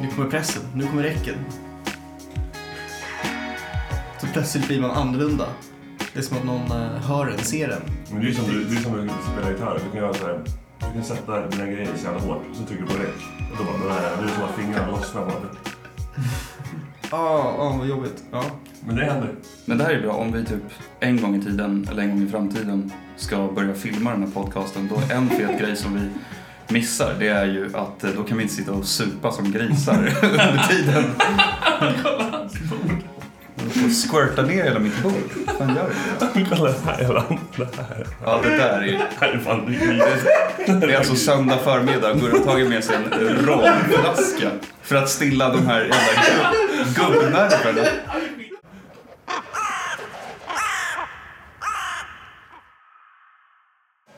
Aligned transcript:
Nu 0.00 0.08
kommer 0.08 0.30
pressen, 0.30 0.62
nu 0.74 0.86
kommer 0.86 1.02
räcken. 1.02 1.34
Så 4.20 4.26
plötsligt 4.26 4.66
blir 4.66 4.80
man 4.80 4.90
annorlunda. 4.90 5.48
Det 6.12 6.18
är 6.18 6.22
som 6.22 6.36
att 6.36 6.44
någon 6.44 6.70
eh, 6.70 7.00
hör 7.00 7.26
en, 7.26 7.38
ser 7.38 7.68
en. 7.68 7.82
Men 8.12 8.24
det 8.24 8.28
är 8.28 8.32
som 8.32 8.44
du, 8.44 8.64
det 8.64 8.76
är 8.76 8.80
som 8.80 8.92
du 8.92 9.08
spelar 9.32 9.50
gitarr. 9.50 9.80
Du 9.84 9.90
kan 9.90 10.00
göra 10.00 10.14
så 10.14 10.26
här. 10.26 10.44
Du 10.78 10.92
kan 10.92 11.04
sätta 11.04 11.46
dina 11.46 11.66
grejer 11.66 11.88
så 11.96 12.04
jävla 12.04 12.20
hårt 12.20 12.42
och 12.50 12.56
så 12.56 12.62
trycker 12.64 12.82
du 12.82 12.88
på 12.88 13.02
räck. 13.02 13.16
Och 13.52 13.58
då 13.58 13.64
bara, 13.64 13.94
det 13.94 14.30
är 14.30 14.34
som 14.34 14.44
att 14.44 14.54
fingrarna 14.54 14.90
lossnar 14.90 15.24
bara. 15.24 15.34
Ja, 17.10 17.54
oh, 17.58 17.78
vad 17.78 17.88
jobbigt. 17.88 18.24
Ja. 18.30 18.44
Men 18.86 18.96
det 18.96 19.04
händer. 19.04 19.34
Men 19.64 19.78
det 19.78 19.84
här 19.84 19.90
är 19.90 20.02
bra 20.02 20.12
om 20.12 20.32
vi 20.32 20.44
typ 20.44 20.62
en 21.00 21.20
gång 21.20 21.34
i 21.34 21.42
tiden, 21.42 21.88
eller 21.90 22.02
en 22.02 22.10
gång 22.10 22.22
i 22.22 22.30
framtiden, 22.30 22.92
ska 23.16 23.48
börja 23.48 23.74
filma 23.74 24.10
den 24.10 24.22
här 24.22 24.30
podcasten. 24.30 24.88
Då 24.88 25.14
en 25.14 25.28
fet 25.28 25.58
grej 25.60 25.76
som 25.76 25.94
vi 25.94 26.00
missar, 26.68 27.14
det 27.18 27.28
är 27.28 27.44
ju 27.46 27.70
att 27.74 28.04
eh, 28.04 28.10
då 28.16 28.22
kan 28.22 28.36
vi 28.36 28.42
inte 28.42 28.54
sitta 28.54 28.72
och 28.72 28.84
supa 28.84 29.32
som 29.32 29.52
grisar 29.52 29.94
under 30.22 30.68
tiden. 30.68 31.04
Jag 33.64 33.72
får 33.74 34.08
squirta 34.08 34.42
ner 34.42 34.64
hela 34.64 34.78
mitt 34.78 35.02
bord. 35.02 35.12
Vad 35.46 35.56
fan 35.56 35.74
gör 35.76 35.90
du? 36.34 36.46
Kolla 36.56 36.70
det 36.70 36.78
här 36.86 37.00
jävla... 37.02 37.24
Det 37.56 37.64
här. 37.76 38.06
Ja, 38.24 38.40
det 38.42 38.48
där 38.56 38.80
är 38.80 38.84
ju... 38.86 38.92
Det 38.92 39.04
här 39.20 39.28
är 39.32 39.38
fan 39.38 39.66
riktigt. 39.66 40.80
Det 40.80 40.92
är 40.94 40.98
alltså 40.98 41.14
söndag 41.14 41.58
förmiddag. 41.64 42.12
Gurra 42.14 42.38
har 42.38 42.44
tagit 42.44 42.68
med 42.68 42.84
sig 42.84 42.96
en 42.96 43.46
romflaska 43.46 44.50
för 44.82 44.96
att 44.96 45.08
stilla 45.08 45.48
de 45.48 45.66
här 45.66 45.80
jävla 45.80 46.52
gubb- 46.94 47.14
gubbnerverna. 47.22 47.88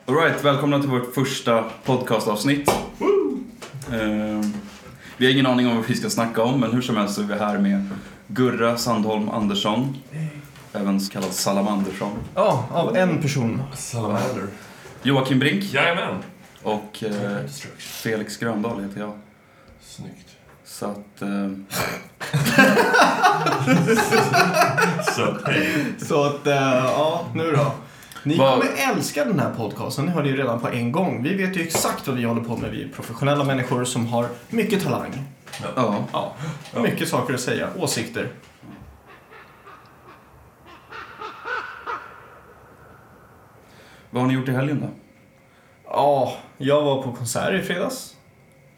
Alright, 0.08 0.44
välkomna 0.44 0.80
till 0.80 0.90
vårt 0.90 1.14
första 1.14 1.64
podcastavsnitt. 1.84 2.68
Eh, 3.92 4.40
vi 5.16 5.26
har 5.26 5.32
ingen 5.32 5.46
aning 5.46 5.68
om 5.68 5.76
vad 5.76 5.86
vi 5.86 5.94
ska 5.94 6.10
snacka 6.10 6.42
om, 6.42 6.60
men 6.60 6.72
hur 6.72 6.82
som 6.82 6.96
helst 6.96 7.14
så 7.14 7.20
är 7.22 7.26
vi 7.26 7.34
här 7.34 7.58
med 7.58 7.88
Gurra 8.26 8.76
Sandholm 8.76 9.28
Andersson, 9.28 9.96
även 10.72 11.00
kallad 11.00 11.32
Salamandersson, 11.32 12.18
Ja, 12.34 12.64
av 12.72 12.96
en 12.96 13.22
person. 13.22 13.62
Salamander. 13.76 14.46
Joakim 15.02 15.38
Brink 15.38 15.64
Jajamän. 15.64 16.14
och 16.62 17.04
eh, 17.04 17.46
Felix 17.78 18.36
Gröndahl 18.36 18.82
heter 18.82 19.00
jag. 19.00 19.18
Snyggt. 19.82 20.28
Så 20.64 20.86
att... 20.86 21.22
Eh, 21.22 21.28
Så 25.16 25.36
hej. 25.46 25.84
Så 25.98 26.24
att, 26.24 26.46
eh, 26.46 26.54
ja, 26.84 27.24
nu 27.34 27.52
då. 27.52 27.72
Ni 28.22 28.36
Vad- 28.36 28.52
kommer 28.60 28.72
älska 28.92 29.24
den 29.24 29.40
här 29.40 29.54
podcasten, 29.54 30.04
ni 30.04 30.10
hörde 30.10 30.28
ju 30.28 30.36
redan 30.36 30.60
på 30.60 30.68
en 30.68 30.92
gång. 30.92 31.22
Vi 31.22 31.34
vet 31.34 31.56
ju 31.56 31.62
exakt 31.62 32.06
vad 32.06 32.16
vi 32.16 32.24
håller 32.24 32.42
på 32.42 32.56
med. 32.56 32.70
Vi 32.70 32.82
är 32.82 32.88
professionella 32.88 33.44
människor 33.44 33.84
som 33.84 34.06
har 34.06 34.28
mycket 34.48 34.82
talang. 34.84 35.24
ja. 35.76 36.04
Ja, 36.12 36.34
och 36.74 36.82
mycket 36.82 37.08
saker 37.08 37.34
att 37.34 37.40
säga, 37.40 37.68
åsikter. 37.78 38.28
Vad 44.10 44.22
har 44.22 44.28
ni 44.28 44.34
gjort 44.34 44.48
i 44.48 44.52
helgen 44.52 44.80
då? 44.80 44.88
Ja, 45.84 46.36
jag 46.58 46.82
var 46.82 47.02
på 47.02 47.12
konsert 47.12 47.54
i 47.54 47.62
fredags. 47.62 48.16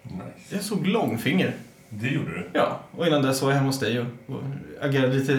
Nice. 0.03 0.55
Jag 0.55 0.63
såg 0.63 0.87
Långfinger. 0.87 1.55
Det 1.89 2.09
gjorde 2.09 2.31
du. 2.31 2.51
Ja, 2.53 2.81
och 2.97 3.07
innan 3.07 3.23
dess 3.23 3.43
var 3.43 3.49
jag 3.51 3.57
hemma 3.57 3.69
hos 3.69 3.79
dig 3.81 4.01
och, 4.01 4.07
och 4.27 4.43
agerade 4.81 5.13
lite 5.13 5.33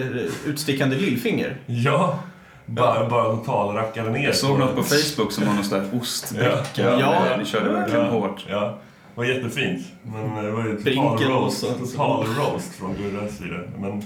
utstickande 0.46 0.96
lillfinger. 0.96 1.56
Ja. 1.66 2.18
Bara, 2.66 3.08
bara 3.08 3.24
totalrackade 3.36 4.10
ner. 4.10 4.24
Jag 4.24 4.34
såg 4.36 4.58
något 4.58 4.76
på 4.76 4.82
Facebook 4.82 5.32
som 5.32 5.46
var 5.46 5.54
någon 5.54 5.64
sån 5.64 5.78
där 5.78 5.98
ostbricka. 6.00 6.58
Ja. 6.76 7.00
Ja. 7.00 7.36
Ni 7.38 7.44
körde 7.44 7.68
verkligen 7.72 8.04
Ja, 8.04 8.10
hårt. 8.10 8.46
Ja. 8.48 8.60
Det 8.60 9.20
var 9.20 9.24
jättefint. 9.24 9.86
Men 10.02 10.44
det 10.44 10.50
var 10.50 10.64
ju 10.64 10.76
total 10.76 11.18
roast, 11.18 11.60
total 11.78 12.26
roast 12.26 12.74
från 12.74 12.94
Gurras 12.94 13.36
sida. 13.38 13.56
Men 13.78 14.02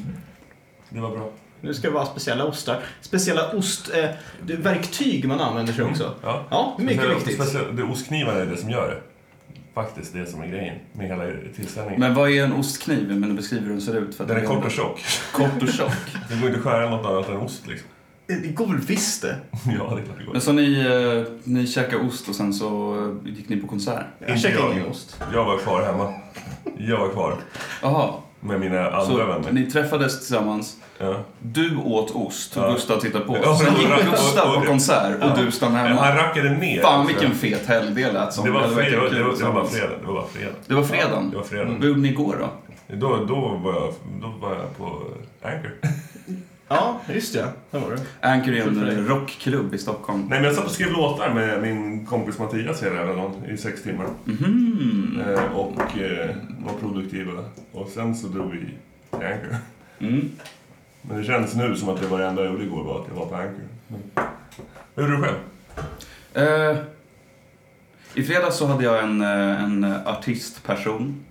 det 0.91 1.01
var 1.01 1.11
bra. 1.11 1.29
Nu 1.61 1.75
ska 1.75 1.89
det 1.89 1.95
vara 1.95 2.07
speciella 2.07 2.45
ostar. 2.45 2.79
Speciella 3.01 3.51
ostverktyg 3.53 5.25
eh, 5.25 5.29
man 5.29 5.41
använder 5.41 5.73
sig 5.73 5.85
också. 5.85 6.15
Ja. 6.23 6.43
Ja, 6.51 6.77
mycket 6.79 6.97
Speciellt- 6.97 7.19
viktigt. 7.19 7.35
speciellt- 7.35 7.77
Det 7.77 7.83
ostknivarna 7.83 8.39
är 8.41 8.47
det 8.47 8.57
som 8.57 8.71
gör 8.71 8.89
det. 8.89 8.97
Faktiskt 9.75 10.13
det 10.13 10.27
som 10.27 10.43
är 10.43 10.47
grejen 10.47 10.75
med 10.93 11.07
hela 11.07 11.25
tillställningen. 11.57 12.01
Men 12.01 12.15
vad 12.15 12.31
är 12.31 12.45
en 12.45 12.53
ostkniv? 12.53 13.17
Men 13.17 13.37
beskriver 13.37 13.63
hur 13.65 13.71
den 13.71 13.81
ser 13.81 13.97
ut. 13.97 14.15
För 14.17 14.25
att 14.25 14.29
Den 14.29 14.37
är 14.37 14.45
kort 14.47 14.65
och 14.65 14.71
tjock. 14.71 15.01
kort 15.33 15.63
och 15.63 15.69
tjock. 15.69 15.93
Det 16.29 16.37
går 16.37 16.47
inte 16.49 16.59
att 16.59 16.65
skära 16.65 16.91
något 16.91 17.07
annat 17.07 17.29
än 17.29 17.37
ost 17.37 17.67
liksom. 17.67 17.89
Det 18.27 18.49
går 18.55 18.67
väl 18.67 18.79
visst 18.79 19.23
det. 19.23 19.37
Ja, 19.53 19.71
det 19.73 19.77
är 19.77 20.05
klart 20.05 20.19
det 20.19 20.25
går. 20.25 20.33
Men 20.33 20.41
så 20.41 20.53
ni, 20.53 20.81
eh, 21.27 21.33
ni 21.45 21.67
käkade 21.67 22.03
ost 22.09 22.29
och 22.29 22.35
sen 22.35 22.53
så 22.55 22.95
eh, 23.25 23.33
gick 23.33 23.49
ni 23.49 23.57
på 23.57 23.67
konsert? 23.67 24.05
Jag 24.19 24.37
jag. 24.39 24.73
ingen 24.73 24.87
ost. 24.87 25.21
Jag 25.33 25.45
var 25.45 25.59
kvar 25.59 25.83
hemma. 25.83 26.15
Jag 26.79 26.99
var 26.99 27.09
kvar 27.09 27.37
Jaha, 27.83 28.11
med 28.41 28.61
mina 28.61 28.87
andra 28.87 29.01
så 29.07 29.17
vänner. 29.17 29.53
ni 29.53 29.71
träffades 29.71 30.19
tillsammans. 30.19 30.77
Ja. 30.99 31.25
Du 31.39 31.77
åt 31.77 32.11
ost 32.11 32.57
och 32.57 32.63
Ja. 32.63 32.71
Gustav 32.73 33.01
tittade 33.01 33.25
på. 33.25 33.37
Ja, 33.43 33.57
Sen 33.59 33.75
gick 33.81 33.89
och- 33.91 34.11
Gustav 34.11 34.49
och- 34.49 34.61
på 34.61 34.67
konsert 34.67 35.17
och 35.23 35.29
Ja. 35.29 35.37
du 35.37 35.51
stannade 35.51 35.81
Ja, 35.81 35.89
hemma. 35.89 36.01
Han 36.03 36.17
rackade 36.17 36.51
ner. 36.51 36.83
Fan 36.83 37.01
också. 37.01 37.13
vilken 37.13 37.35
fet 37.39 37.67
helg 37.67 37.91
det 37.95 38.13
lät 38.13 38.33
som. 38.33 38.45
Det 38.45 38.51
var, 38.51 38.61
verkligen 38.61 38.85
fredag, 38.91 39.09
kul 39.09 39.19
det, 39.19 39.25
var, 39.25 39.33
det, 39.37 39.45
var 39.45 39.53
bara 39.53 39.67
tillsammans. 39.67 39.71
fredag. 39.71 39.93
det 40.01 40.07
var 40.07 40.15
bara 40.15 40.27
fredag. 40.27 40.53
Det 40.67 40.75
var 40.75 40.83
fredagen? 40.83 41.31
Det 41.31 41.37
var 41.37 41.45
fredag. 41.45 41.65
Vad 41.79 41.85
gjorde 41.89 42.01
ni 42.01 42.09
igår 42.09 42.37
då? 42.41 42.49
Då, 42.97 43.25
då, 43.25 43.35
var 43.65 43.73
jag, 43.75 43.95
då 44.23 44.35
var 44.41 44.55
jag 44.55 44.77
på 44.77 45.03
Anchor. 45.43 45.71
Ja, 46.69 47.01
just 47.09 47.33
det. 47.33 47.53
Där 47.71 47.81
var 47.81 47.91
det. 47.91 48.29
Anchor 48.29 48.53
är 48.55 48.63
en 48.67 49.07
rockklubb 49.07 49.75
i 49.75 49.79
Stockholm. 49.79 50.21
Nej, 50.21 50.29
men 50.29 50.45
jag 50.45 50.55
satt 50.55 50.65
och 50.65 50.71
skrev 50.71 50.93
låtar 50.93 51.35
med 51.35 51.63
min 51.63 52.07
kompis 52.07 52.39
Mattias 52.39 52.83
hela 52.83 53.05
dagen 53.05 53.45
i 53.49 53.57
sex 53.57 53.83
timmar. 53.83 54.07
Mhm. 54.25 55.23
Eh, 55.27 55.57
och 55.57 55.99
eh, 55.99 56.37
var 56.59 56.73
produktiva. 56.81 57.45
Och 57.73 57.89
sen 57.89 58.15
så 58.17 58.27
drog 58.27 58.51
vi 58.53 58.59
till 58.59 59.27
Anchor. 59.27 59.57
Mm. 59.99 60.29
Men 61.03 61.19
det 61.19 61.25
känns 61.25 61.55
nu 61.55 61.77
som 61.77 61.89
att 61.89 62.01
det 62.01 62.07
var 62.07 62.19
det 62.19 62.27
enda 62.27 62.43
jag 62.45 62.53
gjorde 62.53 62.65
igår 62.65 62.85
var 62.85 63.01
att 63.01 63.09
jag 63.09 63.15
var 63.15 63.27
på 63.27 63.35
Anchor. 63.35 63.69
Men, 63.89 64.03
hur 64.95 65.03
gjorde 65.03 65.17
du 65.17 65.23
själv? 65.23 65.37
Eh, 66.35 66.77
I 68.15 68.23
fredags 68.23 68.57
så 68.57 68.67
hade 68.67 68.85
jag 68.85 69.03
en, 69.03 69.21
eh, 69.21 69.65
en 69.65 69.85
artistperson 70.07 71.25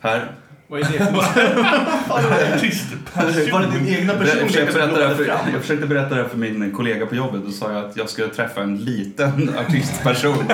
här. 0.00 0.32
Vad 0.68 0.80
är 0.80 0.84
det 0.84 0.98
för 0.98 1.12
Var 3.52 3.60
det 3.60 3.66
din 3.78 3.88
egna 3.88 4.12
Jag 4.12 4.20
personlighet 4.20 4.52
försökte, 4.52 4.80
här 4.80 5.08
låg 5.08 5.16
för, 5.16 5.24
jag 5.52 5.60
försökte 5.60 5.86
berätta 5.86 6.14
det 6.14 6.22
här 6.22 6.28
för 6.28 6.38
min 6.38 6.72
kollega 6.72 7.06
på 7.06 7.14
jobbet 7.14 7.44
och 7.46 7.52
sa 7.52 7.72
jag 7.72 7.84
att 7.84 7.96
jag 7.96 8.08
skulle 8.08 8.28
träffa 8.28 8.62
en 8.62 8.76
liten 8.76 9.50
artistperson. 9.58 10.36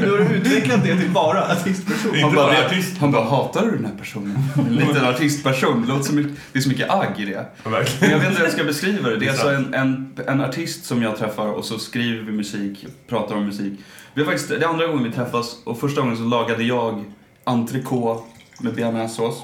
Nu 0.00 0.10
har 0.10 0.18
du 0.18 0.24
utvecklat 0.24 0.84
det 0.84 0.96
till 0.96 1.10
bara 1.10 1.52
artistperson. 1.52 2.18
Han 2.22 2.34
bara, 2.34 2.66
artist. 2.66 2.98
han 2.98 3.12
bara, 3.12 3.24
hatar 3.24 3.66
du 3.66 3.70
den 3.70 3.84
här 3.84 3.94
personen? 3.98 4.38
En 4.68 4.76
liten 4.76 5.04
artistperson. 5.04 5.82
Det, 5.82 5.88
låter 5.88 6.04
så 6.04 6.14
mycket, 6.14 6.32
det 6.52 6.58
är 6.58 6.62
så 6.62 6.68
mycket 6.68 6.90
agg 6.90 7.20
i 7.20 7.24
det. 7.24 7.46
Men 7.64 7.72
jag 8.10 8.18
vet 8.18 8.28
inte 8.28 8.38
hur 8.38 8.44
jag 8.44 8.52
ska 8.52 8.64
beskriva 8.64 9.08
det. 9.08 9.16
Det 9.16 9.16
är 9.16 9.20
Det 9.20 9.26
är 9.26 9.30
alltså 9.30 9.48
en, 9.48 9.74
en, 9.74 10.12
en 10.26 10.40
artist 10.40 10.84
som 10.84 11.02
jag 11.02 11.18
träffar 11.18 11.46
och 11.46 11.64
så 11.64 11.78
skriver 11.78 12.24
vi 12.24 12.32
musik, 12.32 12.86
pratar 13.08 13.34
om 13.34 13.46
musik. 13.46 13.72
Vi 14.14 14.22
har 14.22 14.26
faktiskt, 14.30 14.48
det 14.48 14.56
är 14.56 14.68
andra 14.68 14.86
gången 14.86 15.04
vi 15.04 15.12
träffas 15.12 15.56
och 15.64 15.80
första 15.80 16.00
gången 16.00 16.16
så 16.16 16.22
lagade 16.22 16.64
jag 16.64 17.04
entrecote 17.44 18.22
med 18.60 18.74
bearnaisesås. 18.74 19.42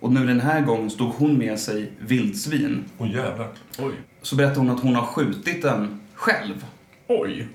Och 0.00 0.12
nu 0.12 0.26
den 0.26 0.40
här 0.40 0.60
gången 0.60 0.90
stod 0.90 1.12
hon 1.12 1.38
med 1.38 1.58
sig 1.58 1.92
vildsvin. 1.98 2.84
Åh 2.98 3.10
jävlar. 3.10 3.48
Oj. 3.78 3.92
Så 4.22 4.36
berättade 4.36 4.60
hon 4.60 4.70
att 4.70 4.80
hon 4.80 4.94
har 4.94 5.06
skjutit 5.06 5.62
den 5.62 6.00
själv. 6.14 6.66
Oj. 7.06 7.48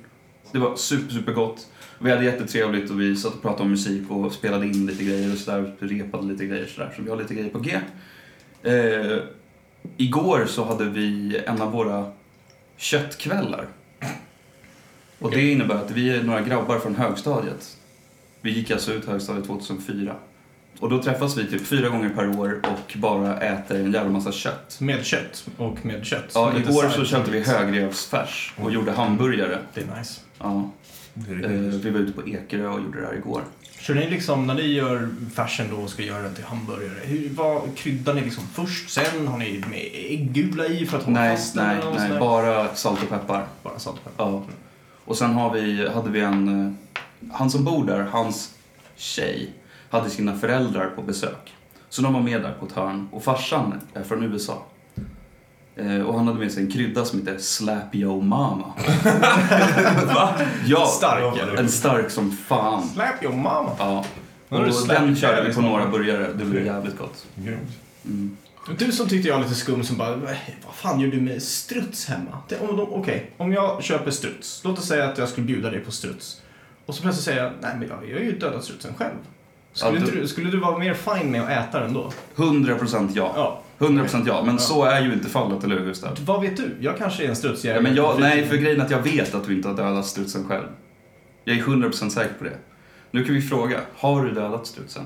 Det 0.51 0.59
var 0.59 0.75
super, 0.75 1.13
super 1.13 1.33
gott. 1.33 1.67
Vi 1.99 2.11
hade 2.11 2.25
jättetrevligt 2.25 2.91
och 2.91 3.01
vi 3.01 3.15
satt 3.15 3.33
och 3.33 3.41
pratade 3.41 3.63
om 3.63 3.69
musik 3.69 4.11
och 4.11 4.31
spelade 4.31 4.65
in 4.65 4.85
lite 4.85 5.03
grejer 5.03 5.31
och 5.31 5.37
sådär. 5.37 5.75
Repade 5.79 6.27
lite 6.27 6.45
grejer 6.45 6.65
sådär. 6.65 6.93
Så 6.95 7.01
vi 7.01 7.09
har 7.09 7.17
lite 7.17 7.33
grejer 7.33 7.49
på 7.49 7.59
G. 7.59 7.79
Eh, 8.63 9.17
igår 9.97 10.45
så 10.47 10.63
hade 10.63 10.85
vi 10.85 11.37
en 11.45 11.61
av 11.61 11.71
våra 11.71 12.11
köttkvällar. 12.77 13.67
Och 15.19 15.31
det 15.31 15.51
innebär 15.51 15.75
att 15.75 15.91
vi 15.91 16.09
är 16.09 16.23
några 16.23 16.41
grabbar 16.41 16.79
från 16.79 16.95
högstadiet. 16.95 17.77
Vi 18.41 18.51
gick 18.51 18.71
alltså 18.71 18.93
ut 18.93 19.05
högstadiet 19.05 19.45
2004. 19.47 20.15
Och 20.79 20.89
då 20.89 21.03
träffas 21.03 21.37
vi 21.37 21.45
typ 21.45 21.67
fyra 21.67 21.89
gånger 21.89 22.09
per 22.09 22.39
år 22.39 22.59
och 22.63 22.97
bara 22.97 23.39
äter 23.39 23.79
en 23.79 23.91
jävla 23.91 24.11
massa 24.11 24.31
kött. 24.31 24.77
Med 24.79 25.05
kött 25.05 25.47
och 25.57 25.85
med 25.85 26.05
kött. 26.05 26.31
Ja, 26.33 26.53
igår 26.57 26.89
så 26.89 27.05
köpte 27.05 27.31
vi 27.31 27.43
högrevsfärs 27.43 28.53
och 28.57 28.71
gjorde 28.71 28.91
hamburgare. 28.91 29.59
Det 29.73 29.81
är 29.81 29.97
nice. 29.99 30.21
Ja, 30.39 30.71
är 31.29 31.43
eh, 31.43 31.59
vi 31.59 31.89
var 31.89 31.99
ute 31.99 32.13
på 32.13 32.29
Ekerö 32.29 32.67
och 32.67 32.79
gjorde 32.79 33.01
det 33.01 33.07
här 33.07 33.15
igår. 33.15 33.41
Kör 33.79 33.95
ni 33.95 34.09
liksom, 34.09 34.47
när 34.47 34.53
ni 34.53 34.61
gör 34.61 35.09
färsen 35.35 35.67
då 35.69 35.75
och 35.75 35.89
ska 35.89 36.03
göra 36.03 36.21
den 36.21 36.33
till 36.33 36.43
hamburgare, 36.43 36.99
hur, 37.03 37.29
vad, 37.29 37.75
kryddar 37.75 38.13
ni 38.13 38.21
liksom 38.21 38.43
först, 38.53 38.89
sen 38.89 39.27
har 39.27 39.37
ni 39.37 39.63
med 39.69 39.89
äggula 39.93 40.65
i 40.65 40.85
för 40.85 40.97
att 40.97 41.03
hålla 41.03 41.19
Nej, 41.19 41.35
fast 41.35 41.55
nej, 41.55 41.77
nej, 41.95 42.07
sådär? 42.07 42.19
bara 42.19 42.75
salt 42.75 43.03
och 43.03 43.09
peppar. 43.09 43.45
Bara 43.63 43.79
salt 43.79 43.97
och 43.97 44.03
peppar. 44.03 44.25
Ja. 44.25 44.43
Och 45.05 45.17
sen 45.17 45.33
har 45.33 45.53
vi, 45.53 45.87
hade 45.87 46.09
vi 46.09 46.19
en, 46.19 46.65
eh, 46.65 46.73
han 47.33 47.49
som 47.49 47.63
bor 47.63 47.85
där, 47.85 47.99
hans 47.99 48.55
tjej, 48.95 49.53
hade 49.89 50.09
sina 50.09 50.37
föräldrar 50.37 50.89
på 50.95 51.01
besök. 51.01 51.53
Så 51.89 52.01
de 52.01 52.13
var 52.13 52.21
med 52.21 52.41
där 52.41 52.53
på 52.59 52.65
ett 52.65 52.71
hörn 52.71 53.09
och 53.11 53.23
farsan 53.23 53.81
är 53.93 54.03
från 54.03 54.23
USA. 54.23 54.65
Eh, 55.75 56.01
och 56.01 56.13
han 56.13 56.27
hade 56.27 56.39
med 56.39 56.51
sig 56.51 56.63
en 56.63 56.71
krydda 56.71 57.05
som 57.05 57.19
heter 57.19 57.37
Slap 57.39 57.95
Yo 57.95 58.21
Mama. 58.21 58.73
Ja, 60.65 60.85
Stark 60.85 61.37
eller? 61.37 61.55
en 61.55 61.69
stark 61.69 62.09
som 62.11 62.31
fan. 62.31 62.87
Slap 62.87 63.23
your 63.23 63.35
mama. 63.35 63.71
Ja. 63.79 64.05
Och 64.49 64.87
den 64.87 65.15
körde 65.15 65.35
vi 65.35 65.41
på 65.41 65.45
liksom. 65.45 65.63
några 65.63 65.87
burgare. 65.87 66.33
Det 66.33 66.45
blev 66.45 66.65
jävligt 66.65 66.97
gott. 66.97 67.25
Mm. 68.03 68.37
Du 68.77 68.91
som 68.91 69.07
tyckte 69.07 69.27
jag 69.27 69.35
var 69.35 69.43
lite 69.43 69.55
skum 69.55 69.83
som 69.83 69.97
bara, 69.97 70.15
vad 70.15 70.35
fan 70.73 70.99
gör 70.99 71.07
du 71.07 71.21
med 71.21 71.43
struts 71.43 72.05
hemma? 72.05 72.37
Okej, 72.79 73.31
om 73.37 73.53
jag 73.53 73.83
köper 73.83 74.11
struts, 74.11 74.61
låt 74.63 74.79
oss 74.79 74.87
säga 74.87 75.09
att 75.09 75.17
jag 75.17 75.29
skulle 75.29 75.47
bjuda 75.47 75.69
dig 75.69 75.79
på 75.79 75.91
struts. 75.91 76.41
Och 76.85 76.95
så 76.95 77.01
plötsligt 77.01 77.25
säger 77.25 77.43
jag, 77.43 77.53
nej 77.61 77.75
men 77.79 77.87
jag, 77.87 78.09
jag 78.09 78.15
har 78.17 78.23
ju 78.23 78.39
dödat 78.39 78.63
strutsen 78.63 78.93
själv. 78.97 79.15
Skulle, 79.77 79.91
Ja, 79.93 79.99
du- 79.99 80.05
inte 80.05 80.19
du, 80.19 80.27
skulle 80.27 80.51
du 80.51 80.57
vara 80.59 80.77
mer 80.77 80.93
fine 80.93 81.31
med 81.31 81.41
att 81.41 81.49
äta 81.69 81.79
den 81.79 81.93
då? 81.93 82.11
100% 82.35 83.09
ja. 83.13 83.31
Ja. 83.35 83.61
100% 83.87 84.23
ja. 84.27 84.41
Men 84.45 84.53
Ja. 84.55 84.59
så 84.59 84.83
är 84.85 85.01
ju 85.01 85.13
inte 85.13 85.29
fallet, 85.29 85.63
eller 85.63 85.79
hur 85.79 85.85
Gustav? 85.85 86.17
Vad 86.25 86.41
vet 86.41 86.57
du? 86.57 86.75
Jag 86.79 86.97
kanske 86.97 87.23
är 87.25 87.29
en 87.29 87.35
strutsjägare. 87.35 87.77
Ja, 87.77 87.81
men 87.81 87.95
jag, 87.95 88.19
nej, 88.19 88.45
för 88.47 88.57
grejen 88.57 88.81
är 88.81 88.85
att 88.85 88.91
jag 88.91 89.01
vet 89.01 89.35
att 89.35 89.45
du 89.47 89.55
inte 89.55 89.67
har 89.67 89.75
dödat 89.75 90.05
strutsen 90.05 90.47
själv. 90.47 90.65
Jag 91.43 91.57
är 91.57 91.61
100% 91.61 92.09
säker 92.09 92.33
på 92.37 92.43
det. 92.43 92.57
Nu 93.11 93.23
kan 93.25 93.35
vi 93.35 93.41
fråga, 93.41 93.79
har 93.97 94.23
du 94.25 94.31
dödat 94.31 94.67
strutsen? 94.67 95.03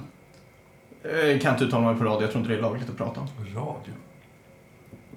Eh, 1.03 1.39
kan 1.39 1.53
inte 1.53 1.65
uttala 1.65 1.85
mig 1.91 1.95
på 2.00 2.03
radio, 2.06 2.21
jag 2.21 2.31
tror 2.31 2.41
inte 2.41 2.53
det 2.53 2.59
är 2.59 2.62
lagligt 2.62 2.89
att 2.89 2.97
prata 2.97 3.19
om. 3.21 3.27
Radio. 3.56 3.94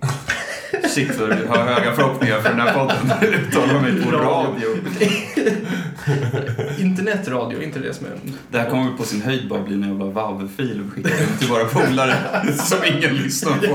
Shit 0.89 1.21
vad 1.21 1.29
du 1.31 1.47
har 1.47 1.57
höga 1.57 1.93
förhoppningar 1.93 2.41
för 2.41 2.49
den 2.49 2.61
här 2.61 2.75
podden. 2.75 2.97
Uttalar 3.35 3.81
mig 3.81 4.03
på 4.03 4.11
radio. 4.11 4.69
Internetradio, 6.79 7.63
inte 7.63 7.79
det 7.79 7.95
som 7.95 8.07
är... 8.07 8.13
Det 8.51 8.59
här 8.59 8.71
kommer 8.71 8.91
på 8.97 9.03
sin 9.05 9.23
höjd 9.23 9.49
bara 9.49 9.63
bli 9.63 9.75
en 9.75 9.83
jävla 9.83 10.05
WAV-fil 10.05 10.83
och 10.87 10.93
skicka 10.95 11.09
den 11.09 11.39
till 11.39 11.49
våra 11.49 11.65
polare 11.65 12.15
som 12.57 12.79
ingen 12.85 13.15
lyssnar 13.17 13.53
på. 13.59 13.67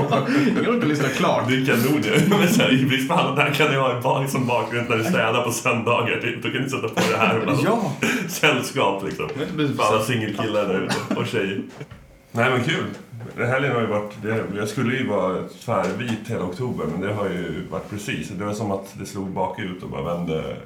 Jag 0.56 0.64
har 0.64 0.74
inte 0.74 0.86
lyssnat 0.86 1.14
klart. 1.14 1.48
Det 1.48 1.54
är 1.54 1.66
kanon 1.66 2.02
ju. 2.02 2.28
Men 2.38 2.48
så 2.48 2.62
här, 2.62 2.80
I 2.82 2.84
brist 2.86 3.08
på 3.08 3.14
annat 3.14 3.38
här 3.38 3.50
kan 3.54 3.70
ni 3.70 3.76
ha 3.76 3.96
en 3.96 4.02
bak 4.02 4.30
som 4.30 4.46
bakgrund 4.46 4.88
när 4.90 4.96
du 4.96 5.04
städar 5.04 5.42
på 5.42 5.52
söndagar. 5.52 6.20
Typ. 6.20 6.42
Då 6.42 6.50
kan 6.50 6.62
ni 6.62 6.70
sätta 6.70 6.88
på 6.88 7.00
det 7.10 7.16
här 7.18 7.40
Ja! 7.64 7.92
sällskap 8.28 9.04
liksom. 9.06 9.28
Alla 9.78 9.90
vad- 9.96 10.04
singelkillar 10.06 10.68
där 10.68 10.80
ute 10.80 11.20
och 11.20 11.26
tjejer. 11.26 11.62
Nej 12.32 12.50
men 12.50 12.64
kul. 12.64 12.84
Den 13.36 13.48
helgen 13.48 13.72
har 13.72 13.80
ju 13.80 13.86
varit, 13.86 14.22
det, 14.22 14.44
jag 14.56 14.68
skulle 14.68 14.96
ju 14.96 15.06
vara 15.06 15.48
tvärvit 15.48 16.28
hela 16.30 16.44
oktober 16.44 16.84
men 16.86 17.00
det 17.00 17.12
har 17.12 17.28
ju 17.28 17.66
varit 17.70 17.90
precis. 17.90 18.28
Det 18.28 18.44
var 18.44 18.52
som 18.52 18.70
att 18.70 18.94
det 18.98 19.06
slog 19.06 19.30
bakut 19.30 19.82
och 19.82 19.90
bara 19.90 20.16
vände 20.16 20.56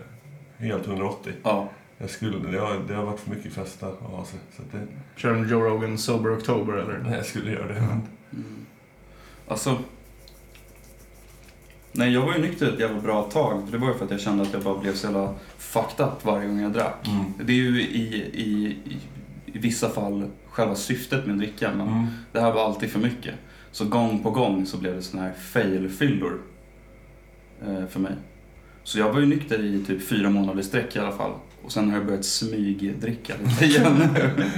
helt 0.59 0.87
180. 0.87 1.33
Ja. 1.43 1.69
Jag 1.99 2.11
skulle, 2.11 2.51
det, 2.51 2.59
har, 2.59 2.77
det 2.89 2.95
har 2.95 3.05
varit 3.05 3.21
för 3.21 3.31
mycket 3.31 3.53
festa 3.53 3.87
att 3.87 3.99
ha 4.01 4.25
sig. 4.25 4.39
Så 4.57 4.63
att 4.63 4.73
det, 4.73 4.87
Kör 5.17 5.35
en 5.35 5.49
Joe 5.49 5.61
Rogan 5.61 5.99
Sober 5.99 6.33
October 6.37 6.73
eller? 6.73 6.99
nej, 6.99 7.17
jag 7.17 7.27
skulle 7.27 7.51
göra 7.53 7.69
det. 7.69 7.81
Men, 7.81 8.03
Mm. 8.33 8.67
Alltså... 9.49 9.79
Nej, 11.93 12.13
jag 12.13 12.21
var 12.21 12.35
ju 12.35 12.43
nykter 12.43 12.73
ett 12.73 12.81
jävla 12.81 13.01
bra 13.01 13.23
tag. 13.23 13.63
För 13.65 13.73
det 13.73 13.79
var 13.79 13.89
ju 13.89 13.95
för 13.95 14.05
att 14.05 14.11
jag 14.11 14.21
kände 14.21 14.43
att 14.43 14.53
jag 14.53 14.63
bara 14.63 14.79
blev 14.79 14.95
så 14.95 15.07
jävla 15.07 15.35
fucked 15.59 16.07
up 16.07 16.25
varje 16.25 16.47
gång 16.49 16.61
jag 16.61 16.73
drack. 16.73 17.09
mm. 17.09 17.25
Det 17.45 17.53
är 17.53 17.57
ju 17.57 17.83
i, 17.83 18.15
i, 18.35 18.67
i, 18.67 18.97
i 19.55 19.59
vissa 19.59 19.89
fall 19.89 20.29
själva 20.51 20.75
syftet 20.75 21.27
med 21.27 21.33
att 21.33 21.39
dricka, 21.41 21.71
men 21.77 21.89
Mm. 21.89 22.07
det 22.33 22.41
här 22.41 22.53
var 22.53 22.65
alltid 22.65 22.91
för 22.91 22.99
mycket. 22.99 23.35
Så 23.73 23.85
gång 23.85 24.23
på 24.23 24.31
gång 24.31 24.67
så 24.67 24.77
blev 24.77 24.95
det 24.97 25.03
såna 25.03 25.23
här 25.23 25.33
fail-fyllor 25.53 26.39
eh, 27.67 27.87
för 27.91 28.01
mig. 28.01 28.13
Så 28.85 28.99
jag 28.99 29.13
var 29.13 29.21
ju 29.21 29.27
nykter 29.27 29.65
i 29.65 29.85
typ 29.87 30.09
fyra 30.09 30.31
månader 30.31 30.61
i 30.61 30.63
sträck 30.65 30.97
i 30.97 30.99
alla 30.99 31.13
fall. 31.13 31.31
Och 31.65 31.73
sen 31.73 31.91
har 31.91 31.97
jag 31.97 32.07
börjat 32.07 32.25
smygdricka 32.25 33.33
lite 33.45 33.65
igen. 33.67 34.09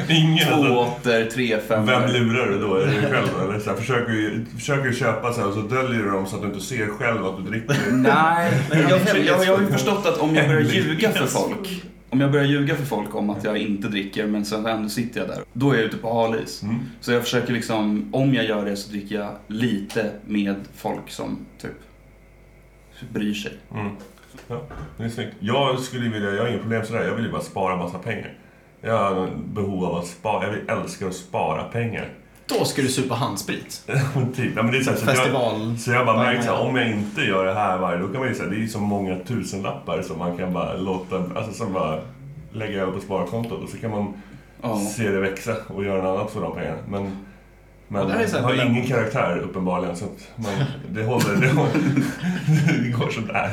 Ingen 0.09 0.47
Två 0.49 0.55
alltså. 0.55 0.73
åttor, 0.75 1.31
tre 1.31 1.59
femmor. 1.61 1.87
Vem 1.87 2.11
lurar 2.11 2.47
du 2.51 2.59
då? 2.61 2.75
Är 2.75 2.87
det 2.87 2.93
dig 3.01 3.11
själv? 3.13 3.29
Eller 3.49 3.61
så 3.61 3.71
här, 3.71 3.77
försöker, 3.77 4.13
du, 4.13 4.45
försöker 4.59 4.85
du 4.89 4.93
köpa 4.95 5.33
så 5.33 5.41
här, 5.41 5.49
och 5.49 5.55
så 5.55 5.61
döljer 5.61 6.03
du 6.03 6.11
dem 6.11 6.27
så 6.27 6.37
att 6.37 6.43
du 6.43 6.49
inte 6.49 6.61
ser 6.61 6.87
själv 6.87 7.27
att 7.27 7.37
du 7.37 7.43
dricker? 7.51 7.77
Nej, 7.93 8.53
men 8.71 8.79
jag, 8.83 8.91
jag, 8.91 9.19
jag, 9.25 9.45
jag 9.47 9.55
har 9.57 9.61
ju 9.63 9.67
förstått 9.67 10.07
att 10.07 10.19
om 10.19 10.35
jag 10.35 10.47
börjar 10.49 10.61
ljuga 10.63 11.11
för 11.13 11.27
folk, 11.27 11.85
om 12.17 12.21
jag 12.21 12.33
börjar 12.33 12.47
ljuga 12.47 12.75
för 12.77 12.85
folk 12.85 13.15
om 13.15 13.31
att 13.31 13.45
jag 13.45 13.59
inte 13.59 13.89
dricker 13.89 14.27
men 14.27 14.45
sen 14.45 14.67
ändå 14.67 14.89
sitter 14.89 15.21
jag 15.21 15.29
där, 15.29 15.43
då 15.53 15.71
är 15.71 15.75
jag 15.75 15.85
ute 15.85 15.97
på 15.97 16.15
halis. 16.15 16.63
Mm. 16.63 16.77
Så 17.01 17.13
jag 17.13 17.23
försöker 17.23 17.53
liksom, 17.53 18.09
om 18.13 18.35
jag 18.35 18.45
gör 18.45 18.65
det 18.65 18.77
så 18.77 18.91
dricker 18.91 19.15
jag 19.15 19.31
lite 19.47 20.11
med 20.27 20.57
folk 20.75 21.11
som 21.11 21.47
typ 21.59 21.73
bryr 23.13 23.35
sig. 23.35 23.53
Mm. 23.75 23.93
Ja, 24.49 24.63
det 24.97 25.05
är 25.05 25.09
snyggt. 25.09 25.35
Jag 25.41 25.81
skulle 25.81 26.09
vilja, 26.11 26.31
jag 26.31 26.43
har 26.43 26.49
inga 26.49 26.59
problem 26.59 26.85
sådär, 26.85 27.05
jag 27.05 27.15
vill 27.15 27.25
ju 27.25 27.31
bara 27.31 27.43
spara 27.43 27.77
massa 27.77 27.99
pengar. 27.99 28.39
Jag 28.81 28.99
har 28.99 29.31
behov 29.55 29.85
av 29.85 29.95
att 29.97 30.07
spara, 30.07 30.45
jag 30.45 30.53
vill, 30.53 30.69
älskar 30.69 31.07
att 31.07 31.15
spara 31.15 31.65
pengar. 31.65 32.09
Då 32.49 32.65
ska 32.65 32.83
du 32.83 32.89
supa 32.89 33.15
handsprit. 33.15 33.83
typ. 34.37 34.53
ja, 34.57 34.63
men 34.63 34.73
det 34.73 34.79
är 34.79 34.83
så, 34.83 34.91
här, 34.91 34.97
så, 34.97 35.03
att 35.05 35.09
jag, 35.09 35.17
Festival. 35.17 35.79
så 35.79 35.91
jag 35.91 36.07
bara 36.07 36.17
märkt 36.17 36.45
såhär, 36.45 36.61
om 36.61 36.77
jag 36.77 36.91
inte 36.91 37.23
gör 37.23 37.45
det 37.47 37.55
här 37.55 37.79
varje 37.79 37.99
då 37.99 38.09
kan 38.09 38.21
man 38.21 38.29
ju 38.29 38.35
säga, 38.35 38.49
det 38.51 38.63
är 38.65 38.67
så 38.67 38.81
många 38.81 39.19
tusenlappar 39.19 40.03
som 40.03 40.19
man 40.19 40.37
kan 40.37 40.53
bara 40.53 40.77
låta, 40.77 41.17
alltså 41.17 41.53
som 41.53 41.73
bara 41.73 42.01
lägga 42.53 42.83
över 42.83 42.93
på 42.93 43.01
sparkontot 43.01 43.63
och 43.63 43.69
så 43.69 43.77
kan 43.77 43.91
man 43.91 44.13
Ja. 44.63 44.79
se 44.79 45.11
det 45.11 45.21
växa 45.21 45.57
och 45.69 45.85
göra 45.85 46.03
något 46.03 46.19
annat 46.19 46.31
för 46.33 46.41
de 46.41 46.55
pengarna. 46.55 46.79
Men, 46.89 47.26
men 47.89 48.09
Ja, 48.09 48.27
det 48.33 48.41
har 48.41 48.67
ingen 48.67 48.87
karaktär 48.87 49.39
uppenbarligen 49.39 49.97
så 49.97 50.05
att 50.05 50.31
man, 50.37 50.53
det 50.93 51.03
håller, 51.03 51.41
det, 51.41 51.49
håller, 51.49 51.73
det 52.83 52.89
går 52.89 53.11
sådär. 53.11 53.53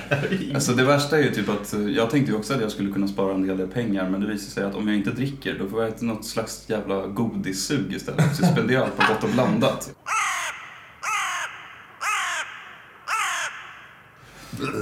Alltså 0.53 0.73
det 0.73 0.83
värsta 0.83 1.17
är 1.17 1.23
ju 1.23 1.31
typ 1.31 1.49
att 1.49 1.73
eh, 1.73 1.81
jag 1.81 2.09
tänkte 2.09 2.31
ju 2.31 2.37
också 2.37 2.53
att 2.53 2.61
jag 2.61 2.71
skulle 2.71 2.91
kunna 2.91 3.07
spara 3.07 3.33
en 3.33 3.45
hel 3.45 3.57
del 3.57 3.67
pengar 3.67 4.09
men 4.09 4.21
det 4.21 4.27
visar 4.27 4.51
sig 4.51 4.63
att 4.63 4.75
om 4.75 4.87
jag 4.87 4.97
inte 4.97 5.11
dricker 5.11 5.59
då 5.59 5.69
får 5.69 5.83
jag 5.83 5.93
äta 5.93 6.05
något 6.05 6.25
slags 6.25 6.69
jävla 6.69 7.07
godissug 7.07 7.93
istället. 7.93 8.35
Så 8.35 8.43
jag 8.43 8.51
spenderar 8.51 8.83
allt 8.83 8.97
på 8.97 9.13
gott 9.13 9.23
och 9.23 9.29
blandat. 9.29 9.93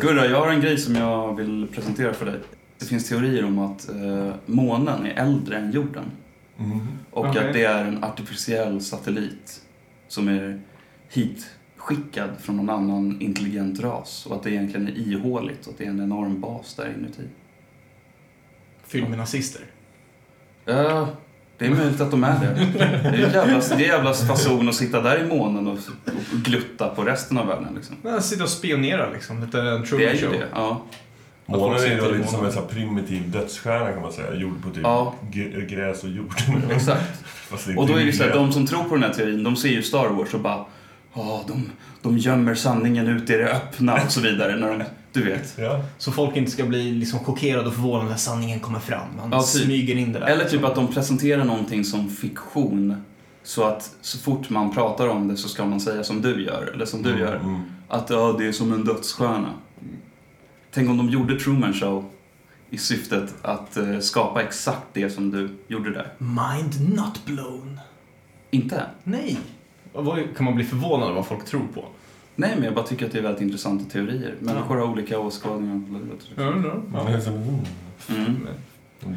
Gurra, 0.02 0.26
jag 0.26 0.40
har 0.40 0.50
en 0.50 0.62
grej 0.62 0.78
som 0.78 0.96
jag 0.96 1.36
vill 1.36 1.68
presentera 1.76 2.14
för 2.14 2.26
dig. 2.26 2.40
Det 2.80 2.86
finns 2.86 3.10
teorier 3.10 3.46
om 3.46 3.60
att 3.60 3.90
eh, 3.90 4.34
månen 4.46 5.06
är 5.06 5.14
äldre 5.24 5.58
än 5.58 5.72
jorden. 5.72 6.04
Mm. 6.64 6.88
Och 7.12 7.26
Okej. 7.26 7.48
att 7.48 7.54
det 7.54 7.64
är 7.64 7.86
en 7.86 8.04
artificiell 8.04 8.82
satellit 8.82 9.62
som 10.08 10.28
är 10.28 10.62
hitskickad 11.10 12.30
från 12.40 12.58
någon 12.58 12.70
annan 12.70 13.22
intelligent 13.22 13.80
ras. 13.80 14.26
Och 14.26 14.36
att 14.36 14.44
det 14.44 14.52
egentligen 14.52 14.88
är 14.88 14.92
ihåligt 15.14 15.66
och 15.66 15.72
att 15.72 15.78
det 15.78 15.86
är 15.86 15.90
en 15.90 16.02
enorm 16.04 16.42
bas 16.42 16.76
där 16.76 16.94
inuti. 16.98 17.24
Fylld 18.88 19.10
med 19.10 19.18
nazister. 19.18 19.62
Ja, 20.66 21.08
det 21.58 21.66
är 21.66 21.70
möjligt 21.70 22.02
att 22.02 22.12
de 22.12 22.24
är 22.24 22.40
det. 22.40 22.68
Det 22.74 22.84
är 22.84 23.18
jävla, 23.34 23.60
det 23.78 23.86
är 23.86 23.88
jävla 23.88 24.14
fason 24.14 24.70
att 24.70 24.76
sitta 24.76 25.02
där 25.02 25.24
i 25.24 25.28
månen 25.28 25.68
och, 25.68 25.74
och 26.34 26.38
glutta 26.46 26.88
på 26.90 27.04
resten 27.04 27.38
av 27.38 27.48
världen. 27.48 27.74
Liksom. 27.76 27.96
Men 28.02 28.22
sitta 28.22 28.44
och 28.44 28.50
spionera 28.50 29.10
liksom. 29.10 29.42
Lite 29.46 29.60
en 29.60 29.66
Det 29.66 29.72
är 29.72 29.84
Truman 29.86 30.12
ju 30.14 30.18
Show. 30.18 30.32
det. 30.32 30.48
Ja. 30.54 30.82
Månen 31.60 31.80
är 31.84 31.86
ju 31.88 32.18
lite 32.18 32.30
som 32.30 32.46
en 32.46 32.52
sån 32.52 32.62
här 32.64 32.70
primitiv 32.70 33.32
dödsstjärna 33.32 33.92
kan 33.92 34.02
man 34.02 34.12
säga, 34.14 34.36
gjord 34.36 34.64
på 34.64 34.70
typ 34.70 34.84
Ja. 34.84 35.14
gr- 35.32 35.66
gräs 35.66 36.04
och 36.04 36.10
jord. 36.10 36.34
Exakt. 36.72 37.24
Och 37.78 37.88
då 37.88 37.94
är 37.96 38.06
det 38.06 38.14
så 38.14 38.24
här, 38.24 38.34
de 38.34 38.52
som 38.52 38.68
tror 38.68 38.84
på 38.84 38.96
den 38.96 39.04
här 39.04 39.14
teorin, 39.14 39.44
de 39.44 39.56
ser 39.56 39.70
ju 39.70 39.82
Star 39.84 40.08
Wars 40.10 40.34
och 40.34 40.40
bara 40.40 40.66
Ja, 41.14 41.44
de, 41.48 41.70
de 42.02 42.18
gömmer 42.18 42.56
sanningen 42.56 43.08
ute 43.08 43.34
i 43.34 43.38
det 43.38 43.52
öppna 43.52 43.94
och 44.06 44.12
så 44.12 44.22
vidare. 44.22 44.56
När 44.56 44.68
de, 44.78 44.84
du 45.14 45.24
vet. 45.24 45.54
Ja. 45.58 45.82
Så 45.98 46.12
folk 46.12 46.36
inte 46.38 46.52
ska 46.52 46.64
bli 46.66 46.92
liksom 46.92 47.20
chockerade 47.20 47.68
och 47.68 47.74
förvånade 47.74 48.10
när 48.10 48.18
sanningen 48.18 48.60
kommer 48.60 48.80
fram. 48.80 49.08
Man 49.18 49.30
Ja, 49.32 49.42
typ. 49.42 49.64
smyger 49.64 49.96
in 49.96 50.14
det 50.14 50.20
där. 50.20 50.28
Eller 50.28 50.46
typ 50.46 50.64
att 50.64 50.76
de 50.76 50.88
presenterar 50.94 51.44
någonting 51.44 51.84
som 51.86 52.10
fiktion. 52.10 53.04
Så 53.44 53.64
att 53.64 53.90
så 54.02 54.18
fort 54.18 54.50
man 54.50 54.74
pratar 54.74 55.08
om 55.08 55.28
det 55.28 55.38
så 55.38 55.50
ska 55.50 55.66
man 55.66 55.80
säga 55.80 56.04
som 56.04 56.22
du 56.22 56.44
gör, 56.46 56.72
eller 56.74 56.86
som 56.86 57.04
du 57.04 57.10
gör. 57.20 57.36
Mm. 57.36 57.62
Att 57.88 58.10
ja, 58.10 58.36
det 58.40 58.48
är 58.48 58.52
som 58.52 58.74
en 58.74 58.84
dödsstjärna. 58.86 59.50
Tänk 60.72 60.90
om 60.90 60.98
de 60.98 61.10
gjorde 61.10 61.40
Truman 61.40 61.74
Show 61.74 62.06
i 62.70 62.78
syftet 62.78 63.36
att 63.42 63.78
eh, 63.78 64.00
skapa 64.00 64.44
exakt 64.44 64.86
det 64.94 65.10
som 65.10 65.32
du 65.32 65.50
gjorde 65.68 65.92
där. 65.94 66.14
Mind 66.18 66.96
not 66.96 67.26
blown. 67.26 67.80
Inte? 68.52 68.86
Nej. 69.04 69.38
Vad 69.94 70.36
kan 70.36 70.46
man 70.46 70.56
bli 70.56 70.64
förvånad 70.66 71.04
över 71.06 71.16
vad 71.16 71.28
folk 71.28 71.46
tror 71.46 71.68
på? 71.74 71.86
Nej, 72.36 72.52
men 72.56 72.64
jag 72.66 72.74
bara 72.76 72.86
tycker 72.88 73.06
att 73.06 73.12
det 73.12 73.18
är 73.18 73.24
väldigt 73.24 73.42
intressanta 73.42 73.86
teorier. 73.92 74.36
Människor 74.40 74.78
har 74.78 74.84
olika 74.88 75.20
åskådningar 75.20 75.88
på 75.88 75.94
livet. 75.94 76.20
Ja, 76.36 77.06
Men 77.06 77.22
som- 77.22 77.34
mm. 77.34 77.60
Mm. 78.10 78.48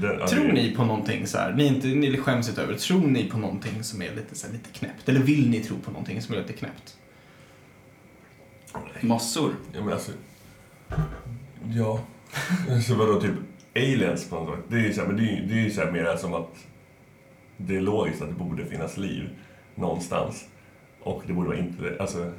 Det- 0.01 0.17
ja, 0.21 0.29
Tror 0.29 0.53
ni 0.53 0.75
på 0.77 0.85
någonting 0.85 1.27
så 1.27 1.39
här, 1.39 1.53
ni, 1.53 1.67
inte, 1.67 1.87
ni 1.87 2.17
skäms 2.17 2.49
inte 2.49 2.63
över 2.63 2.75
tror 2.75 3.01
ni 3.07 3.25
på 3.31 3.39
någonting 3.39 3.83
som 3.85 4.03
är 4.03 4.15
lite, 4.15 4.35
så 4.35 4.47
här, 4.47 4.53
lite 4.53 4.71
knäppt? 4.73 5.09
Eller 5.09 5.21
vill 5.21 5.51
ni 5.51 5.61
tro 5.61 5.77
på 5.79 5.91
någonting 5.91 6.23
som 6.23 6.35
är 6.35 6.39
lite 6.39 6.53
knäppt? 6.53 6.97
Massor. 9.01 9.53
Ja, 9.73 9.81
men 9.85 9.93
alltså... 9.93 10.13
Ja. 11.73 12.01
Så 12.87 12.95
vadå, 12.95 13.21
typ 13.21 13.35
aliens 13.77 14.29
på 14.31 14.37
något 14.37 14.55
sätt? 14.57 14.65
Det 14.69 14.77
är 14.77 14.81
ju 14.81 14.93
så 14.93 15.01
här, 15.01 15.09
men 15.09 15.17
det 15.17 15.23
är, 15.33 15.43
det 15.49 15.67
är 15.67 15.71
så 15.71 15.81
här 15.81 15.91
mer 15.91 16.17
som 16.17 16.35
att 16.35 16.55
det 17.57 17.77
är 17.77 17.81
logiskt 17.81 18.23
att 18.23 18.29
det 18.29 18.35
borde 18.45 18.67
finnas 18.67 18.97
liv 18.97 19.29
någonstans. 19.75 20.45
Och 21.03 21.23
det 21.27 21.33
borde 21.33 21.49
vara 21.49 21.59
inte... 21.59 21.97
Alltså, 22.01 22.33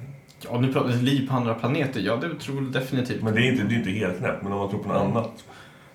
Ja, 0.50 0.60
nu 0.60 0.74
pratar 0.74 0.89
vi 0.89 0.96
liv 1.01 1.27
på 1.29 1.34
andra 1.36 1.53
planeter, 1.53 2.00
ja 2.00 2.15
det 2.15 2.36
tror 2.39 2.58
jag 2.63 2.72
definitivt. 2.72 3.24
men 3.24 3.34
det 3.36 3.41
är 3.41 3.51
inte, 3.51 3.63
det 3.63 3.75
är 3.75 3.77
inte 3.77 3.89
helt 3.91 4.17
knäppt, 4.17 4.44
men 4.44 4.51
om 4.51 4.60
man 4.60 4.70
tror 4.70 4.84
på 4.84 4.89
något 4.89 5.01
Mm. 5.01 5.17
annat. 5.17 5.44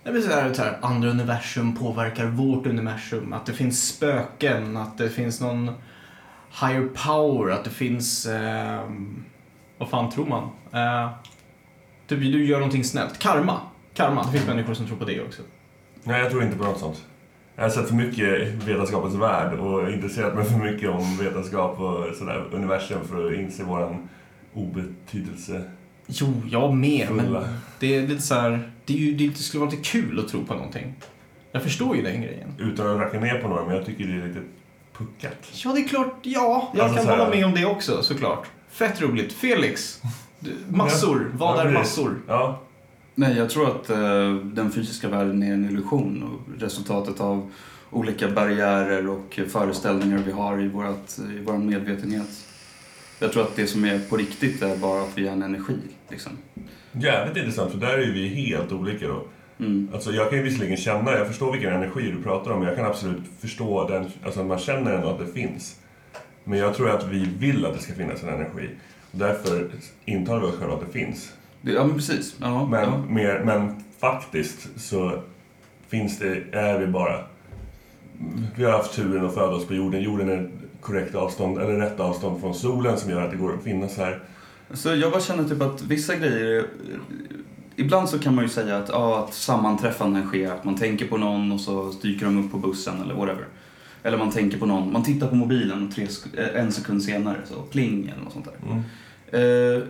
Det 0.05 0.13
vill 0.13 0.23
säga 0.23 0.55
så 0.55 0.63
här, 0.63 0.79
andra 0.83 1.09
universum 1.11 1.77
påverkar 1.77 2.27
vårt 2.27 2.67
universum, 2.67 3.33
att 3.33 3.47
det 3.47 3.53
finns 3.53 3.89
spöken, 3.89 4.77
att 4.77 4.99
det 4.99 5.11
finns 5.11 5.41
någon 5.41 5.71
higher 6.63 6.89
power, 7.07 7.53
att 7.53 7.65
det 7.65 7.71
finns... 7.71 8.27
Eh, 8.27 8.81
vad 9.79 9.89
fan 9.89 10.11
tror 10.11 10.27
man? 10.27 10.43
Eh, 10.73 11.11
typ, 12.17 12.33
du 12.33 12.45
gör 12.45 12.59
någonting 12.59 12.85
snällt. 12.85 13.19
Karma. 13.19 13.61
Karma. 13.95 14.25
Det 14.25 14.33
finns 14.33 14.47
människor 14.47 14.75
som 14.75 14.87
tror 14.87 14.97
på 14.97 15.05
det 15.05 15.21
också. 15.21 15.43
Nej, 16.05 16.21
jag 16.23 16.31
tror 16.31 16.43
inte 16.43 16.57
på 16.57 16.65
något 16.65 16.79
sånt. 16.79 17.05
Jag 17.57 17.63
har 17.63 17.71
sett 17.71 17.89
för 17.89 17.95
mycket 17.95 18.49
Vetenskapens 18.49 19.15
Värld 19.15 19.59
och 19.59 19.91
intresserat 19.91 20.35
mig 20.35 20.45
för 20.45 20.59
mycket 20.59 20.91
om 20.91 21.17
vetenskap 21.17 21.81
och 21.81 22.15
sådär, 22.17 22.45
universum 22.53 22.99
för 23.09 23.27
att 23.33 23.39
inse 23.39 23.65
våran 23.65 24.09
obetydelse. 24.55 25.63
Jo, 26.07 26.43
jag 26.51 26.75
med, 26.75 27.11
men 27.11 27.27
Fulla. 27.27 27.49
det 27.79 27.97
är 27.97 28.07
lite 28.07 28.23
så 28.23 28.35
här, 28.35 28.73
det, 28.85 28.93
är 28.95 28.99
ju, 28.99 29.15
det 29.29 29.35
skulle 29.39 29.61
vara 29.61 29.71
lite 29.71 29.83
kul 29.83 30.19
att 30.19 30.29
tro 30.29 30.45
på 30.45 30.55
någonting. 30.55 30.95
Jag 31.53 31.63
förstår 31.63 31.97
ju 31.97 32.03
den 32.03 32.23
grejen. 32.23 32.49
Utan 32.59 32.87
att 32.91 33.01
racka 33.01 33.21
ner 33.21 33.39
på 33.43 33.49
några, 33.49 33.65
men 33.67 33.77
jag 33.77 33.87
tycker 33.87 34.05
det 34.05 34.23
är 34.23 34.29
lite 34.29 34.41
puckat. 34.99 35.51
Ja, 35.65 35.73
det 35.73 35.81
är 35.81 35.89
klart, 35.89 36.15
ja, 36.23 36.73
jag 36.75 36.83
Alltså 36.85 36.99
kan 36.99 37.07
här- 37.07 37.19
hålla 37.19 37.31
med 37.31 37.45
om 37.45 37.55
det 37.55 37.65
också 37.65 38.03
såklart. 38.03 38.47
Fett 38.71 39.03
roligt. 39.03 39.33
Felix, 39.33 40.03
massor. 40.69 41.31
Vad 41.35 41.59
Ja, 41.59 41.63
är 41.63 41.73
massor? 41.73 42.17
Ja, 42.29 42.61
Nej, 43.15 43.37
jag 43.37 43.51
tror 43.51 43.69
att 43.69 43.91
eh, 43.91 44.35
den 44.35 44.71
fysiska 44.73 45.09
världen 45.09 45.43
är 45.43 45.53
en 45.53 45.65
illusion 45.65 46.23
och 46.23 46.61
resultatet 46.63 47.21
av 47.21 47.51
olika 47.91 48.29
barriärer 48.29 49.09
och 49.09 49.41
föreställningar 49.49 50.19
vi 50.19 50.33
har 50.33 50.61
i, 50.61 50.69
vårat, 50.69 51.21
i 51.37 51.39
vår 51.45 51.59
medvetenhet. 51.59 52.29
Jag 53.19 53.33
tror 53.33 53.43
att 53.43 53.57
det 53.57 53.67
som 53.67 53.85
är 53.85 53.99
på 53.99 54.17
riktigt 54.17 54.63
är 54.63 54.77
bara 54.77 55.03
att 55.03 55.19
vi 55.19 55.29
är 55.29 55.33
en 55.33 55.43
energi. 55.43 55.79
Liksom. 56.09 56.33
jävligt 56.93 57.37
intressant, 57.37 57.73
för 57.73 57.79
där 57.79 57.99
är 57.99 58.13
vi 58.13 58.29
helt 58.29 58.73
olika 58.73 59.09
då. 59.09 59.25
Mm. 59.59 59.89
Alltså 59.95 60.13
jag 60.13 60.31
kan 60.31 60.39
ju 60.39 60.45
visserligen 60.45 60.77
känna, 60.77 61.13
jag 61.13 61.27
förstår 61.27 61.53
vilken 61.53 61.73
energi 61.73 62.13
du 62.17 62.23
pratar 62.23 62.51
om, 62.51 62.59
men 62.59 62.69
jag 62.69 62.77
kan 62.77 62.87
absolut 62.87 63.23
förstå 63.41 63.89
den, 63.89 64.11
alltså 64.25 64.45
man 64.45 64.59
känner 64.59 64.93
ändå 64.95 65.09
att 65.09 65.19
det 65.19 65.33
finns. 65.33 65.77
Men 66.45 66.59
jag 66.59 66.75
tror 66.75 66.91
att 66.91 67.09
vi 67.09 67.29
vill 67.39 67.67
att 67.67 67.75
det 67.75 67.81
ska 67.81 67.95
finnas 67.95 68.23
en 68.23 68.29
energi. 68.29 68.69
Därför 69.13 69.71
intalar 70.05 70.41
vi 70.41 70.47
oss 70.47 70.57
själva 70.57 70.75
att 70.75 70.81
det 70.87 70.93
finns. 70.93 71.33
Det, 71.63 71.73
ja, 71.73 71.85
men 71.85 71.97
precis. 71.97 72.37
Ja, 72.41 72.67
Men, 72.67 72.83
ja. 72.83 72.99
mer, 73.09 73.43
men 73.45 73.85
faktiskt 73.99 74.69
så 74.77 75.23
finns 75.89 76.19
det, 76.19 76.45
är 76.53 76.79
vi 76.79 76.87
bara... 76.87 77.25
Vi 78.57 78.65
har 78.65 78.73
haft 78.73 78.95
turen 78.95 79.27
att 79.27 79.35
föda 79.35 79.57
oss 79.57 79.67
på 79.67 79.75
jorden. 79.75 80.03
Jorden 80.03 80.31
är 80.31 80.51
korrekt 80.81 81.15
avstånd, 81.15 81.59
eller 81.59 81.73
rätt 81.73 82.01
avstånd 82.01 82.41
från 82.41 82.55
solen 82.55 82.99
som 82.99 83.11
gör 83.11 83.23
att 83.23 83.31
det 83.31 83.37
går 83.37 83.55
att 83.55 83.63
finnas 83.63 83.97
här. 83.97 84.23
Så 84.71 84.95
jag 84.95 85.13
bara 85.13 85.21
känner 85.21 85.45
typ 85.45 85.63
att 85.63 85.83
vissa 85.83 86.17
grejer... 86.17 86.67
Ibland 87.77 88.09
så 88.09 88.19
kan 88.19 88.35
man 88.35 88.45
ju 88.45 88.51
säga 88.51 88.79
att, 88.79 88.89
ja, 88.89 89.25
att 89.25 89.35
sammanträffanden 89.35 90.27
sker, 90.27 90.53
att 90.53 90.65
man 90.65 90.77
tänker 90.77 91.07
på 91.07 91.17
någon 91.17 91.53
och 91.53 91.61
så 91.61 91.93
dyker 92.03 92.27
de 92.27 92.45
upp 92.45 92.53
på 92.53 92.59
bussen 92.59 93.03
eller 93.03 93.15
whatever. 93.15 93.45
Eller 94.03 94.19
man 94.19 94.31
tänker 94.31 94.59
på 94.59 94.67
någon, 94.67 94.93
man 94.93 95.03
tittar 95.03 95.27
på 95.27 95.35
mobilen 95.35 95.87
och 95.87 95.95
tre, 95.95 96.07
eh, 96.37 96.63
en 96.63 96.73
sekund 96.73 97.03
senare 97.03 97.39
så 97.45 97.63
pling 97.63 98.09
eller 98.09 98.25
något 98.25 98.33
sånt 98.33 98.45
där. 98.45 98.71
Mm. 98.71 98.83
Eh, 99.33 99.83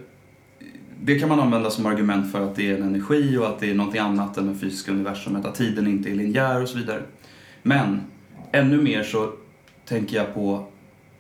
det 1.03 1.19
kan 1.19 1.29
man 1.29 1.41
använda 1.41 1.71
som 1.71 1.87
argument 1.87 2.33
för 2.33 2.45
att 2.45 2.57
det 2.57 2.71
är 2.71 2.77
en 2.77 2.83
energi 2.83 3.37
och 3.37 3.47
att 3.47 3.61
det 3.61 3.71
är 3.71 3.75
något 3.75 3.97
annat 3.97 4.37
än 4.37 4.53
det 4.53 4.59
fysiska 4.59 4.93
universumet, 4.93 5.45
att 5.45 5.55
tiden 5.55 5.87
inte 5.87 6.11
är 6.11 6.15
linjär 6.15 6.63
och 6.63 6.69
så 6.69 6.79
vidare. 6.79 7.03
Men 7.63 8.01
ännu 8.53 8.83
mer 8.83 9.03
så 9.03 9.33
tänker 9.85 10.17
jag 10.17 10.35
på 10.35 10.67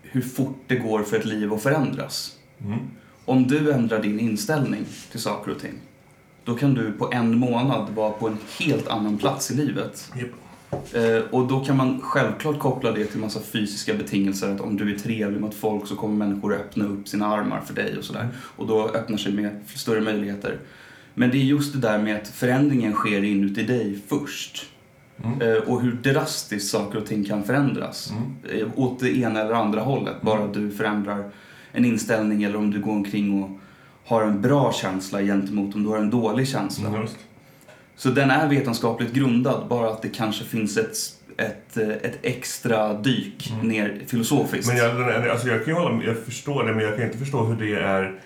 hur 0.02 0.20
fort 0.20 0.58
det 0.66 0.76
går 0.76 1.02
för 1.02 1.16
ett 1.16 1.24
liv 1.24 1.52
att 1.52 1.62
förändras. 1.62 2.36
Mm. 2.64 2.78
Om 3.24 3.46
du 3.46 3.72
ändrar 3.72 4.02
din 4.02 4.20
inställning 4.20 4.84
till 5.10 5.20
saker 5.20 5.50
och 5.50 5.58
ting, 5.58 5.74
då 6.44 6.54
kan 6.54 6.74
du 6.74 6.92
på 6.92 7.12
en 7.12 7.38
månad 7.38 7.90
vara 7.94 8.10
på 8.10 8.28
en 8.28 8.38
helt 8.60 8.88
annan 8.88 9.18
plats 9.18 9.50
i 9.50 9.54
livet. 9.54 10.12
Japp. 10.16 10.28
Eh, 10.72 11.22
och 11.30 11.48
då 11.48 11.60
kan 11.60 11.76
man 11.76 12.00
självklart 12.00 12.58
koppla 12.58 12.92
det 12.92 13.04
till 13.04 13.20
massa 13.20 13.40
fysiska 13.40 13.94
betingelser. 13.94 14.54
Att 14.54 14.60
om 14.60 14.76
du 14.76 14.94
är 14.94 14.98
trevlig 14.98 15.40
mot 15.40 15.54
folk 15.54 15.86
så 15.86 15.96
kommer 15.96 16.26
människor 16.26 16.54
öppna 16.54 16.84
upp 16.84 17.08
sina 17.08 17.26
armar 17.26 17.60
för 17.60 17.74
dig 17.74 17.98
och 17.98 18.04
sådär. 18.04 18.28
Och 18.56 18.66
då 18.66 18.88
öppnar 18.88 19.18
sig 19.18 19.32
med 19.32 19.60
större 19.74 20.00
möjligheter. 20.00 20.58
Men 21.14 21.30
det 21.30 21.36
är 21.36 21.44
just 21.44 21.72
det 21.72 21.78
där 21.78 21.98
med 21.98 22.16
att 22.16 22.28
förändringen 22.28 22.92
sker 22.92 23.24
inuti 23.24 23.62
dig 23.62 23.98
först. 24.08 24.66
Mm. 25.24 25.40
Eh, 25.40 25.58
och 25.58 25.82
hur 25.82 25.92
drastiskt 25.92 26.70
saker 26.70 26.98
och 26.98 27.06
ting 27.06 27.24
kan 27.24 27.44
förändras. 27.44 28.10
Mm. 28.10 28.60
Eh, 28.62 28.68
åt 28.76 29.00
det 29.00 29.16
ena 29.16 29.40
eller 29.40 29.54
andra 29.54 29.80
hållet. 29.80 30.22
Bara 30.22 30.46
du 30.46 30.70
förändrar 30.70 31.30
en 31.72 31.84
inställning 31.84 32.42
eller 32.42 32.56
om 32.56 32.70
du 32.70 32.80
går 32.80 32.92
omkring 32.92 33.42
och 33.42 33.50
har 34.04 34.22
en 34.22 34.42
bra 34.42 34.72
känsla 34.72 35.22
gentemot 35.22 35.74
om 35.74 35.82
du 35.82 35.88
har 35.88 35.98
en 35.98 36.10
dålig 36.10 36.48
känsla. 36.48 36.88
Mm. 36.88 37.06
Så 38.00 38.08
den 38.10 38.30
är 38.30 38.48
vetenskapligt 38.48 39.12
grundad, 39.12 39.68
bara 39.68 39.90
att 39.90 40.02
det 40.02 40.08
kanske 40.08 40.44
finns 40.44 40.76
ett, 40.76 40.96
ett, 41.36 41.76
eh, 41.76 41.88
ett 41.88 42.18
extra 42.22 42.94
dyk 42.94 43.50
Mm. 43.52 43.68
ner 43.68 44.00
filosofiskt. 44.06 44.68
Men 44.68 44.76
jag, 44.76 45.28
alltså 45.28 45.48
jag 45.48 45.64
kan 45.64 45.74
ju 45.74 45.80
hålla 45.80 46.04
jag 46.04 46.24
förstår 46.24 46.64
det, 46.64 46.72
men 46.74 46.84
jag 46.84 46.96
kan 46.96 47.04
inte 47.04 47.18
förstå 47.18 47.44
hur 47.44 47.66
det 47.66 47.80
är 47.80 48.20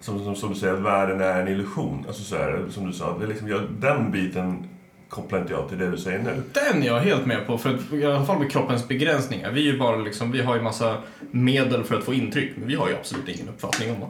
som, 0.00 0.24
som, 0.24 0.36
som 0.36 0.48
du 0.48 0.54
säger, 0.54 0.74
att 0.74 0.80
världen 0.80 1.20
är 1.20 1.40
en 1.40 1.48
illusion. 1.48 2.04
Alltså 2.06 2.22
så 2.22 2.36
här, 2.36 2.64
som 2.70 2.86
du 2.86 2.92
sa, 2.92 3.18
det 3.18 3.24
är 3.24 3.28
liksom, 3.28 3.48
jag, 3.48 3.60
den 3.80 4.10
biten 4.12 4.68
kopplar 5.08 5.40
inte 5.40 5.52
jag 5.52 5.68
till 5.68 5.78
det 5.78 5.90
du 5.90 5.96
säger 5.96 6.18
nu. 6.18 6.42
Den 6.52 6.82
är 6.82 6.86
jag 6.86 7.00
helt 7.00 7.26
med 7.26 7.46
på, 7.46 7.58
för 7.58 7.74
att, 7.74 7.92
i 7.92 8.04
alla 8.04 8.24
fall 8.24 8.38
med 8.38 8.50
kroppens 8.50 8.88
begränsningar. 8.88 9.50
Vi 9.50 9.68
är 9.68 9.72
ju 9.72 9.78
bara 9.78 9.96
liksom, 9.96 10.32
vi 10.32 10.42
har 10.42 10.56
ju 10.56 10.62
massa 10.62 10.96
medel 11.30 11.84
för 11.84 11.94
att 11.98 12.04
få 12.04 12.14
intryck, 12.14 12.52
men 12.56 12.68
vi 12.68 12.74
har 12.74 12.88
ju 12.88 12.94
absolut 12.94 13.28
ingen 13.28 13.48
uppfattning 13.48 13.90
om 13.90 14.02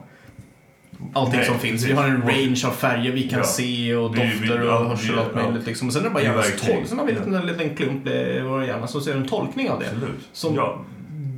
allting 1.15 1.37
Nej, 1.39 1.47
som 1.49 1.59
finns. 1.59 1.85
Vi 1.87 1.93
har 1.93 2.05
en 2.05 2.23
range 2.23 2.63
av 2.67 2.71
färger 2.71 3.13
vi 3.13 3.29
kan 3.29 3.39
Ja. 3.39 3.45
se 3.45 3.95
och 3.97 4.11
dofter 4.11 4.59
vi- 4.59 4.69
och 4.69 4.73
hörsel 4.89 5.19
och 5.19 5.25
allt 5.25 5.35
möjligt 5.35 5.67
liksom. 5.67 5.89
Och 5.89 5.93
sen 5.95 6.03
är 6.05 6.09
det 6.09 6.15
bara 6.15 6.37
verktyg. 6.37 6.75
tolk. 6.75 6.87
Sen 6.87 6.99
har 6.99 7.07
vi 7.07 7.13
en 7.13 7.19
liten, 7.19 7.35
en 7.35 7.47
liten 7.47 7.77
klump 7.77 8.07
i 8.07 8.41
vår 8.45 8.65
hjärna 8.65 8.87
som 8.87 9.01
ser 9.01 9.17
en 9.17 9.29
tolkning 9.29 9.71
av 9.71 9.81
det. 9.81 9.87
Absolut. 9.87 10.29
Som- 10.33 10.55
Ja. 10.55 10.79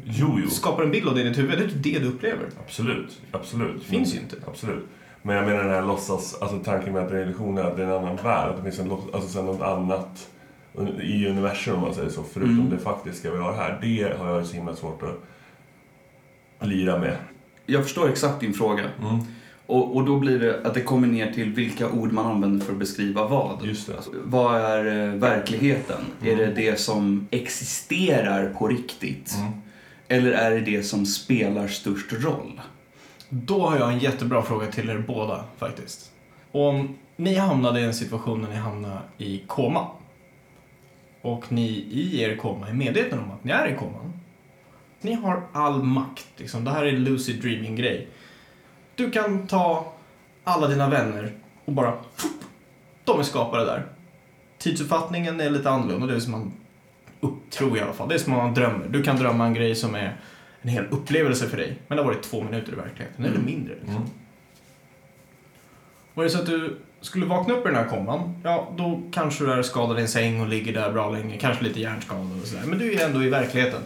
Jo, 0.05 0.38
jo. 0.45 0.50
Skapar 0.50 0.83
en 0.83 0.91
bild 0.91 1.09
av 1.09 1.15
det 1.15 1.21
i 1.21 1.25
ditt 1.25 1.38
huvud. 1.38 1.59
Det 1.59 1.65
är 1.65 1.95
det 1.95 1.99
du 1.99 2.09
upplever. 2.09 2.47
Absolut. 2.67 3.21
Absolut. 3.33 3.85
Finns 3.85 4.15
ju 4.15 4.19
inte. 4.19 4.37
Absolut. 4.47 4.87
Men 5.23 5.37
jag 5.37 5.47
menar 5.47 5.62
den 5.65 5.73
här 5.73 5.83
låtsas, 5.83 6.38
alltså 6.41 6.59
tanken 6.59 6.93
med 6.93 7.03
att 7.03 7.11
det 7.11 7.19
är 7.19 7.23
illusion 7.23 7.59
är 7.59 7.62
att 7.62 7.77
det 7.77 7.83
är 7.83 7.87
en 7.87 7.93
annan 7.93 8.17
värld. 8.17 8.50
Att 8.50 8.57
det 8.57 8.62
finns 8.62 8.79
en, 8.79 8.93
alltså 9.12 9.43
något 9.43 9.62
annat 9.62 10.29
i 11.03 11.27
universum 11.27 11.75
om 11.75 11.81
man 11.81 11.95
säger 11.95 12.11
så. 12.11 12.23
Förutom 12.33 12.55
Mm. 12.59 12.71
det 12.71 12.79
faktiska 12.79 13.31
vi 13.31 13.38
har 13.38 13.53
här. 13.53 13.79
Det 13.83 14.19
har 14.19 14.31
jag 14.31 14.47
så 14.47 14.55
himla 14.55 14.77
svårt 14.77 15.03
att 16.59 16.69
lira 16.69 16.99
med. 16.99 17.17
Jag 17.67 17.83
förstår 17.83 18.09
exakt 18.09 18.41
din 18.41 18.55
fråga. 18.55 18.83
Mm. 19.03 19.19
Och, 19.69 19.97
och 19.97 20.05
då 20.05 20.19
blir 20.19 20.39
det 20.39 20.61
att 20.65 20.75
det 20.75 20.81
kommer 20.81 21.07
ner 21.07 21.33
till 21.33 21.53
vilka 21.53 21.91
ord 21.91 22.13
man 22.13 22.27
använder 22.27 22.67
för 22.67 22.73
att 22.73 22.79
beskriva 22.79 23.29
vad. 23.29 23.65
Just 23.65 23.87
det. 23.87 23.97
Alltså, 23.97 24.11
vad 24.25 24.61
är 24.61 25.09
eh, 25.09 25.15
verkligheten? 25.15 26.01
Mm. 26.23 26.33
Är 26.33 26.47
det 26.47 26.53
det 26.55 26.81
som 26.81 27.29
existerar 27.31 28.55
på 28.59 28.69
riktigt? 28.69 29.35
Mm. 29.39 29.53
Eller 30.09 30.33
är 30.33 30.51
det 30.51 30.61
det 30.61 30.83
som 30.83 31.07
spelar 31.07 31.69
störst 31.69 32.13
roll? 32.13 32.61
Då 33.29 33.67
har 33.67 33.79
jag 33.79 33.93
en 33.93 33.99
jättebra 33.99 34.43
fråga 34.43 34.67
till 34.67 34.91
er 34.91 35.05
båda 35.07 35.45
faktiskt. 35.59 36.13
Om 36.53 36.97
ni 37.17 37.35
hamnade 37.35 37.81
i 37.81 37.85
en 37.85 37.95
situation 37.95 38.41
när 38.43 38.49
ni 38.49 38.57
hamnade 38.57 39.01
i 39.19 39.43
koma 39.47 39.87
och 41.23 41.53
ni 41.53 41.69
i 41.91 42.23
er 42.23 42.37
koma 42.37 42.69
är 42.69 42.75
medvetna 42.75 43.23
om 43.23 43.31
att 43.31 43.45
ni 43.45 43.53
är 43.53 43.69
i 43.69 43.77
koman. 43.77 44.13
Ni 45.01 45.13
har 45.13 45.43
all 45.53 45.83
makt. 45.83 46.29
Liksom. 46.37 46.65
Det 46.65 46.71
här 46.71 46.85
är 46.85 46.93
en 46.93 47.05
lucid 47.05 47.43
dreaming-grej. 47.43 48.09
Du 48.99 49.11
kan 49.11 49.47
ta 49.47 49.93
alla 50.45 50.67
dina 50.69 50.88
vänner 50.88 51.33
och 51.64 51.73
bara... 51.73 51.93
De 53.05 53.21
är 53.21 53.25
skapade 53.25 53.64
där. 53.64 53.87
Tidsuppfattningen 54.59 55.40
är 55.40 55.50
lite 55.50 55.71
annorlunda. 55.71 56.07
Det 56.07 56.14
är 56.14 56.21
som 56.21 56.33
man 56.33 56.52
upp, 57.21 57.50
tror 57.50 57.69
jag 57.71 57.78
i 57.78 57.81
alla 57.81 57.93
fall. 57.93 58.09
Det 58.09 58.14
är 58.14 58.19
som 58.19 58.33
man 58.33 58.55
drömmer. 58.55 58.87
Du 58.88 59.02
kan 59.02 59.17
drömma 59.17 59.47
en 59.47 59.55
grej 59.55 59.75
som 59.75 59.95
är 59.95 60.17
en 60.62 60.69
hel 60.69 60.85
upplevelse 60.90 61.49
för 61.49 61.57
dig. 61.57 61.78
Men 61.88 61.97
det 61.97 62.02
har 62.02 62.11
varit 62.11 62.23
två 62.23 62.43
minuter 62.45 62.73
i 62.73 62.76
verkligheten, 62.76 63.25
eller 63.25 63.35
Mm. 63.35 63.47
mindre. 63.47 63.75
Liksom. 63.75 63.97
Mm. 63.97 64.09
Var 66.14 66.25
det 66.25 66.31
så 66.31 66.38
att 66.38 66.47
du 66.47 66.78
skulle 67.00 67.26
vakna 67.26 67.55
upp 67.55 67.67
i 67.67 67.69
den 67.69 67.76
här 67.78 67.88
koman, 67.88 68.40
ja 68.45 68.73
då 68.76 69.02
kanske 69.12 69.45
du 69.45 69.52
är 69.52 69.62
skadad 69.62 69.99
i 69.99 70.02
en 70.02 70.09
säng 70.09 70.40
och 70.40 70.49
ligger 70.49 70.73
där 70.73 70.93
bra 70.93 71.11
länge, 71.11 71.37
kanske 71.38 71.64
lite 71.64 71.81
hjärnskadad 71.81 72.40
och 72.43 72.47
sådär. 72.49 72.62
Men 72.67 72.78
du 72.78 72.93
är 72.95 73.07
ändå 73.07 73.23
i 73.23 73.28
verkligheten. 73.28 73.81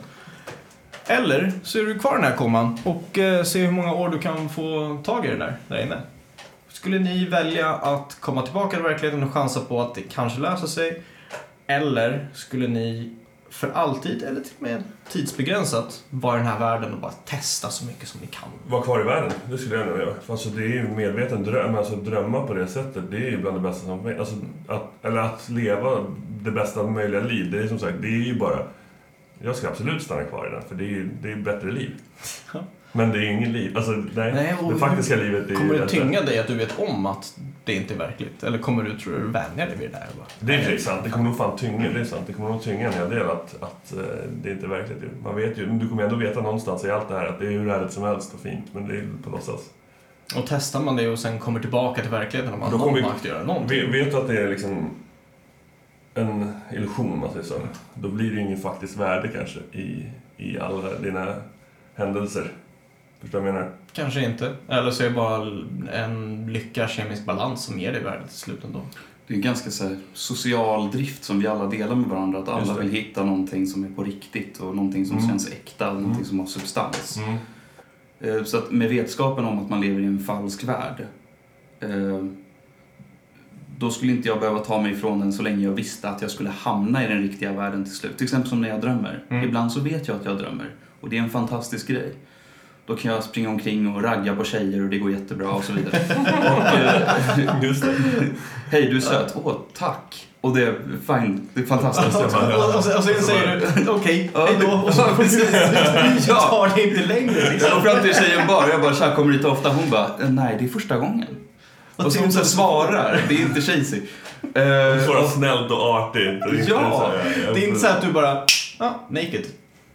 Eller 1.12 1.52
så 1.62 1.78
är 1.78 1.82
du 1.82 1.98
kvar 1.98 2.12
i 2.12 2.20
den 2.20 2.30
här 2.30 2.36
koman 2.36 2.78
och 2.84 3.18
eh, 3.18 3.44
ser 3.44 3.64
hur 3.64 3.72
många 3.72 3.94
år 3.94 4.08
du 4.08 4.18
kan 4.18 4.48
få 4.48 4.98
tag 5.04 5.26
i 5.26 5.28
det 5.28 5.36
där, 5.36 5.56
där 5.68 5.82
inne. 5.82 5.98
Skulle 6.68 6.98
ni 6.98 7.24
välja 7.24 7.68
att 7.68 8.16
komma 8.20 8.42
tillbaka 8.42 8.76
till 8.76 8.84
verkligheten 8.84 9.22
och 9.22 9.32
chansa 9.32 9.60
på 9.60 9.80
att 9.80 9.94
det 9.94 10.02
kanske 10.02 10.40
löser 10.40 10.66
sig? 10.66 11.02
Eller 11.66 12.28
skulle 12.34 12.68
ni 12.68 13.16
för 13.50 13.70
alltid, 13.72 14.22
eller 14.22 14.40
till 14.40 14.52
och 14.56 14.62
med 14.62 14.82
tidsbegränsat, 15.08 16.02
vara 16.10 16.34
i 16.34 16.38
den 16.38 16.46
här 16.46 16.58
världen 16.58 16.92
och 16.92 17.00
bara 17.00 17.12
testa 17.12 17.68
så 17.68 17.84
mycket 17.84 18.08
som 18.08 18.20
ni 18.20 18.26
kan? 18.26 18.48
Vara 18.68 18.82
kvar 18.82 19.00
i 19.00 19.04
världen, 19.04 19.32
det 19.50 19.58
skulle 19.58 19.76
jag 19.76 19.86
nog 19.86 19.98
göra. 19.98 20.14
Alltså, 20.28 20.48
det 20.48 20.62
är 20.62 20.68
ju 20.68 20.88
medveten 20.88 21.42
dröm. 21.42 21.74
Alltså, 21.74 21.96
drömma 21.96 22.46
på 22.46 22.54
det 22.54 22.66
sättet, 22.66 23.04
det 23.10 23.16
är 23.16 23.30
ju 23.30 23.38
bland 23.38 23.56
det 23.56 23.60
bästa 23.60 23.86
som 23.86 24.04
finns. 24.04 24.18
Alltså, 24.18 24.34
att, 24.68 25.04
eller 25.04 25.20
att 25.20 25.48
leva 25.48 26.06
det 26.42 26.50
bästa 26.50 26.82
möjliga 26.82 27.20
liv, 27.20 27.50
det 27.50 27.58
är 27.58 27.68
som 27.68 27.78
sagt, 27.78 27.96
det 28.00 28.08
är 28.08 28.26
ju 28.26 28.38
bara... 28.38 28.58
Jag 29.44 29.56
ska 29.56 29.68
absolut 29.68 30.02
stanna 30.02 30.24
kvar 30.24 30.46
i 30.46 30.50
den, 30.50 30.62
för 30.68 30.74
det 30.74 30.84
är 30.84 30.88
ju 30.88 31.08
det 31.22 31.28
är 31.28 31.32
ett 31.32 31.44
bättre 31.44 31.72
liv. 31.72 31.90
Ja. 32.54 32.60
Men 32.92 33.10
det 33.10 33.18
är 33.18 33.22
ju 33.22 33.32
inget 33.32 33.48
liv. 33.48 33.76
Alltså, 33.76 33.90
nej. 33.90 34.32
Nej, 34.32 34.54
det 34.72 34.78
faktiska 34.78 35.16
livet 35.16 35.50
är 35.50 35.54
Kommer 35.54 35.74
ju 35.74 35.80
det 35.80 35.88
tynga 35.88 36.20
dig 36.20 36.38
att 36.38 36.46
du 36.46 36.54
vet 36.54 36.78
om 36.78 37.06
att 37.06 37.38
det 37.64 37.74
inte 37.74 37.94
är 37.94 37.98
verkligt? 37.98 38.42
Eller 38.42 38.58
kommer 38.58 38.82
du, 38.82 38.98
tror 38.98 39.12
du, 39.12 39.26
vänja 39.26 39.66
dig 39.66 39.76
vid 39.76 39.90
det 39.90 39.96
där? 39.96 40.06
bara, 40.18 40.26
Det 40.40 40.54
är 40.54 40.58
precis 40.58 40.84
sant. 40.84 41.00
Det 41.04 41.10
kommer 41.10 41.24
nog 41.24 41.36
fan 41.36 41.58
tynga. 41.58 41.92
Det 41.92 42.00
är 42.00 42.04
sant. 42.04 42.22
Det 42.26 42.32
kommer 42.32 42.48
nog 42.48 42.62
tynga 42.62 42.86
en 42.86 42.92
hel 42.92 43.10
del 43.10 43.30
att, 43.30 43.62
att 43.62 43.92
eh, 43.92 43.98
det 44.42 44.50
inte 44.50 44.66
är 44.66 44.68
verkligt. 44.68 45.02
ju. 45.02 45.08
Man 45.22 45.36
vet 45.36 45.58
ju, 45.58 45.66
men 45.66 45.78
du 45.78 45.88
kommer 45.88 46.02
ändå 46.02 46.16
veta 46.16 46.40
någonstans 46.40 46.84
i 46.84 46.90
allt 46.90 47.08
det 47.08 47.14
här 47.14 47.26
att 47.26 47.38
det 47.38 47.46
är 47.46 47.50
hur 47.50 47.70
härligt 47.70 47.92
som 47.92 48.02
helst 48.02 48.34
och 48.34 48.40
fint, 48.40 48.64
men 48.72 48.88
det 48.88 48.94
är 48.94 49.08
på 49.24 49.30
låtsas. 49.30 49.60
Och 50.36 50.44
testar 50.48 50.80
man 50.80 50.96
det 50.96 51.08
och 51.08 51.18
sen 51.18 51.38
kommer 51.38 51.60
tillbaka 51.60 52.00
till 52.02 52.10
verkligheten 52.10 52.52
och 52.52 52.58
man 52.58 52.70
någon 52.70 53.00
makt 53.02 53.20
att 53.20 53.24
göra 53.24 53.44
någonting. 53.44 53.92
Vet, 53.92 54.06
vet 54.06 54.10
du 54.10 54.16
att 54.16 54.28
det 54.28 54.42
är 54.42 54.48
liksom... 54.48 54.90
en 56.14 56.52
illusion, 56.72 57.12
om 57.12 57.18
man 57.20 57.30
säger 57.32 57.44
så, 57.44 57.54
då 57.94 58.08
blir 58.08 58.30
det 58.30 58.36
ju 58.36 58.40
ingen 58.42 58.58
faktiskt 58.60 58.96
värde 58.96 59.28
kanske 59.28 59.58
i, 59.78 60.06
i 60.36 60.58
alla 60.58 60.98
dina 60.98 61.34
händelser. 61.94 62.52
Förstår 63.20 63.38
du 63.38 63.44
vad 63.44 63.48
jag 63.48 63.54
menar? 63.54 63.72
Kanske 63.92 64.24
inte. 64.24 64.54
Eller 64.68 64.90
så 64.90 65.02
är 65.04 65.08
det 65.08 65.14
bara 65.14 65.46
en 65.92 66.46
lyckad 66.52 66.90
kemisk 66.90 67.24
balans 67.24 67.64
som 67.64 67.78
ger 67.78 67.92
dig 67.92 68.02
värdet 68.02 68.28
till 68.28 68.38
slut 68.38 68.64
ändå. 68.64 68.80
Det 69.26 69.34
är 69.34 69.36
en 69.36 69.42
ganska 69.42 69.70
så 69.70 69.84
här, 69.84 69.96
social 70.12 70.90
drift 70.90 71.24
som 71.24 71.38
vi 71.40 71.46
alla 71.46 71.66
delar 71.66 71.94
med 71.96 72.08
varandra. 72.08 72.38
Att 72.38 72.48
alla 72.48 72.74
vill 72.78 72.90
hitta 72.90 73.24
någonting 73.24 73.66
som 73.66 73.84
är 73.84 73.88
på 73.90 74.04
riktigt 74.04 74.58
och 74.60 74.76
någonting 74.76 75.06
som 75.06 75.16
Mm. 75.18 75.28
känns 75.28 75.52
äkta 75.52 75.88
och 75.88 75.94
någonting 75.94 76.14
Mm. 76.14 76.24
som 76.28 76.38
har 76.40 76.46
substans. 76.46 77.16
Mm. 77.18 77.36
Eh, 78.38 78.44
Så 78.44 78.58
att 78.58 78.70
med 78.70 78.88
vetskapen 78.88 79.44
om 79.44 79.58
att 79.58 79.70
man 79.70 79.80
lever 79.80 80.00
i 80.00 80.04
en 80.06 80.18
falsk 80.24 80.64
värld 80.64 81.06
eh, 81.80 82.24
då 83.82 83.90
skulle 83.90 84.12
inte 84.12 84.28
jag 84.28 84.40
behöva 84.40 84.58
ta 84.58 84.80
mig 84.80 84.92
ifrån 84.92 85.20
den 85.20 85.32
så 85.32 85.42
länge 85.42 85.64
jag 85.64 85.72
visste 85.72 86.08
att 86.08 86.22
jag 86.22 86.30
skulle 86.30 86.50
hamna 86.50 87.04
i 87.04 87.08
den 87.08 87.22
riktiga 87.22 87.52
världen 87.52 87.84
till 87.84 87.94
slut. 87.94 88.16
Till 88.16 88.24
exempel 88.24 88.48
som 88.48 88.60
när 88.60 88.68
jag 88.68 88.80
drömmer. 88.80 89.24
Mm. 89.30 89.44
Ibland 89.44 89.72
så 89.72 89.80
vet 89.80 90.08
jag 90.08 90.16
att 90.16 90.24
jag 90.24 90.38
drömmer 90.38 90.70
och 91.00 91.08
det 91.08 91.18
är 91.18 91.22
en 91.22 91.30
fantastisk 91.30 91.88
grej. 91.88 92.14
Då 92.86 92.96
kan 92.96 93.12
jag 93.12 93.24
springa 93.24 93.48
omkring 93.48 93.94
och 93.94 94.02
ragga 94.02 94.36
på 94.36 94.44
tjejer 94.44 94.82
och 94.84 94.90
det 94.90 94.98
går 94.98 95.10
jättebra 95.10 95.50
och 95.50 95.64
så 95.64 95.72
vidare. 95.72 95.98
och, 96.56 97.38
eh, 97.38 97.62
Just. 97.68 97.84
Hej, 98.70 98.82
du 98.90 98.96
är 98.96 99.00
söt. 99.00 99.36
Åh, 99.44 99.54
tack. 99.78 100.28
Och 100.40 100.56
det 100.56 100.62
är 100.62 100.74
fine. 101.06 101.48
Det 101.54 101.60
är 101.60 101.66
fantastiskt. 101.66 102.16
Och, 102.16 102.24
och, 102.24 102.76
och, 102.76 102.84
sen- 102.84 103.02
säger 103.02 103.84
du 103.84 103.90
okej, 103.90 104.30
Ja, 104.34 104.46
hej 104.46 104.56
då. 104.60 104.72
Och 104.86 104.94
så 104.94 105.02
tar 106.34 106.76
det 106.76 106.82
inte 106.82 107.06
längre 107.06 107.50
liksom. 107.50 107.68
Jag 107.70 107.82
går 107.82 107.90
fram 107.90 108.02
till 108.02 108.14
tjejen 108.14 108.46
bara, 108.46 108.68
jag 108.68 108.80
bara 108.80 108.94
tja, 108.94 109.14
kommer 109.14 109.32
hit 109.32 109.44
ofta? 109.44 109.68
Hon 109.68 109.90
bara, 109.90 110.10
nej 110.28 110.56
det 110.58 110.64
är 110.64 110.68
första 110.68 110.96
gången. 110.96 111.26
Och 111.96 112.12
så 112.12 112.20
hon 112.20 112.32
så 112.32 112.44
svarar, 112.44 113.20
det 113.28 113.34
är 113.34 113.40
inte 113.40 113.60
cheesy. 113.60 114.00
Eh, 114.54 115.06
Bara 115.08 115.18
och- 115.24 115.30
snällt 115.30 115.70
och 115.70 115.94
artigt. 115.94 116.44
och 116.46 116.54
inte 116.54 116.70
Ja, 116.70 116.90
så 116.90 117.18
här, 117.18 117.42
jag- 117.46 117.54
Det 117.54 117.64
är 117.64 117.68
inte 117.68 117.80
så 117.80 117.86
att 117.86 118.02
du 118.02 118.12
bara, 118.12 118.44
ja, 118.78 119.00
naked. 119.08 119.44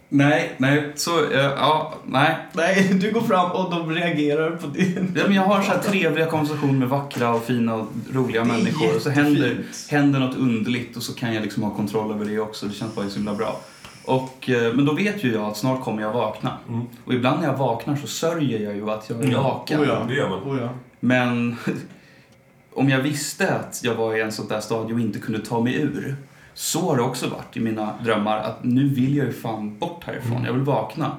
nej, 0.08 0.52
nej, 0.58 0.92
så, 0.94 1.10
eh, 1.32 1.40
ja, 1.40 1.94
nej. 2.06 2.36
Nej, 2.52 2.88
du 2.94 3.10
går 3.12 3.20
fram 3.20 3.50
och 3.50 3.70
de 3.70 3.90
reagerar 3.94 4.50
på 4.50 4.66
din... 4.66 5.12
Ja, 5.16 5.22
men 5.26 5.34
jag 5.36 5.42
har 5.42 5.62
så 5.62 5.70
här 5.70 5.78
trevliga 5.78 6.26
konversationer 6.26 6.72
med 6.72 6.88
vackra 6.88 7.30
och 7.34 7.44
fina 7.44 7.74
och 7.74 7.86
roliga 8.12 8.40
Det 8.44 8.48
människor. 8.48 8.96
Och 8.96 9.02
så 9.02 9.10
händer, 9.10 9.56
händer 9.90 10.20
något 10.20 10.36
underligt 10.36 10.96
och 10.96 11.02
så 11.02 11.14
kan 11.14 11.34
jag 11.34 11.42
liksom 11.42 11.62
ha 11.62 11.70
kontroll 11.70 12.12
över 12.14 12.24
det 12.24 12.38
också. 12.40 12.66
Det 12.66 12.74
känns 12.74 12.94
bara 12.94 13.08
så 13.08 13.16
himla 13.16 13.34
bra. 13.34 13.60
Och, 14.04 14.50
eh, 14.50 14.72
men 14.74 14.84
då 14.84 14.92
vet 14.92 15.24
ju 15.24 15.32
jag 15.32 15.42
att 15.44 15.56
snart 15.56 15.84
kommer 15.84 16.02
jag 16.02 16.12
vakna. 16.12 16.52
Mm. 16.68 16.80
Och 17.04 17.12
ibland 17.14 17.40
när 17.40 17.46
jag 17.48 17.56
vaknar 17.56 17.96
så 17.96 18.06
sörjer 18.06 18.58
jag 18.60 18.76
ju 18.76 18.90
att 18.90 19.10
jag 19.10 19.24
är 19.24 19.36
vaken. 19.36 19.80
oh 19.80 19.86
ja. 19.88 20.04
Det 20.08 20.14
gör 20.14 20.28
man. 20.28 20.38
Oh, 20.38 20.58
ja. 20.60 20.68
Men 21.00 21.56
om 22.74 22.88
jag 22.88 23.02
visste 23.02 23.54
att 23.54 23.80
jag 23.84 23.94
var 23.94 24.16
i 24.16 24.20
en 24.20 24.32
sånt 24.32 24.48
där 24.48 24.60
stadie 24.60 24.94
och 24.94 25.00
inte 25.00 25.18
kunde 25.18 25.40
ta 25.40 25.60
mig 25.60 25.74
ur. 25.74 26.16
Så 26.54 26.80
har 26.80 26.96
det 26.96 27.02
också 27.02 27.28
varit 27.28 27.56
i 27.56 27.60
mina 27.60 27.94
drömmar 28.04 28.38
att 28.38 28.64
nu 28.64 28.88
vill 28.88 29.16
jag 29.16 29.26
ju 29.26 29.32
fan 29.32 29.78
bort 29.78 30.04
härifrån. 30.04 30.32
Mm. 30.32 30.44
Jag 30.44 30.52
vill 30.52 30.62
vakna. 30.62 31.16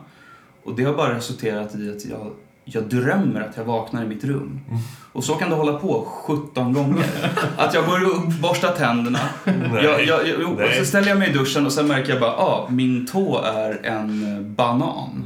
Och 0.63 0.75
det 0.75 0.83
har 0.83 0.93
bara 0.93 1.15
resulterat 1.15 1.75
i 1.75 1.91
att 1.91 2.05
jag, 2.05 2.31
jag 2.63 2.83
drömmer 2.83 3.41
att 3.41 3.57
jag 3.57 3.63
vaknar 3.63 4.03
i 4.03 4.07
mitt 4.07 4.23
rum. 4.23 4.59
Mm. 4.67 4.81
Och 5.13 5.23
så 5.23 5.33
kan 5.33 5.49
det 5.49 5.55
hålla 5.55 5.73
på 5.73 6.07
17 6.25 6.73
gånger. 6.73 7.05
Att 7.57 7.73
jag 7.73 7.85
går 7.85 8.03
upp, 8.03 8.27
borstar 8.41 8.71
tänderna. 8.71 9.19
Nej. 9.43 9.83
Jag, 9.85 10.05
jag, 10.05 10.19
jo, 10.41 10.47
och 10.51 10.57
Nej. 10.57 10.79
så 10.79 10.85
ställer 10.85 11.07
jag 11.07 11.17
mig 11.19 11.29
i 11.29 11.33
duschen 11.33 11.65
och 11.65 11.71
sen 11.71 11.87
märker 11.87 12.09
jag 12.11 12.19
bara, 12.21 12.31
ah, 12.31 12.67
min 12.69 13.07
tå 13.07 13.41
är 13.43 13.79
en 13.85 14.45
banan. 14.55 15.25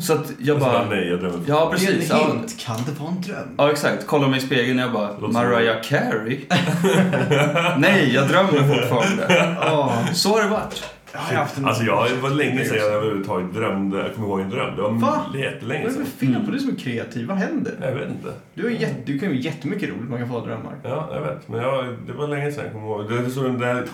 Så 0.00 0.12
att 0.12 0.32
jag 0.38 0.58
bara... 0.60 0.84
nej, 0.90 1.08
jag 1.08 1.20
drömmer. 1.20 1.38
Ja, 1.46 1.72
Det 1.78 1.86
är 1.86 1.86
precis. 1.86 2.10
en 2.10 2.16
Ja, 2.18 2.26
hint. 2.26 2.58
Kan 2.60 2.76
det 2.86 3.00
vara 3.00 3.10
en 3.10 3.20
dröm? 3.22 3.48
Ja, 3.58 3.70
exakt. 3.70 4.06
Kollar 4.06 4.28
mig 4.28 4.38
i 4.38 4.42
spegeln 4.46 4.78
och 4.78 4.84
jag 4.84 4.92
bara, 4.92 5.28
Mariah 5.28 5.82
Carey? 5.82 6.40
Nej, 7.78 8.10
jag 8.14 8.28
drömmer 8.28 8.74
fortfarande. 8.80 9.56
Ja. 9.60 9.92
Så 10.12 10.28
har 10.32 10.42
det 10.42 10.48
varit. 10.48 10.82
Jag 11.12 11.20
har 11.20 11.34
haft 11.34 11.58
en... 11.58 11.64
Alltså 11.66 11.82
jag, 11.84 12.10
det 12.10 12.16
var 12.22 12.30
länge 12.30 12.64
sedan 12.64 12.76
jag 12.76 12.86
överhuvudtaget 12.92 13.54
drömde, 13.54 13.98
jag 13.98 14.14
kommer 14.14 14.28
ihåg 14.28 14.40
en 14.40 14.50
dröm. 14.50 14.76
Det 14.76 14.82
var 14.82 14.90
Va? 14.90 15.24
jättelänge 15.34 15.84
Vad 15.84 15.94
är 15.94 15.98
det 15.98 16.04
sedan. 16.04 16.06
för 16.18 16.26
fel 16.26 16.44
på 16.44 16.50
dig 16.50 16.60
som 16.60 16.70
är 16.70 16.74
kreativ? 16.76 17.26
Vad 17.26 17.36
händer? 17.36 17.72
Jag 17.82 17.92
vet 17.92 18.08
inte. 18.10 18.32
Du, 18.54 18.62
har 18.62 18.70
jätte, 18.70 18.96
du 19.04 19.18
kan 19.18 19.30
ju 19.30 19.40
jättemycket 19.40 19.88
roligt 19.88 20.10
man 20.10 20.18
kan 20.18 20.28
få 20.28 20.36
av 20.36 20.46
drömmar. 20.46 20.74
Ja, 20.82 21.08
jag 21.14 21.20
vet. 21.20 21.48
Men 21.48 21.60
jag, 21.60 21.84
det 22.06 22.12
var 22.12 22.28
länge 22.28 22.52
sedan 22.52 22.64
jag 22.64 22.72
kommer 22.72 22.86
ihåg. 22.86 23.10
Det 23.10 23.18
är 23.18 23.28
så 23.28 23.42
när, 23.42 23.68
jag, 23.68 23.84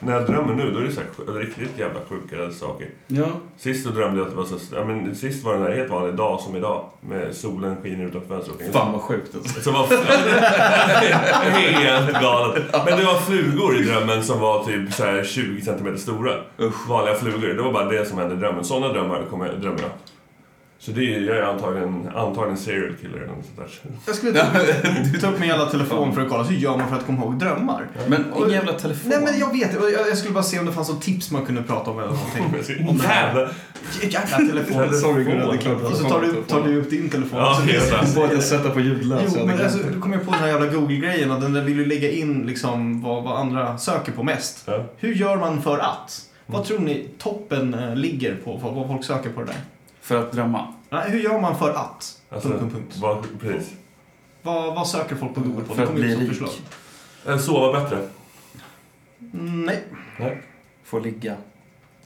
när 0.00 0.12
jag 0.12 0.26
drömmer 0.26 0.54
nu, 0.54 0.70
då 0.70 0.78
är 0.78 0.82
det 0.84 0.92
så 0.92 1.00
här, 1.00 1.32
riktigt 1.38 1.78
jävla 1.78 2.00
sjuka 2.08 2.50
saker. 2.50 2.88
Ja. 3.06 3.26
Sist 3.58 3.86
så 3.86 3.90
drömde 3.92 4.18
jag 4.20 4.24
att 4.26 4.30
det 4.32 4.36
var 4.36 4.44
så... 4.44 4.56
Ja, 4.74 4.84
men 4.84 5.14
sist 5.14 5.44
var 5.44 5.54
det 5.58 5.66
en 5.72 5.76
helt 5.78 5.90
vanlig 5.90 6.14
dag 6.14 6.40
som 6.40 6.56
idag. 6.56 6.84
Med 7.00 7.34
solen 7.34 7.76
skiner 7.82 8.04
utanför 8.04 8.28
fönstret. 8.28 8.72
Fan 8.72 8.92
vad 8.92 9.00
sjukt 9.00 9.34
alltså. 9.34 9.60
Som 9.60 9.72
var 9.72 9.86
helt 11.50 12.20
galet. 12.22 12.62
Men 12.86 12.98
det 12.98 13.04
var 13.04 13.20
flugor 13.20 13.76
i 13.78 13.82
drömmen 13.82 14.24
som 14.24 14.40
var 14.40 14.64
typ 14.64 14.92
så 14.92 15.04
här 15.04 15.24
20 15.24 15.60
cm 15.60 15.98
stora. 15.98 16.32
Usch. 16.66 16.88
Vanliga 16.88 17.14
flugor. 17.14 17.48
Det 17.48 17.62
var 17.62 17.72
bara 17.72 17.84
det 17.90 18.06
som 18.08 18.18
hände 18.18 18.34
i 18.34 18.38
drömmen. 18.38 18.64
Sådana 18.64 18.92
drömmar 18.92 19.22
kommer 19.30 19.46
jag, 19.46 19.60
drömmer 19.60 19.80
jag. 19.80 19.90
Så 20.78 20.90
det 20.90 21.14
är, 21.14 21.20
jag 21.20 21.36
är 21.36 21.42
antagligen, 21.42 22.08
antagligen 22.14 22.58
serial 22.58 22.94
killer 23.00 23.16
eller 23.18 23.26
något 23.26 23.44
sånt 23.44 23.56
där. 23.56 23.90
Jag 24.06 24.16
skulle 24.16 24.32
ta, 24.32 24.46
ta 25.20 25.32
upp 25.34 25.40
min 25.40 25.48
jävla 25.48 25.66
telefon 25.66 26.14
för 26.14 26.20
att 26.22 26.28
kolla 26.28 26.42
hur 26.42 26.56
gör 26.56 26.76
man 26.76 26.88
för 26.88 26.96
att 26.96 27.06
komma 27.06 27.22
ihåg 27.22 27.38
drömmar. 27.38 27.86
Men 28.08 28.24
ingen 28.36 28.50
jävla 28.50 28.72
telefon. 28.72 29.10
Nej 29.10 29.20
men 29.24 29.38
jag 29.38 29.52
vet, 29.52 29.74
jag, 29.74 30.08
jag 30.08 30.18
skulle 30.18 30.34
bara 30.34 30.44
se 30.44 30.58
om 30.58 30.66
det 30.66 30.72
fanns 30.72 30.88
något 30.88 31.02
tips 31.02 31.30
man 31.30 31.46
kunde 31.46 31.62
prata 31.62 31.90
om 31.90 31.98
eller 31.98 32.12
någonting. 32.12 32.88
Om 32.88 32.98
det 32.98 33.06
här. 33.06 33.26
Jävla... 33.26 33.52
Jävla 34.02 34.62
telefon. 34.62 34.94
Sorry 35.00 35.24
Gunnar, 35.24 35.52
det 35.52 35.58
klart 35.58 35.82
Och 35.82 35.96
så 35.96 36.08
tar 36.08 36.20
du, 36.20 36.32
tar 36.42 36.62
du 36.62 36.80
upp 36.80 36.90
din 36.90 37.08
telefon. 37.10 37.38
Ja, 37.38 37.54
Så 37.60 37.66
det 37.66 37.80
så- 37.80 38.20
på 38.20 38.24
att 38.24 38.32
jag 38.32 38.42
sätter 38.42 38.70
på 38.70 38.80
ljudlös. 38.80 39.32
Jo, 39.36 39.46
men 39.46 39.60
alltså, 39.60 39.78
det. 39.78 39.90
då 39.94 40.00
kom 40.00 40.12
jag 40.12 40.24
på 40.24 40.30
den 40.30 40.40
här 40.40 40.48
jävla 40.48 40.66
Google-grejen 40.66 41.30
och 41.30 41.40
den 41.40 41.52
där 41.52 41.62
vill 41.62 41.76
ju 41.76 41.86
lägga 41.86 42.10
in 42.10 42.46
liksom 42.46 43.02
vad, 43.02 43.24
vad 43.24 43.38
andra 43.38 43.78
söker 43.78 44.12
på 44.12 44.22
mest. 44.22 44.62
Ja. 44.66 44.84
Hur 44.96 45.14
gör 45.14 45.36
man 45.36 45.62
för 45.62 45.78
att? 45.78 46.22
Mm. 46.46 46.58
Vad 46.58 46.64
tror 46.64 46.78
ni 46.78 47.08
toppen 47.18 47.74
eh, 47.74 47.96
ligger 47.96 48.36
på, 48.36 48.56
vad, 48.56 48.74
vad 48.74 48.86
folk 48.86 49.04
söker 49.04 49.30
på 49.30 49.40
det 49.40 49.46
där? 49.46 49.60
För 50.00 50.16
att 50.22 50.32
drömma. 50.32 50.74
Nej, 50.90 51.10
hur 51.10 51.18
gör 51.20 51.40
man 51.40 51.58
för 51.58 51.70
att? 51.70 52.22
Alltså, 52.28 52.48
punkt, 52.48 52.60
punkt, 52.60 52.72
punkt. 52.74 52.96
Vad, 52.96 53.40
precis. 53.40 53.72
Vad, 54.42 54.74
vad 54.74 54.88
söker 54.88 55.16
folk 55.16 55.34
på 55.34 55.40
Google 55.40 55.64
på? 55.64 55.74
För 55.74 55.82
att 55.82 55.88
kommer 55.88 56.00
ju 56.00 56.06
bli 56.06 56.12
som 56.14 56.20
rik. 56.20 56.30
förslag. 56.30 56.50
Eh, 57.34 57.38
Sova 57.38 57.80
bättre. 57.80 58.08
Mm, 59.32 59.66
Nej. 59.66 59.84
Nej. 60.18 60.42
Få 60.84 60.98
ligga. 60.98 61.36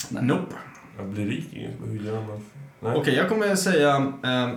Nej. 0.09 0.25
Nope. 0.25 0.55
Jag 0.99 1.07
blir 1.07 1.27
rik 1.27 1.53
i 1.55 1.69
Hur 1.87 2.07
gör 2.07 2.21
man? 2.27 2.45
Nej. 2.81 2.97
Okej, 2.97 3.15
jag 3.15 3.29
kommer 3.29 3.57
säga 3.57 4.13
eh, 4.25 4.49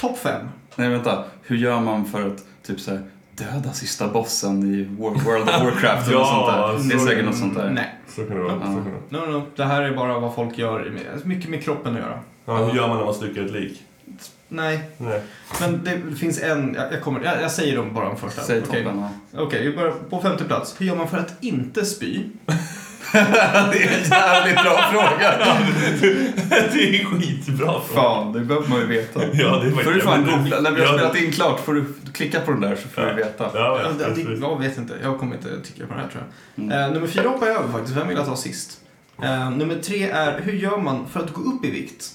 topp 0.00 0.18
fem. 0.18 0.48
Nej, 0.76 0.88
vänta. 0.88 1.24
Hur 1.42 1.56
gör 1.56 1.80
man 1.80 2.04
för 2.04 2.26
att 2.28 2.44
typ 2.62 2.80
så 2.80 2.90
här, 2.90 3.02
döda 3.44 3.72
sista 3.72 4.08
bossen 4.08 4.74
i 4.74 4.82
World 5.02 5.16
of 5.48 5.62
Warcraft 5.62 6.08
eller 6.08 6.18
Ja, 6.18 6.72
något 6.72 6.80
sånt 6.80 6.88
där? 6.88 6.96
Det 6.98 7.02
är 7.02 7.06
säkert 7.08 7.24
något 7.24 7.36
sånt 7.38 7.54
där. 7.54 7.70
Nej. 7.70 7.94
Så 8.08 8.24
kan 8.24 8.36
det 8.36 8.42
vara. 8.42 8.52
Så 8.52 8.60
kan 8.60 8.84
det 9.10 9.18
vara. 9.20 9.26
No, 9.26 9.32
no, 9.38 9.42
det 9.56 9.64
här 9.64 9.82
är 9.82 9.96
bara 9.96 10.18
vad 10.18 10.34
folk 10.34 10.58
gör. 10.58 10.90
med- 10.90 11.26
Mycket 11.26 11.50
med 11.50 11.64
kroppen 11.64 11.92
att 11.94 12.00
göra. 12.00 12.18
Ja, 12.44 12.56
hur 12.56 12.74
gör 12.76 12.88
man 12.88 12.96
när 12.98 13.04
man 13.04 13.14
styckar 13.14 13.42
ett 13.42 13.50
lik? 13.52 13.82
Nej, 14.48 14.80
Nej. 14.98 15.20
men 15.60 15.80
det 15.84 16.16
finns 16.16 16.42
en. 16.42 16.74
Jag, 16.74 16.92
jag, 16.92 17.02
kommer, 17.02 17.20
jag, 17.24 17.42
jag 17.42 17.50
säger 17.50 17.76
dem 17.76 17.94
bara 17.94 18.08
den 18.08 18.16
första. 18.16 18.42
Säg 18.42 18.62
Okej. 18.68 18.84
toppen. 18.84 19.04
ja. 19.32 19.40
Okej, 19.42 19.68
vi 19.68 19.76
börjar 19.76 19.92
på 20.10 20.20
femte 20.20 20.44
plats. 20.44 20.74
Hur 20.78 20.86
gör 20.86 20.96
man 20.96 21.08
för 21.08 21.18
att 21.18 21.32
inte 21.44 21.84
spy? 21.84 22.20
det 23.12 23.18
är 23.82 23.98
en 23.98 24.10
jävligt 24.10 24.62
bra 24.62 24.78
fråga. 24.92 25.34
det 26.72 27.00
är 27.00 27.04
skitbra 27.04 27.80
Fan, 27.94 28.32
det 28.32 28.40
behöver 28.40 28.68
man 28.68 28.80
ju 28.80 28.86
veta. 28.86 29.20
Ja, 29.32 29.56
det 29.62 29.66
är 29.68 29.70
får 29.84 29.90
du 29.92 30.00
fan 30.00 30.24
googla. 30.24 30.60
När 30.60 30.70
vi 30.70 30.80
har 30.80 30.86
Ja, 30.86 30.98
spelat 30.98 31.16
in 31.16 31.32
klart 31.32 31.60
får 31.60 31.74
du 31.74 31.84
klicka 32.12 32.40
på 32.40 32.50
den 32.50 32.60
där 32.60 32.76
så 32.76 32.88
får 32.88 33.04
Ja. 33.04 33.10
du 33.10 33.16
veta. 33.16 33.44
Ja, 33.54 33.80
Ja, 33.82 33.90
ja, 34.00 34.08
det, 34.14 34.22
jag 34.40 34.58
vet 34.60 34.78
inte. 34.78 34.94
Jag 35.02 35.18
kommer 35.18 35.34
inte 35.36 35.60
tycka 35.60 35.86
på 35.86 35.92
den 35.94 36.02
här 36.02 36.08
tror 36.08 36.24
jag. 36.54 36.64
Mm. 36.64 36.78
Eh, 36.84 36.92
nummer 36.94 37.06
fyra 37.06 37.28
hoppar 37.28 37.46
jag 37.46 37.56
över 37.56 37.72
faktiskt. 37.72 37.96
Vem 37.96 38.08
vill 38.08 38.16
jag 38.16 38.26
ta 38.26 38.36
sist? 38.36 38.80
Eh, 39.22 39.50
nummer 39.50 39.74
tre 39.74 40.10
är, 40.10 40.40
hur 40.40 40.52
gör 40.52 40.78
man 40.78 41.06
för 41.08 41.20
att 41.20 41.32
gå 41.32 41.40
upp 41.42 41.64
i 41.64 41.70
vikt? 41.70 42.06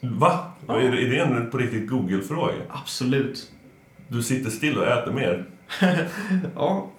Va? 0.00 0.52
Är, 0.68 0.78
det- 0.78 1.02
är 1.02 1.10
det 1.10 1.18
en 1.18 1.50
på 1.50 1.58
riktigt 1.58 1.88
Google-fråga? 1.90 2.52
Absolut. 2.70 3.50
Du 4.08 4.22
sitter 4.22 4.50
still 4.50 4.78
och 4.78 4.86
äter 4.86 5.12
mer? 5.12 5.44
Ja. 6.56 6.90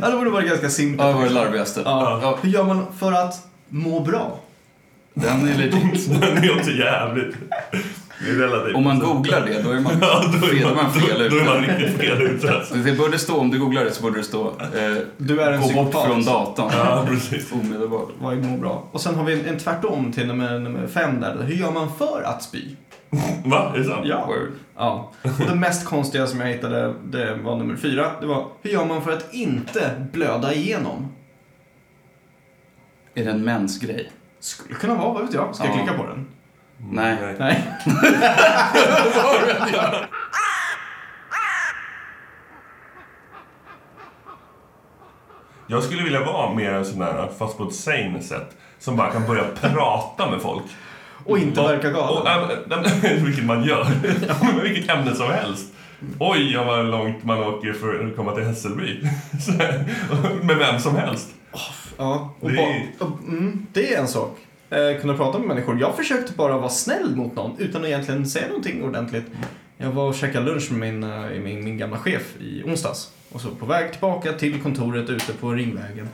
Ja, 0.00 0.10
det 0.10 0.16
borde 0.16 0.30
vara 0.30 0.42
ganska 0.42 0.70
simpelt. 0.70 1.02
Ja, 1.02 1.08
det 1.08 1.14
var 1.14 1.24
det 1.24 1.30
larvigaste. 1.30 1.82
Ja. 1.84 2.18
Ja. 2.22 2.38
Hur 2.42 2.50
gör 2.50 2.64
man 2.64 2.86
för 2.98 3.12
att 3.12 3.34
må 3.68 4.00
bra? 4.00 4.40
Den 5.14 5.48
är 5.48 5.54
legit. 5.58 6.20
Den 6.20 6.44
är 6.44 6.56
också 6.56 6.70
jävligt... 6.70 7.34
Om 8.74 8.84
man 8.84 8.98
googlar 8.98 9.40
det, 9.46 9.62
då 9.62 9.70
är 9.70 9.80
man, 9.80 9.92
Ja, 10.00 10.24
då 10.40 10.46
fel, 10.46 10.56
är 10.56 10.64
då 10.64 10.68
är 10.70 10.74
man 10.74 10.92
fel 10.92 11.18
då, 11.18 11.28
då 11.28 11.36
är 11.36 11.44
man 11.44 11.64
ute. 11.64 11.76
riktigt 11.78 12.00
fel 12.00 12.22
ute. 12.22 12.62
Det 12.84 12.92
borde 12.92 13.18
stå, 13.18 13.36
om 13.40 13.50
du 13.50 13.58
googlar 13.58 13.84
det 13.84 13.90
så 13.90 14.02
borde 14.02 14.18
det 14.18 14.24
stå 14.24 14.46
eh, 14.46 14.96
Du 15.16 15.40
är 15.40 15.52
en 15.52 15.60
Gå 15.60 15.84
bort 15.84 16.06
från 16.06 16.24
datorn. 16.24 16.70
Ja, 16.72 17.04
precis. 17.08 17.52
Omedelbart. 17.52 18.08
Vad 18.20 18.32
är 18.32 18.36
må 18.42 18.56
bra? 18.56 18.84
Och 18.92 19.00
sen 19.00 19.14
har 19.14 19.24
vi 19.24 19.32
en, 19.32 19.46
en 19.46 19.58
tvärtom 19.58 20.12
till 20.12 20.26
nummer, 20.26 20.58
nummer 20.58 20.86
fem 20.86 21.20
där. 21.20 21.42
Hur 21.42 21.54
gör 21.54 21.70
man 21.70 21.88
för 21.98 22.22
att 22.22 22.42
spy? 22.42 22.62
Va? 23.44 23.72
Är 23.74 23.78
det 23.78 23.84
sant? 23.84 24.06
Ja. 24.06 24.26
Word. 24.26 24.52
Ja. 24.76 25.12
Och 25.22 25.46
det 25.48 25.54
mest 25.54 25.84
konstiga 25.86 26.26
som 26.26 26.40
jag 26.40 26.46
hittade, 26.48 26.94
det 27.04 27.34
var 27.34 27.56
nummer 27.56 27.76
fyra. 27.76 28.10
Det 28.20 28.26
var, 28.26 28.46
hur 28.62 28.70
gör 28.70 28.84
man 28.84 29.02
för 29.02 29.12
att 29.12 29.34
inte 29.34 30.06
blöda 30.12 30.54
igenom? 30.54 31.12
Är 33.14 33.24
det 33.24 33.30
en 33.30 33.44
mensgrej? 33.44 34.12
Skulle 34.40 34.74
kunna 34.74 34.94
vara, 34.94 35.12
vad 35.12 35.22
vet 35.22 35.34
jag? 35.34 35.54
Ska 35.54 35.64
jag 35.66 35.74
Ja. 35.74 35.78
klicka 35.78 35.98
på 35.98 36.06
den? 36.06 36.26
Nej. 36.78 37.36
Nej. 37.38 37.64
Jag 45.66 45.82
skulle 45.82 46.02
vilja 46.02 46.24
vara 46.24 46.54
mer 46.54 46.72
en 46.72 46.84
sån 46.84 46.98
där, 46.98 47.28
fast 47.38 47.58
på 47.58 47.64
ett 47.64 47.74
sane 47.74 48.22
sätt, 48.22 48.56
som 48.78 48.96
bara 48.96 49.10
kan 49.10 49.26
börja 49.26 49.44
prata 49.60 50.30
med 50.30 50.40
folk. 50.40 50.64
Och 51.26 51.38
inte 51.38 51.60
verka 51.62 51.88
Och, 51.88 51.94
galen. 52.24 52.50
äh, 52.70 53.22
vilket 53.24 53.44
man 53.44 53.64
gör. 53.64 53.86
Vilket 54.62 54.90
ämne 54.90 55.14
som 55.14 55.30
helst. 55.30 55.72
Oj, 56.18 56.56
vad 56.66 56.86
långt 56.86 57.24
man 57.24 57.38
åker 57.38 57.72
för 57.72 58.06
att 58.06 58.16
komma 58.16 58.32
till 58.34 58.44
Hässelby. 58.44 59.00
Med 60.42 60.56
vem 60.56 60.80
som 60.80 60.96
helst. 60.96 61.28
Ja, 61.96 62.34
och 62.40 62.50
Det 62.50 62.56
det, 62.56 62.62
är- 62.62 63.06
mm, 63.28 63.66
det 63.72 63.94
är 63.94 64.00
en 64.00 64.08
sak. 64.08 64.38
Eh, 64.70 65.00
kunna 65.00 65.14
prata 65.16 65.38
med 65.38 65.48
människor. 65.48 65.80
Jag 65.80 65.96
försökte 65.96 66.32
bara 66.32 66.58
vara 66.58 66.68
snäll 66.68 67.16
mot 67.16 67.34
någon 67.36 67.54
utan 67.58 67.80
att 67.82 67.86
egentligen 67.88 68.26
säga 68.26 68.48
någonting 68.48 68.82
ordentligt. 68.84 69.24
Jag 69.78 69.90
var 69.90 70.08
och 70.08 70.14
käkade 70.14 70.46
lunch 70.46 70.72
med 70.72 70.80
min, 70.94 71.10
eh, 71.10 71.30
min, 71.42 71.64
min 71.64 71.78
gamla 71.78 71.98
chef 71.98 72.22
i 72.40 72.62
onsdags. 72.64 73.10
Och 73.32 73.40
så 73.40 73.48
på 73.48 73.66
väg 73.66 73.90
tillbaka 73.92 74.32
till 74.32 74.60
kontoret 74.62 75.10
ute 75.10 75.32
på 75.32 75.52
Ringvägen. 75.52 76.08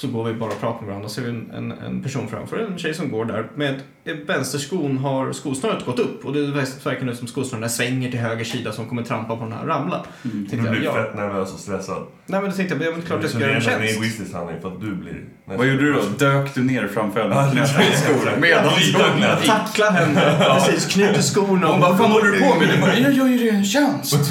Så 0.00 0.08
går 0.08 0.24
vi 0.24 0.34
bara 0.34 0.50
och 0.50 0.60
pratar 0.60 0.80
med 0.80 0.86
varandra 0.86 1.06
och 1.06 1.10
ser 1.10 1.22
vi 1.22 1.28
en, 1.28 1.50
en, 1.50 1.72
en 1.72 2.02
person 2.02 2.28
framför, 2.28 2.58
en 2.58 2.78
tjej 2.78 2.94
som 2.94 3.10
går 3.10 3.24
där 3.24 3.50
med 3.54 3.80
vänsterskon 4.26 4.98
har 4.98 5.32
skosnöret 5.32 5.86
gått 5.86 5.98
upp 5.98 6.24
och 6.24 6.32
det 6.32 6.46
verkar 6.46 7.04
nu 7.04 7.14
som 7.14 7.26
skosnören 7.26 7.60
där 7.60 7.68
svänger 7.68 8.10
till 8.10 8.20
höger 8.20 8.44
sida 8.44 8.72
som 8.72 8.88
kommer 8.88 9.02
trampa 9.02 9.36
på 9.36 9.42
den 9.42 9.52
här 9.52 9.62
och 9.62 9.68
ramla. 9.68 10.04
Mm. 10.24 10.46
Du 10.50 10.56
jag, 10.56 10.70
blir 10.70 10.84
ja. 10.84 10.94
fett 10.94 11.16
nervös 11.16 11.54
och 11.54 11.60
stressad. 11.60 12.06
Nej 12.26 12.40
men 12.40 12.50
då 12.50 12.56
tänkte 12.56 12.74
jag, 12.74 12.84
ja, 12.84 12.90
men 12.90 13.02
klart 13.02 13.22
jag 13.22 13.30
Så 13.30 13.36
ska 13.36 13.46
det 13.46 13.52
göra 13.52 13.62
är 13.62 13.68
en 13.68 13.74
en 13.74 13.80
tjänst. 13.80 13.96
egoistisk 13.96 14.34
handling 14.34 14.60
för 14.60 14.68
att 14.68 14.80
du 14.80 14.94
blir... 14.94 15.24
Vad 15.44 15.66
gjorde 15.66 15.82
du 15.84 15.92
då? 15.92 16.00
Dök 16.18 16.54
du 16.54 16.62
ner 16.62 16.88
framför 16.88 17.20
henne? 17.20 18.38
Medan 18.40 18.64
glad. 18.92 19.44
Tackla 19.44 19.90
henne, 19.90 20.36
precis, 20.38 20.92
knyter 20.94 21.22
skorna. 21.22 21.66
Hon 21.66 21.80
bara, 21.80 21.92
vad 21.92 22.10
håller 22.10 22.30
du 22.30 22.40
på 22.40 22.58
med? 22.58 22.68
Du 22.68 22.80
bara, 22.80 22.98
jag 22.98 23.12
gör 23.12 23.26
ju 23.26 23.38
det 23.38 23.48
en 23.50 23.64
tjänst. 23.64 24.30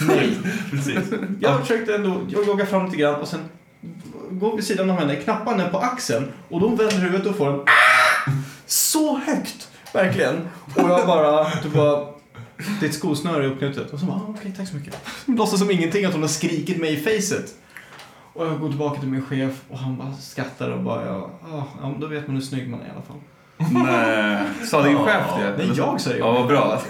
Nej. 0.00 0.30
Precis. 0.70 0.98
Jag 1.40 1.60
försökte 1.60 1.94
ändå 1.94 2.20
jag 2.28 2.46
jogga 2.46 2.66
fram 2.66 2.84
lite 2.84 2.96
grann 2.96 3.14
och 3.14 3.28
sen 3.28 3.40
Går 4.40 4.56
vid 4.56 4.64
sidan 4.64 4.90
av 4.90 4.96
henne, 4.96 5.16
knappar 5.16 5.50
henne 5.56 5.68
på 5.68 5.78
axeln 5.78 6.32
och 6.48 6.60
då 6.60 6.68
vänder 6.68 6.98
huvudet 6.98 7.26
och 7.26 7.36
får 7.36 7.52
en 7.52 7.60
så 8.66 9.16
högt, 9.18 9.68
verkligen. 9.92 10.48
Och 10.76 10.90
jag 10.90 11.06
bara, 11.06 11.50
typ 11.50 11.72
bara, 11.72 12.06
ditt 12.80 12.94
skosnöre 12.94 13.44
är 13.44 13.48
uppknutet. 13.48 13.92
Och 13.92 14.00
så 14.00 14.06
bara, 14.06 14.16
okej 14.16 14.34
okej, 14.38 14.54
tack 14.56 14.68
så 14.68 14.76
mycket. 14.76 14.96
Låtsas 15.26 15.58
som 15.58 15.70
ingenting 15.70 16.04
att 16.04 16.12
hon 16.12 16.22
har 16.22 16.28
skrikit 16.28 16.80
mig 16.80 16.92
i 16.92 16.96
facet. 16.96 17.54
Och 18.32 18.46
jag 18.46 18.60
går 18.60 18.68
tillbaka 18.68 19.00
till 19.00 19.08
min 19.08 19.22
chef 19.22 19.62
och 19.68 19.78
han 19.78 19.96
bara 19.96 20.14
skrattar 20.14 20.70
och 20.70 20.82
bara, 20.82 21.06
ja, 21.06 21.30
ah, 21.42 21.64
ja 21.82 21.94
då 22.00 22.06
vet 22.06 22.26
man 22.26 22.36
hur 22.36 22.42
snygg 22.42 22.68
man 22.68 22.80
är 22.80 22.86
i 22.86 22.90
alla 22.90 23.02
fall. 23.02 23.16
Nej, 23.70 24.38
sa 24.64 24.82
din 24.82 24.96
chef 24.96 25.24
det? 25.38 25.54
Nej, 25.58 25.76
jag 25.76 26.00
sa 26.00 26.10
det. 26.10 26.18
Ja, 26.18 26.32
vad 26.32 26.46
bra. 26.46 26.80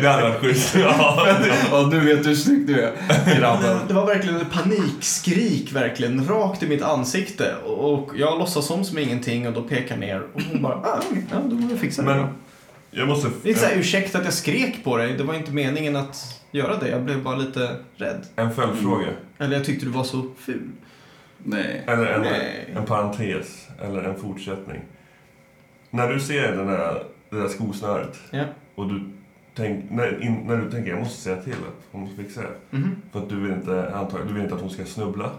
Det 0.00 0.08
hade 0.08 0.22
varit 0.22 0.40
schysst. 0.40 0.74
Ja. 0.74 1.26
Ja, 1.70 1.82
du 1.82 2.00
vet 2.00 2.26
hur 2.26 2.34
snygg 2.34 2.66
du 2.66 2.80
är, 2.82 2.92
grabben. 3.38 3.78
Det, 3.88 3.94
var 3.94 4.06
verkligen 4.06 4.36
ett 4.40 4.50
panikskrik, 4.50 5.72
verkligen, 5.72 6.28
rakt 6.28 6.62
i 6.62 6.68
mitt 6.68 6.82
ansikte. 6.82 7.54
Och 7.66 8.10
jag 8.16 8.38
låtsas 8.38 8.66
som 8.66 8.84
som 8.84 8.98
ingenting 8.98 9.48
och 9.48 9.52
då 9.52 9.62
pekar 9.62 9.96
ner 9.96 10.22
och 10.34 10.42
hon 10.52 10.62
bara, 10.62 10.74
ah, 10.74 11.00
ja, 11.30 11.36
då 11.44 11.56
får 11.56 11.68
vi 11.68 11.76
fixa 11.76 12.02
det. 12.02 12.14
Men 12.14 12.28
jag 12.90 13.08
måste... 13.08 13.28
Det 13.42 13.48
är 13.48 13.50
inte 13.50 13.60
såhär, 13.60 13.76
ursäkta 13.76 14.18
att 14.18 14.24
jag 14.24 14.34
skrek 14.34 14.84
på 14.84 14.96
dig, 14.96 15.14
det 15.16 15.24
var 15.24 15.34
inte 15.34 15.52
meningen 15.52 15.96
att 15.96 16.42
göra 16.50 16.76
det. 16.76 16.88
Jag 16.88 17.02
blev 17.02 17.22
bara 17.22 17.36
lite 17.36 17.76
rädd. 17.96 18.26
En 18.36 18.54
följdfråga. 18.54 19.06
Eller 19.38 19.56
jag 19.56 19.64
tyckte 19.64 19.86
du 19.86 19.92
var 19.92 20.04
så 20.04 20.24
ful. 20.38 20.70
Nej. 21.44 21.82
Eller 21.86 22.06
en, 22.06 22.20
Nej. 22.20 22.72
en 22.76 22.84
parentes. 22.84 23.68
Eller 23.82 24.02
en 24.02 24.16
fortsättning. 24.16 24.80
När 25.90 26.12
du 26.12 26.20
ser 26.20 26.56
den 26.56 26.66
där, 26.66 27.02
det 27.30 27.36
där 27.36 27.48
skosnöret 27.48 28.18
Ja. 28.30 28.44
och 28.74 28.88
du, 28.88 29.00
tänk, 29.54 29.90
när, 29.90 30.22
in, 30.22 30.34
när 30.46 30.56
du 30.56 30.70
tänker 30.70 30.90
jag 30.90 30.98
måste 30.98 31.22
säga 31.22 31.36
till 31.36 31.52
att 31.52 31.84
hon 31.92 32.00
måste 32.00 32.16
fixa 32.24 32.40
det. 32.40 32.76
Mhm. 32.76 32.96
För 33.12 33.18
att 33.18 33.28
du 33.28 33.40
vill 33.40 33.52
inte, 33.52 33.94
antagligen, 33.94 34.26
du 34.28 34.34
vill 34.34 34.42
inte 34.42 34.54
att 34.54 34.60
hon 34.60 34.70
ska 34.70 34.84
snubbla. 34.84 35.30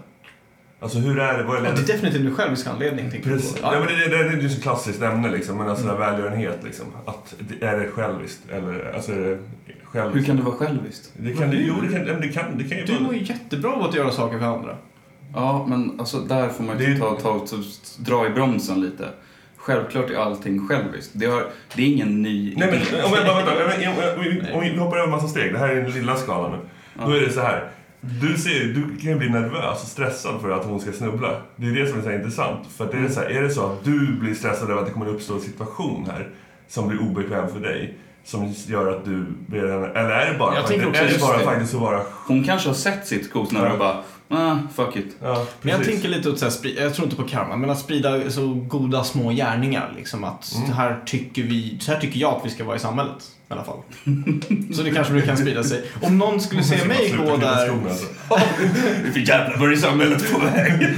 Alltså 0.80 0.98
hur 0.98 1.18
är 1.18 1.38
det? 1.38 1.44
Vad 1.44 1.56
är 1.56 1.64
Ja, 1.64 1.70
det 1.70 1.82
är 1.82 1.86
definitivt 1.86 2.20
en 2.26 2.34
självisk 2.34 2.66
anledning, 2.66 3.10
Precis. 3.22 3.58
Ja, 3.62 3.70
men 3.70 3.82
det, 3.88 4.08
det, 4.08 4.22
det 4.24 4.28
är 4.38 4.40
ju 4.42 4.48
så 4.48 4.62
klassiskt 4.62 5.02
ämne 5.02 5.30
liksom, 5.30 5.56
men 5.58 5.68
alltså 5.68 5.84
Mm. 5.84 5.98
välgörenhet 6.00 6.58
liksom. 6.64 6.86
Att, 7.04 7.34
det- 7.38 7.66
är 7.66 7.80
det 7.80 7.88
själviskt? 7.90 8.50
Eller, 8.50 8.92
alltså 8.94 9.12
är 9.12 9.20
det 9.20 9.38
själviskt? 9.84 10.16
Hur 10.20 10.26
kan 10.26 10.36
det 10.36 10.42
vara 10.42 10.54
själviskt? 10.54 11.12
Det 11.16 11.32
kan, 11.34 11.50
det, 11.50 11.56
jo, 11.56 11.74
det 11.82 11.92
kan, 11.98 12.04
men 12.06 12.20
det 12.20 12.28
kan, 12.28 12.58
det 12.58 12.64
kan 12.64 12.78
ju 12.78 12.84
Du 12.84 12.92
vara... 12.92 13.02
mår 13.02 13.14
ju 13.14 13.20
jättebra 13.24 13.72
av 13.72 13.82
att 13.82 13.94
göra 13.94 14.10
saker 14.10 14.38
för 14.38 14.46
andra. 14.46 14.76
Ja, 15.34 15.66
men 15.68 16.00
alltså 16.00 16.18
där 16.18 16.48
får 16.48 16.64
man 16.64 16.78
ju 16.78 16.86
Det- 16.94 17.00
ta, 17.00 17.10
ta, 17.20 17.38
ta, 17.38 17.56
dra 17.98 18.26
i 18.26 18.30
bromsen 18.30 18.80
lite. 18.80 19.08
Självklart 19.56 20.10
är 20.10 20.16
allting 20.16 20.68
själviskt. 20.68 21.10
Det, 21.14 21.26
har, 21.26 21.46
det 21.76 21.82
är 21.82 21.86
ingen 21.86 22.22
ny 22.22 22.54
Nej 22.56 22.68
men 22.70 23.04
om, 23.04 23.12
jag, 23.14 23.34
vänta, 23.34 23.52
om, 24.16 24.24
vi- 24.24 24.52
om 24.54 24.60
vi 24.60 24.76
hoppar 24.76 24.96
över 24.96 25.04
en 25.04 25.10
massa 25.10 25.28
steg, 25.28 25.52
det 25.52 25.58
här 25.58 25.68
är 25.68 25.82
den 25.82 25.90
lilla 25.90 26.16
skalan 26.16 26.50
nu. 26.52 26.58
Ja. 26.98 27.06
Då 27.06 27.12
är 27.16 27.20
det 27.20 27.32
så 27.32 27.40
här. 27.40 27.68
Du, 28.00 28.36
ser, 28.38 28.64
du 28.64 28.96
kan 28.96 29.10
ju 29.10 29.16
bli 29.16 29.28
nervös 29.28 29.82
och 29.82 29.88
stressad 29.88 30.40
för 30.40 30.50
att 30.50 30.64
hon 30.64 30.80
ska 30.80 30.92
snubbla. 30.92 31.30
Det 31.56 31.66
är 31.66 31.70
det 31.70 31.86
som 31.86 31.98
är 31.98 32.02
så 32.02 32.12
intressant. 32.12 32.66
För 32.76 32.84
att 32.84 32.92
det 32.92 32.98
är, 32.98 33.08
så 33.08 33.20
här, 33.20 33.26
är 33.26 33.42
det 33.42 33.50
så 33.50 33.66
att 33.66 33.84
du 33.84 34.12
blir 34.20 34.34
stressad 34.34 34.70
över 34.70 34.80
att 34.80 34.86
det 34.86 34.92
kommer 34.92 35.08
uppstå 35.08 35.34
en 35.34 35.40
situation 35.40 36.06
här 36.12 36.28
som 36.68 36.88
blir 36.88 37.00
obekväm 37.02 37.48
för 37.48 37.60
dig, 37.60 37.98
som 38.24 38.52
gör 38.66 38.96
att 38.96 39.04
du 39.04 39.26
ber 39.46 39.68
henne... 39.68 39.86
Eller 39.86 40.10
är 40.10 40.32
det 40.32 40.38
bara, 40.38 40.54
faktiskt, 40.54 40.86
också 40.86 41.02
är 41.02 41.08
det 41.08 41.20
bara 41.20 41.38
det. 41.38 41.44
faktiskt 41.44 41.74
att 41.74 41.80
vara... 41.80 42.00
Hon 42.26 42.44
kanske 42.44 42.68
har 42.68 42.74
sett 42.74 43.06
sitt 43.06 43.26
skosnöre 43.26 43.72
och 43.72 43.78
bara, 43.78 43.96
ah, 44.28 44.56
fuck 44.74 44.96
it. 44.96 45.16
Ja, 45.22 45.46
Men 45.62 45.72
jag 45.74 45.84
tänker 45.84 46.08
lite 46.08 46.28
åt 46.30 46.38
så 46.38 46.44
här, 46.44 46.80
jag 46.82 46.94
tror 46.94 47.04
inte 47.06 47.16
på 47.16 47.28
karma, 47.28 47.56
men 47.56 47.70
att 47.70 47.78
sprida 47.78 48.30
så 48.30 48.46
goda 48.54 49.04
små 49.04 49.30
gärningar. 49.30 49.92
Liksom 49.96 50.24
att 50.24 50.54
Mm. 50.56 50.72
här 50.72 51.02
tycker 51.06 51.42
vi, 51.42 51.78
så 51.80 51.92
här 51.92 52.00
tycker 52.00 52.20
jag 52.20 52.34
att 52.34 52.46
vi 52.46 52.50
ska 52.50 52.64
vara 52.64 52.76
i 52.76 52.80
samhället. 52.80 53.30
Alla 53.54 53.64
fall. 53.64 53.78
Så 54.74 54.82
det 54.82 54.90
kanske 54.90 55.20
kan 55.20 55.36
sprida 55.36 55.64
sig. 55.64 55.82
Om 56.00 56.18
någon 56.18 56.40
skulle 56.40 56.62
se 56.62 56.84
mig 56.84 57.08
Sluta 57.08 57.24
gå 57.24 57.36
där... 57.36 57.66
skorna, 57.68 57.90
alltså. 57.90 58.06
Vilket 59.02 59.28
jävla 59.28 59.58
börjar 59.58 59.76
samhället 59.76 60.32
på 60.32 60.38
väg. 60.38 60.72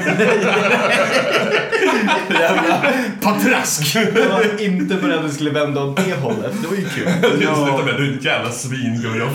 jävla 2.31 2.83
patrask. 3.21 3.97
Jag 3.97 4.29
var 4.29 4.63
inte 4.63 4.95
beredd 4.95 5.19
att 5.19 5.29
det 5.29 5.35
skulle 5.35 5.51
vända 5.51 5.83
åt 5.83 5.97
det 5.97 6.15
hållet. 6.15 6.53
Det 6.63 6.69
var 6.69 6.77
ju 6.77 6.89
kul. 6.89 7.05
Det 7.23 7.39
slutar 7.39 7.85
med 7.85 7.97
du 7.97 8.13
är 8.13 8.19
ett 8.19 8.25
jävla 8.25 8.51
svin 8.51 9.03
Gurra. 9.03 9.31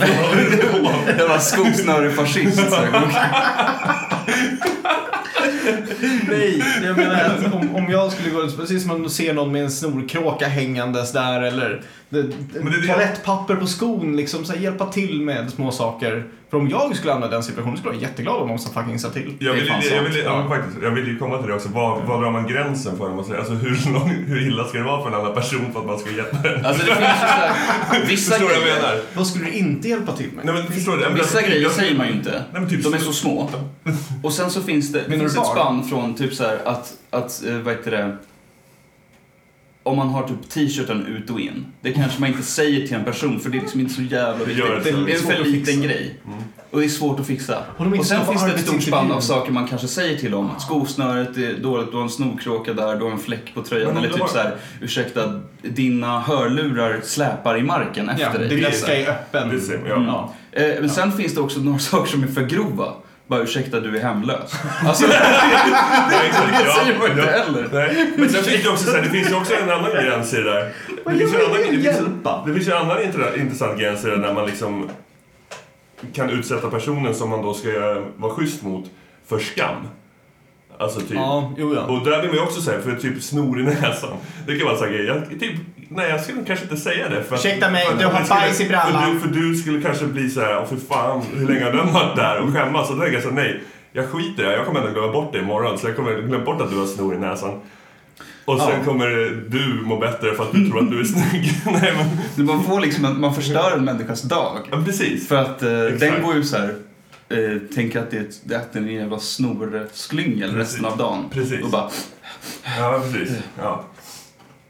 Jävla 1.18 1.40
skosnörefascist. 1.40 2.56
så 2.70 2.76
här. 2.76 3.02
Nej, 6.28 6.62
jag 6.84 6.96
menar 6.96 7.14
att 7.14 7.54
om, 7.54 7.76
om 7.76 7.90
jag 7.90 8.12
skulle 8.12 8.30
gå, 8.30 8.48
precis 8.58 8.82
som 8.82 8.90
om 8.90 9.02
du 9.02 9.08
ser 9.08 9.34
någon 9.34 9.52
med 9.52 9.62
en 9.62 9.70
snorkråka 9.70 10.48
hängandes 10.48 11.12
där 11.12 11.42
eller 11.42 11.82
toalettpapper 12.86 13.56
på 13.56 13.66
skon, 13.66 14.16
liksom 14.16 14.44
så 14.44 14.52
här, 14.52 14.60
hjälpa 14.60 14.86
till 14.86 15.20
med 15.22 15.50
små 15.50 15.70
saker. 15.70 16.24
För 16.50 16.58
om 16.58 16.68
jag 16.68 16.96
skulle 16.96 17.12
hamna 17.12 17.26
i 17.26 17.30
den 17.30 17.42
situationen 17.42 17.76
skulle 17.76 17.94
jag 17.94 18.00
vara 18.00 18.08
jätteglad 18.08 18.36
om 18.42 18.48
någon 18.48 18.58
som 18.58 18.72
fucking 18.74 18.98
sa 18.98 19.08
till. 19.10 19.34
Jag 19.38 19.52
vill, 19.52 19.66
jag, 19.66 19.84
sant. 19.84 20.06
vill, 20.14 20.22
ja, 20.24 20.48
faktiskt, 20.48 20.76
jag 20.82 20.90
vill 20.90 21.06
ju 21.08 21.18
komma 21.18 21.38
till 21.38 21.48
det 21.48 21.54
också. 21.54 21.68
Var, 21.68 22.00
var 22.02 22.22
drar 22.22 22.30
man 22.30 22.46
gränsen 22.46 22.96
för 22.98 23.08
man 23.10 23.24
säger, 23.24 23.38
alltså 23.38 23.54
hur, 23.54 23.92
lång, 23.92 24.08
hur 24.26 24.46
illa 24.46 24.64
ska 24.64 24.78
det 24.78 24.84
vara 24.84 25.02
för 25.02 25.08
en 25.08 25.14
annan 25.14 25.34
person 25.34 25.72
för 25.72 25.80
att 25.80 25.86
man 25.86 25.98
ska 25.98 26.10
hjälpa 26.10 26.36
den? 26.42 26.66
Alltså 26.66 26.86
det 26.86 26.94
finns 26.94 27.08
ju 27.08 27.14
såhär, 27.18 28.04
vissa 28.08 28.30
Förstår 28.32 28.46
vad 28.48 28.56
jag 28.56 28.62
grejer, 28.62 28.76
menar? 28.76 29.00
Vad 29.14 29.26
skulle 29.26 29.44
du 29.44 29.52
inte 29.52 29.88
hjälpa 29.88 30.12
till 30.12 30.28
med? 30.36 30.44
Nej 30.44 30.54
men 30.54 30.66
förstår 30.72 30.96
du? 30.96 31.14
vissa 31.14 31.40
Jag- 31.40 31.48
grejer 31.50 31.62
jag- 31.62 31.72
säger 31.72 31.96
man 31.96 32.06
ju 32.06 32.12
inte. 32.12 32.30
Nej, 32.52 32.60
men 32.60 32.68
typ 32.70 32.84
De 32.84 32.94
är 32.94 32.98
så 32.98 33.12
små. 33.12 33.50
Och 34.22 34.32
sen 34.32 34.50
så 34.50 34.60
finns 34.62 34.92
det, 34.92 35.02
det 35.08 35.18
finns 35.18 35.36
ett 35.36 35.46
spann 35.46 35.84
från 35.88 36.14
typ 36.14 36.34
så 36.34 36.44
här 36.44 36.58
att, 36.64 36.92
att 37.10 37.44
eh, 37.46 37.54
vad 37.54 37.74
heter 37.74 37.90
det, 37.90 38.16
om 39.82 39.96
man 39.96 40.08
har 40.08 40.28
typ 40.28 40.48
t-shirten 40.48 41.06
ut 41.06 41.30
och 41.30 41.40
in. 41.40 41.66
Det 41.80 41.92
kanske 41.92 42.20
man 42.20 42.28
inte 42.30 42.42
säger 42.42 42.86
till 42.86 42.96
en 42.96 43.04
person 43.04 43.40
för 43.40 43.50
det 43.50 43.58
är 43.58 43.60
liksom 43.60 43.80
inte 43.80 43.94
så 43.94 44.02
jävla 44.02 44.44
viktigt. 44.44 44.66
Det 44.84 44.90
så. 44.92 44.96
Det 45.06 45.12
är 45.12 45.16
en 45.16 45.22
för 45.22 45.44
liten 45.44 45.82
grej. 45.82 46.20
Mm. 46.26 46.38
Och 46.70 46.78
det 46.80 46.84
är 46.86 46.88
svårt 46.88 47.20
att 47.20 47.26
fixa. 47.26 47.62
Inte 47.80 47.98
Och 47.98 48.06
sen 48.06 48.26
finns 48.26 48.44
det 48.44 48.52
ett 48.52 48.60
stort 48.60 48.82
spann 48.82 49.12
av 49.12 49.20
saker 49.20 49.52
man 49.52 49.66
kanske 49.68 49.88
säger 49.88 50.16
till 50.18 50.30
dem. 50.30 50.50
Skosnöret 50.58 51.36
är 51.36 51.54
dåligt, 51.62 51.90
du 51.90 51.96
har 51.96 52.02
en 52.04 52.10
snorkråka 52.10 52.72
där, 52.72 52.96
du 52.96 53.04
har 53.04 53.10
en 53.10 53.18
fläck 53.18 53.54
på 53.54 53.62
tröjan. 53.62 53.96
Eller 53.96 54.08
typ 54.08 54.20
har- 54.20 54.28
så 54.28 54.38
här, 54.38 54.56
ursäkta, 54.80 55.40
dina 55.62 56.20
hörlurar 56.20 57.00
släpar 57.04 57.58
i 57.58 57.62
marken 57.62 58.10
Ja, 58.18 58.26
efter 58.26 58.38
dig. 58.38 58.48
din 58.48 58.58
Det 58.60 58.64
är 58.66 58.70
väska 58.70 58.96
är 58.96 59.08
öppen. 59.10 59.48
Det 59.48 59.60
ser- 59.60 59.80
ja. 59.88 59.94
Mm. 59.94 60.06
Ja. 60.06 60.34
Eh, 60.52 60.80
men 60.80 60.90
sen 60.90 61.12
finns 61.12 61.34
det 61.34 61.40
också 61.40 61.60
några 61.60 61.78
saker 61.92 62.10
som 62.10 62.22
är 62.22 62.26
för 62.26 62.42
grova. 62.46 62.92
Bara 63.32 63.42
ursäkta, 63.42 63.80
du 63.80 63.96
är 63.96 64.02
hemlös. 64.02 64.52
Alltså, 64.86 65.06
det 65.06 65.14
ja. 66.66 66.74
säger 66.74 66.98
man 66.98 67.10
inte 67.10 67.22
heller. 67.22 67.68
Nej, 67.72 68.12
men 68.16 68.28
sen 68.28 68.42
finns 68.42 68.62
det 68.62 68.68
också 68.68 68.84
så 68.84 68.96
här, 68.96 69.02
det 69.02 69.08
finns 69.08 69.30
ju 69.30 69.34
också 69.34 69.54
en 69.54 69.70
annan 69.70 69.90
gräns 70.04 70.34
i 70.34 70.36
det 70.36 70.42
där. 70.42 70.72
Det 71.04 71.18
finns 71.18 71.34
ju 71.34 71.36
en 71.36 71.40
gör 71.40 71.48
annan, 71.48 71.60
det? 71.60 71.82
finns, 71.82 72.46
det 72.46 72.54
finns 72.54 72.68
ju 72.68 72.72
en 72.72 72.78
annan 72.78 73.02
intressant 73.36 73.80
gräns 73.80 74.04
i 74.04 74.08
det 74.08 74.16
där 74.16 74.34
man 74.34 74.46
liksom 74.46 74.88
kan 76.12 76.30
utsätta 76.30 76.70
personen 76.70 77.14
som 77.14 77.30
man 77.30 77.42
då 77.42 77.54
ska 77.54 77.68
vara 78.16 78.32
schysst 78.32 78.62
mot 78.62 78.90
för 79.28 79.38
skam. 79.38 79.76
Alltså 80.82 81.00
typ. 81.00 81.10
Ja, 81.14 81.52
jo 81.58 81.74
ja. 81.74 81.80
Och 81.82 82.04
där 82.04 82.20
vill 82.20 82.28
man 82.30 82.36
ju 82.38 82.42
också 82.42 82.60
säga, 82.60 82.80
för 82.80 82.94
typ 82.96 83.22
snor 83.22 83.60
i 83.60 83.62
näsan. 83.62 84.10
Det 84.46 84.58
kan 84.58 84.66
vara 84.66 84.76
så 84.76 84.84
här 84.84 84.90
grejer. 84.92 85.26
Jag, 85.30 85.40
typ, 85.40 85.52
nej, 85.88 86.10
jag 86.10 86.20
skulle 86.20 86.44
kanske 86.44 86.64
inte 86.64 86.76
säga 86.76 87.08
det. 87.08 87.22
För 87.22 87.34
Ursäkta 87.36 87.70
mig, 87.70 87.86
du 87.98 88.04
har 88.06 88.28
bajs 88.28 88.60
i 88.60 88.68
brallan. 88.68 89.20
För 89.20 89.28
för 89.28 89.34
du 89.34 89.54
skulle 89.54 89.82
kanske 89.82 90.06
bli 90.06 90.30
så 90.30 90.40
här, 90.40 90.58
åh 90.58 90.66
för 90.66 90.76
fan, 90.76 91.22
hur 91.34 91.48
länge 91.48 91.64
har 91.64 91.72
den 91.72 91.92
varit 91.92 92.16
där? 92.16 92.40
Och 92.40 92.52
skämmas. 92.52 92.90
Och 92.90 92.96
då 92.96 93.00
tänker 93.02 93.14
jag 93.16 93.22
så 93.22 93.28
här, 93.28 93.36
nej, 93.36 93.62
jag 93.92 94.08
skiter 94.08 94.42
i 94.42 94.46
det. 94.46 94.52
Jag 94.52 94.66
kommer 94.66 94.80
ändå 94.80 94.92
glömma 94.92 95.12
bort 95.12 95.32
det 95.32 95.38
imorgon. 95.38 95.78
Så 95.78 95.86
jag 95.86 95.96
kommer 95.96 96.14
glömma 96.22 96.44
bort 96.44 96.60
att 96.60 96.70
du 96.70 96.76
har 96.78 96.86
snor 96.86 97.14
i 97.14 97.18
näsan. 97.18 97.50
Och 98.44 98.60
sen 98.60 98.70
Ja. 98.78 98.84
kommer 98.84 99.06
du 99.48 99.80
må 99.84 99.96
bättre 99.98 100.34
för 100.34 100.42
att 100.42 100.52
du 100.52 100.68
tror 100.70 100.82
att 100.82 100.90
du 100.90 101.00
är 101.00 101.04
snygg. 101.04 101.52
nej, 101.82 101.92
men, 102.36 102.46
Man 102.46 102.64
får 102.64 102.80
liksom 102.80 103.20
man 103.20 103.34
förstör 103.34 103.72
en 103.76 103.84
människas 103.84 104.22
dag. 104.22 104.58
ja, 104.70 104.82
precis. 104.86 105.28
För 105.28 105.36
att 105.36 105.62
eh, 105.62 105.68
den 105.84 106.22
går 106.22 106.34
ju 106.34 106.42
så 106.44 106.56
här. 106.56 106.74
Eh, 107.32 107.58
tänker 107.74 108.00
att 108.00 108.10
det 108.10 108.16
är, 108.16 108.20
ett- 108.20 108.52
att 108.62 108.72
det 108.72 108.78
är 108.78 108.82
en 108.82 108.88
jävla 108.88 109.18
snorslyngel 109.18 110.52
Precis. 110.52 110.72
resten 110.74 110.84
av 110.84 110.96
dagen. 110.98 111.24
Precis. 111.30 111.64
Och 111.64 111.70
bara, 111.70 111.90
Ja, 112.78 113.02
precis. 113.12 113.38
Ja. 113.58 113.84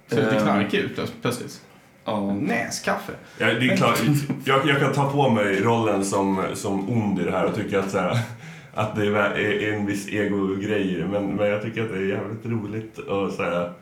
Ser 0.08 0.16
lite 0.22 0.36
Eh. 0.36 0.42
knarkig 0.42 0.78
ut 0.78 0.96
plöts- 0.98 1.12
plötsligt. 1.22 1.60
ja. 2.04 2.34
Näskaffe. 2.34 3.12
Ja, 3.38 3.46
det 3.46 3.52
är 3.68 3.76
klart, 3.76 4.00
jag, 4.44 4.68
jag 4.68 4.80
kan 4.80 4.92
ta 4.92 5.10
på 5.12 5.30
mig 5.30 5.60
rollen 5.62 6.04
som, 6.04 6.42
som 6.54 6.90
ond 6.90 7.20
i 7.20 7.24
det 7.24 7.30
här 7.30 7.44
och 7.46 7.54
tycka 7.54 7.80
att, 7.80 7.90
så 7.90 7.98
här, 7.98 8.18
att 8.74 8.96
det 8.96 9.06
är 9.06 9.14
är 9.38 9.72
en 9.72 9.86
viss 9.86 10.08
ego-grejer. 10.08 11.06
Men, 11.12 11.26
men 11.36 11.46
jag 11.48 11.62
tycker 11.62 11.82
att 11.84 11.88
det 11.90 11.96
är 11.98 12.06
jävligt 12.08 12.46
roligt 12.46 12.98
att 12.98 13.34
så 13.34 13.42
här, 13.42 13.72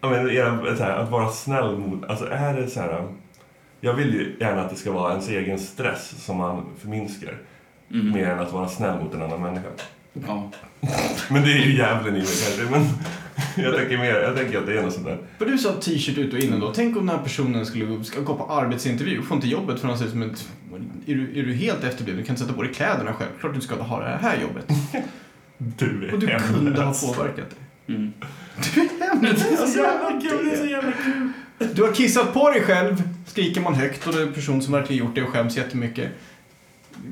jag 0.00 0.10
menar, 0.10 0.30
jag, 0.30 0.76
så 0.78 0.82
här, 0.84 0.96
att 0.98 1.10
vara 1.10 1.28
snäll 1.28 1.78
mot... 1.78 2.04
Alltså 2.10 2.26
är 2.30 2.54
det 2.54 2.66
så 2.70 2.80
här... 2.80 3.08
Jag 3.80 3.94
vill 3.94 4.14
ju 4.14 4.36
gärna 4.40 4.60
att 4.60 4.70
det 4.70 4.76
ska 4.76 4.92
vara 4.92 5.10
ens 5.10 5.28
egen 5.28 5.58
stress 5.58 6.24
som 6.24 6.36
man 6.36 6.66
förminskar. 6.78 7.38
Mm. 7.94 8.10
Mer 8.12 8.26
än 8.26 8.38
att 8.40 8.52
vara 8.52 8.68
snäll 8.68 8.98
mot 9.04 9.14
en 9.14 9.22
annan 9.22 9.42
människa. 9.42 9.68
ja. 10.26 10.50
Men 11.30 11.42
det 11.42 11.52
är 11.52 11.58
ju 11.66 11.76
djävulen 11.76 12.16
i 12.16 12.18
mig 12.18 12.26
kanske. 12.26 12.70
Men 12.70 12.86
jag 13.64 13.76
tänker, 13.76 13.98
mer, 13.98 14.14
jag 14.14 14.36
tänker 14.36 14.58
att 14.58 14.66
det 14.66 14.78
är 14.78 14.82
något 14.82 14.92
sånt 14.92 15.06
där. 15.06 15.18
För 15.38 15.46
du 15.46 15.58
sa 15.58 15.72
t-shirt 15.72 16.18
ut 16.18 16.32
och 16.32 16.38
in 16.38 16.60
då. 16.60 16.72
Tänk 16.72 16.96
om 16.96 17.06
den 17.06 17.16
här 17.16 17.24
personen 17.24 17.66
skulle 17.66 18.04
ska 18.04 18.20
gå 18.20 18.34
på 18.34 18.52
arbetsintervju 18.52 19.18
och 19.18 19.24
får 19.24 19.34
inte 19.34 19.48
jobbet 19.48 19.80
för 19.80 19.88
han 19.88 19.98
ser 19.98 20.04
ut 20.04 20.10
som 20.10 20.22
ett... 20.22 20.48
Är 21.06 21.14
du, 21.14 21.40
är 21.40 21.42
du 21.42 21.54
helt 21.54 21.84
efterbliven? 21.84 22.20
Du 22.20 22.26
kan 22.26 22.32
inte 22.34 22.42
sätta 22.42 22.54
på 22.56 22.62
dig 22.62 22.74
kläderna 22.74 23.12
själv. 23.12 23.28
Klart 23.40 23.54
du 23.54 23.60
ska 23.60 23.74
ha 23.82 24.00
det 24.00 24.18
här 24.22 24.36
jobbet. 24.40 24.66
Du 25.58 26.08
är 26.08 26.14
Och 26.14 26.18
du 26.20 26.26
hemlös. 26.26 26.50
kunde 26.50 26.82
ha 26.82 26.92
påverkat 26.92 27.50
dig. 27.50 27.96
Mm. 27.96 28.12
Du 28.74 28.80
är 28.80 29.08
hemlös. 29.08 29.48
Det 29.48 29.54
är 29.54 29.66
så 29.66 29.78
jävla 29.78 30.20
kul, 30.20 30.44
det 30.46 30.52
är 30.52 30.56
så 30.56 30.66
jävla 30.66 30.92
kul. 30.92 31.32
Du 31.74 31.82
har 31.82 31.92
kissat 31.92 32.34
på 32.34 32.50
dig 32.50 32.60
själv, 32.62 33.02
skriker 33.26 33.60
man 33.60 33.74
högt 33.74 34.06
och 34.06 34.12
det 34.12 34.18
är 34.22 34.26
en 34.26 34.32
person 34.32 34.62
som 34.62 34.72
verkligen 34.72 35.04
gjort 35.06 35.14
det 35.14 35.22
och 35.22 35.28
skäms 35.28 35.56
jättemycket. 35.56 36.08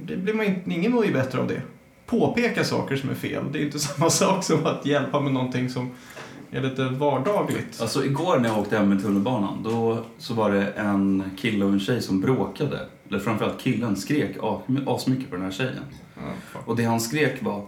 Det 0.05 0.17
blir 0.17 0.35
man 0.35 0.47
inte, 0.47 0.71
ingen 0.71 0.93
mår 0.93 1.07
ju 1.07 1.13
bättre 1.13 1.39
av 1.41 1.49
det. 1.49 1.63
Påpeka 2.07 2.65
saker 2.65 2.97
som 2.97 3.11
är 3.11 3.15
fel, 3.15 3.45
det 3.53 3.59
är 3.59 3.63
inte 3.65 3.79
samma 3.79 4.11
sak 4.11 4.45
som 4.45 4.67
att 4.67 4.87
hjälpa 4.87 5.21
med 5.21 5.33
någonting 5.33 5.71
som 5.71 5.91
är 6.51 6.61
lite 6.63 6.85
vardagligt. 6.85 7.81
Alltså 7.81 8.05
igår 8.05 8.39
när 8.39 8.49
jag 8.49 8.59
åkte 8.59 8.77
hem 8.79 8.89
med 8.89 9.03
tunnelbanan 9.03 9.63
då 9.63 10.05
så 10.19 10.35
var 10.35 10.51
det 10.51 10.67
en 10.67 11.31
kille 11.39 11.65
och 11.65 11.73
en 11.73 11.81
tjej 11.81 12.03
som 12.03 12.21
bråkade. 12.21 12.81
Eller 13.09 13.19
framförallt 13.19 13.61
killen 13.61 13.97
skrek 13.97 14.37
as- 14.43 14.63
asmycket 14.87 15.31
på 15.31 15.37
den 15.37 15.45
här 15.45 15.53
tjejen. 15.53 15.85
Ja. 16.17 16.61
Och 16.65 16.77
det 16.77 16.85
han 16.85 17.01
skrek 17.01 17.43
var 17.43 17.67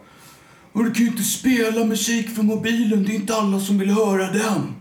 "Och 0.72 0.84
Du 0.84 0.90
kan 0.90 1.02
ju 1.04 1.10
inte 1.10 1.22
spela 1.22 1.84
musik 1.84 2.30
för 2.30 2.42
mobilen, 2.42 3.04
det 3.04 3.12
är 3.12 3.14
inte 3.16 3.34
alla 3.34 3.60
som 3.60 3.78
vill 3.78 3.90
höra 3.90 4.30
den. 4.32 4.74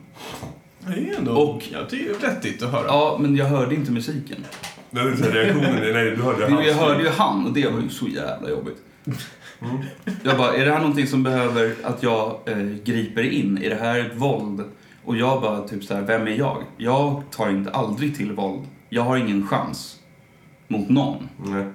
Det 0.96 1.10
är 1.10 1.18
ändå, 1.18 1.32
Och- 1.32 1.64
ja, 1.72 1.80
det 1.90 1.96
är 2.10 2.14
vettigt 2.22 2.64
att 2.64 2.72
höra. 2.72 2.86
Ja, 2.88 3.18
men 3.22 3.36
jag 3.36 3.46
hörde 3.46 3.76
inte 3.76 3.92
musiken. 3.92 4.46
Det 4.92 5.00
är 5.00 5.04
här 5.04 5.32
reaktionen, 5.32 5.94
nej 5.94 6.12
du 6.16 6.22
hörde 6.24 6.50
hans 6.52 6.68
jag 6.68 6.74
hörde 6.74 7.04
ju 7.04 7.10
han 7.10 7.46
och 7.46 7.54
det 7.54 7.68
var 7.68 7.82
ju 7.82 7.90
så 7.90 8.08
jävla 8.08 8.50
jobbigt. 8.50 8.78
Jag 10.24 10.38
bara, 10.38 10.54
är 10.56 10.66
det 10.66 10.72
här 10.72 10.80
någonting 10.80 11.08
som 11.08 11.24
behöver 11.24 11.76
att 11.84 12.04
jag 12.04 12.40
eh, 12.46 12.58
griper 12.84 13.24
in? 13.24 13.58
Är 13.64 13.70
det 13.70 13.76
här 13.76 14.00
ett 14.00 14.16
våld? 14.16 14.64
Och 15.06 15.16
jag 15.18 15.42
bara, 15.42 15.68
typ 15.68 15.84
så 15.84 15.94
här, 15.96 16.02
vem 16.02 16.28
är 16.28 16.32
jag? 16.32 16.64
Jag 16.78 17.24
tar 17.32 17.50
inte 17.50 17.72
aldrig 17.72 18.18
till 18.18 18.32
våld. 18.32 18.64
Jag 18.90 19.04
har 19.04 19.18
ingen 19.18 19.48
chans 19.48 19.96
mot 20.68 20.90
någon. 20.90 21.30
Nej. 21.46 21.66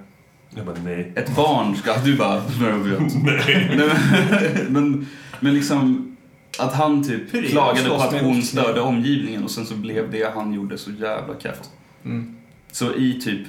Jag 0.55 0.65
bara 0.65 0.75
nej. 0.83 1.11
Ett 1.15 1.35
barn 1.35 1.75
ska... 1.75 1.97
Du 1.97 2.15
bara... 2.17 2.41
Nej. 3.23 4.65
Men, 4.69 5.07
men 5.39 5.53
liksom 5.53 6.14
att 6.59 6.73
han 6.73 7.03
typ 7.03 7.33
Hur 7.33 7.43
klagade 7.43 7.89
på 7.89 7.95
att 7.95 8.21
hon 8.21 8.41
störde 8.41 8.81
omgivningen 8.81 9.43
och 9.43 9.51
sen 9.51 9.65
så 9.65 9.75
blev 9.75 10.11
det 10.11 10.31
han 10.35 10.53
gjorde 10.53 10.77
så 10.77 10.91
jävla 10.91 11.33
kräft. 11.33 11.69
Mm. 12.05 12.35
Så 12.71 12.93
i 12.93 13.21
typ 13.21 13.47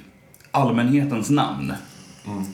allmänhetens 0.51 1.31
namn 1.31 1.73
Mm. 2.27 2.45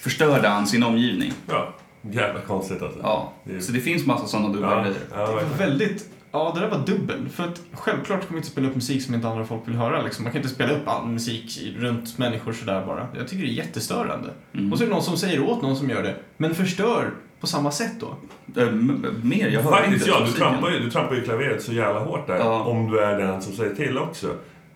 förstörde 0.00 0.48
han 0.48 0.66
sin 0.66 0.82
omgivning. 0.82 1.32
Ja, 1.48 1.74
jävla 2.10 2.40
konstigt 2.40 2.82
alltså. 2.82 3.00
Ja, 3.02 3.32
Det 3.44 3.54
är- 3.56 3.60
så 3.60 3.72
det 3.72 3.80
finns 3.80 4.06
massa 4.06 4.26
sådana 4.26 4.48
dubbla 4.48 4.70
ja, 4.76 4.80
grejer. 4.82 4.96
ja, 5.14 5.40
väldigt, 5.58 6.08
ja 6.32 6.52
det 6.54 6.60
där 6.60 6.68
var 6.70 6.86
dubbel. 6.86 7.28
För 7.28 7.44
att 7.44 7.60
självklart 7.72 8.20
kommer 8.20 8.30
man 8.32 8.36
inte 8.36 8.48
spela 8.50 8.68
upp 8.68 8.74
musik 8.74 9.02
som 9.02 9.14
inte 9.14 9.28
andra 9.28 9.44
folk 9.44 9.68
vill 9.68 9.74
höra. 9.74 10.02
Liksom. 10.02 10.22
Man 10.24 10.32
kan 10.32 10.42
inte 10.42 10.54
spela 10.54 10.72
upp 10.72 10.88
all 10.88 11.06
musik 11.06 11.62
runt 11.78 12.18
människor 12.18 12.52
sådär 12.52 12.86
bara. 12.86 13.08
Jag 13.16 13.28
tycker 13.28 13.42
det 13.44 13.50
är 13.50 13.54
jättestörande. 13.54 14.30
Mm. 14.54 14.72
Och 14.72 14.78
så 14.78 14.84
är 14.84 14.88
det 14.88 14.94
någon 14.94 15.02
som 15.04 15.16
säger 15.16 15.40
åt 15.42 15.62
någon 15.62 15.76
som 15.76 15.90
gör 15.90 16.02
det, 16.02 16.16
men 16.36 16.54
förstör 16.54 17.10
på 17.42 17.48
samma 17.48 17.70
sätt 17.70 17.92
då. 18.00 18.06
Eh, 18.62 18.68
m- 18.68 19.06
mer, 19.22 19.48
jag 19.48 19.60
hörde 19.62 19.76
Faktiskt 19.76 20.06
inte 20.06 20.18
ja, 20.20 20.26
du 20.26 20.32
trampar, 20.32 20.70
ju, 20.70 20.78
du 20.78 20.90
trampar 20.90 21.14
ju 21.14 21.20
klaveret 21.22 21.62
så 21.62 21.72
jävla 21.72 22.00
hårt 22.00 22.26
där. 22.26 22.36
Ja. 22.36 22.62
Om 22.64 22.90
du 22.90 23.00
är 23.00 23.18
den 23.18 23.42
som 23.42 23.52
säger 23.52 23.74
till 23.74 23.98
också. 23.98 24.26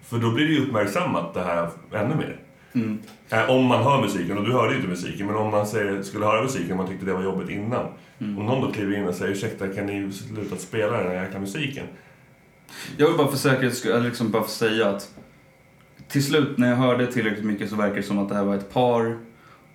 För 0.04 0.18
då 0.18 0.30
blir 0.30 0.46
det 0.46 0.52
ju 0.52 0.66
uppmärksammat 0.66 1.34
det 1.34 1.42
här 1.42 1.68
ännu 1.92 2.14
mer. 2.14 2.36
Mm. 2.72 2.98
Eh, 3.28 3.50
Om 3.50 3.64
man 3.64 3.82
hör 3.82 4.00
musiken, 4.00 4.38
och 4.38 4.44
du 4.44 4.52
hörde 4.52 4.70
ju 4.70 4.76
inte 4.76 4.88
musiken, 4.88 5.26
men 5.26 5.36
om 5.36 5.50
man 5.50 5.66
säger, 5.66 6.02
skulle 6.02 6.26
höra 6.26 6.42
musiken 6.42 6.70
och 6.70 6.76
man 6.76 6.88
tyckte 6.88 7.06
det 7.06 7.12
var 7.12 7.22
jobbigt 7.22 7.50
innan. 7.50 7.86
Mm. 8.18 8.38
Om 8.38 8.46
någon 8.46 8.60
då 8.60 8.72
kliver 8.72 8.96
in 8.96 9.08
och 9.08 9.14
säger 9.14 9.32
ursäkta, 9.32 9.68
kan 9.68 9.86
ni 9.86 10.12
sluta 10.12 10.56
spela 10.56 10.96
den 11.02 11.06
här 11.06 11.24
jäkla 11.24 11.40
musiken? 11.40 11.86
Jag 12.96 13.08
vill 13.08 13.16
bara 13.16 13.28
för 13.28 13.36
säkerhets 13.36 13.78
skull, 13.78 14.02
liksom 14.02 14.30
bara 14.30 14.42
för 14.42 14.50
säga 14.50 14.88
att 14.88 15.08
till 16.08 16.24
slut 16.24 16.58
när 16.58 16.68
jag 16.68 16.76
hörde 16.76 17.06
tillräckligt 17.12 17.44
mycket 17.44 17.70
så 17.70 17.76
verkar 17.76 17.96
det 17.96 18.02
som 18.02 18.18
att 18.18 18.28
det 18.28 18.34
här 18.34 18.44
var 18.44 18.54
ett 18.54 18.72
par 18.72 19.18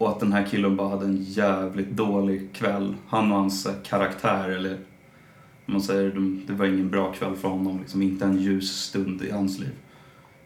och 0.01 0.09
att 0.09 0.19
den 0.19 0.33
här 0.33 0.45
killen 0.51 0.75
bara 0.75 0.89
hade 0.89 1.05
en 1.05 1.23
jävligt 1.23 1.91
dålig 1.91 2.53
kväll. 2.53 2.95
Han 3.07 3.31
och 3.31 3.37
hans 3.37 3.65
eh, 3.65 3.73
karaktär, 3.83 4.49
eller 4.49 4.73
om 5.65 5.73
man 5.73 5.81
säger, 5.81 6.11
de- 6.11 6.41
det 6.47 6.53
var 6.53 6.65
ingen 6.65 6.89
bra 6.89 7.11
kväll 7.13 7.35
för 7.35 7.47
honom, 7.47 7.79
liksom 7.79 8.01
inte 8.01 8.25
en 8.25 8.37
ljus 8.37 8.71
stund 8.71 9.21
i 9.21 9.31
hans 9.31 9.59
liv. 9.59 9.71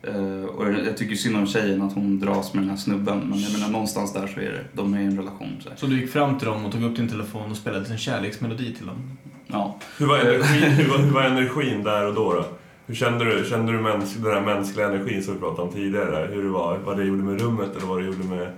Eh, 0.04 0.46
och 0.46 0.68
jag 0.68 0.98
tycker 0.98 1.16
synd 1.16 1.38
om 1.38 1.48
tjejen 1.48 1.82
att 1.82 1.94
hon 1.94 2.20
dras 2.20 2.54
med 2.54 2.64
den 2.64 2.70
här 2.70 2.78
snubben, 2.78 3.20
men 3.30 3.40
jag 3.40 3.54
menar 3.54 3.70
någonstans 3.70 4.14
där 4.14 4.28
så 4.28 4.40
är 4.40 4.52
det, 4.52 4.64
de 4.74 4.94
är 4.94 5.00
i 5.00 5.06
en 5.06 5.18
relation. 5.18 5.50
Så. 5.60 5.70
Så 5.76 5.86
du 5.86 6.02
gick 6.02 6.12
fram 6.12 6.38
till 6.38 6.48
dem 6.48 6.66
och 6.66 6.72
tog 6.72 6.84
upp 6.84 6.96
din 6.96 7.10
telefon 7.10 7.52
och 7.52 7.58
spelade 7.58 7.92
en 7.92 7.98
kärleksmelodi 7.98 8.74
till 8.74 8.86
dem? 8.86 9.18
Ja. 9.48 9.80
Hur 9.98 10.06
var, 10.06 10.18
energin, 10.18 10.72
hur, 10.72 10.90
var, 10.90 10.98
hur 10.98 11.12
var 11.12 11.24
energin 11.24 11.84
där 11.84 12.08
och 12.08 12.14
då? 12.14 12.34
då? 12.34 12.46
Hur 12.88 12.96
kände 12.96 13.26
du, 13.26 13.46
kände 13.50 13.72
du 13.72 13.80
mäns, 13.82 14.14
den 14.16 14.32
här 14.34 14.42
mänskliga 14.42 14.88
energin 14.88 15.24
som 15.24 15.34
vi 15.34 15.40
pratade 15.40 15.62
om 15.62 15.74
tidigare? 15.74 16.30
Hur 16.34 16.44
det 16.44 16.50
var? 16.50 16.78
Vad 16.86 16.98
det 16.98 17.04
gjorde 17.04 17.24
med 17.24 17.42
rummet 17.42 17.76
eller 17.78 17.88
vad 17.88 18.00
det 18.02 18.06
gjorde 18.06 18.24
med... 18.24 18.52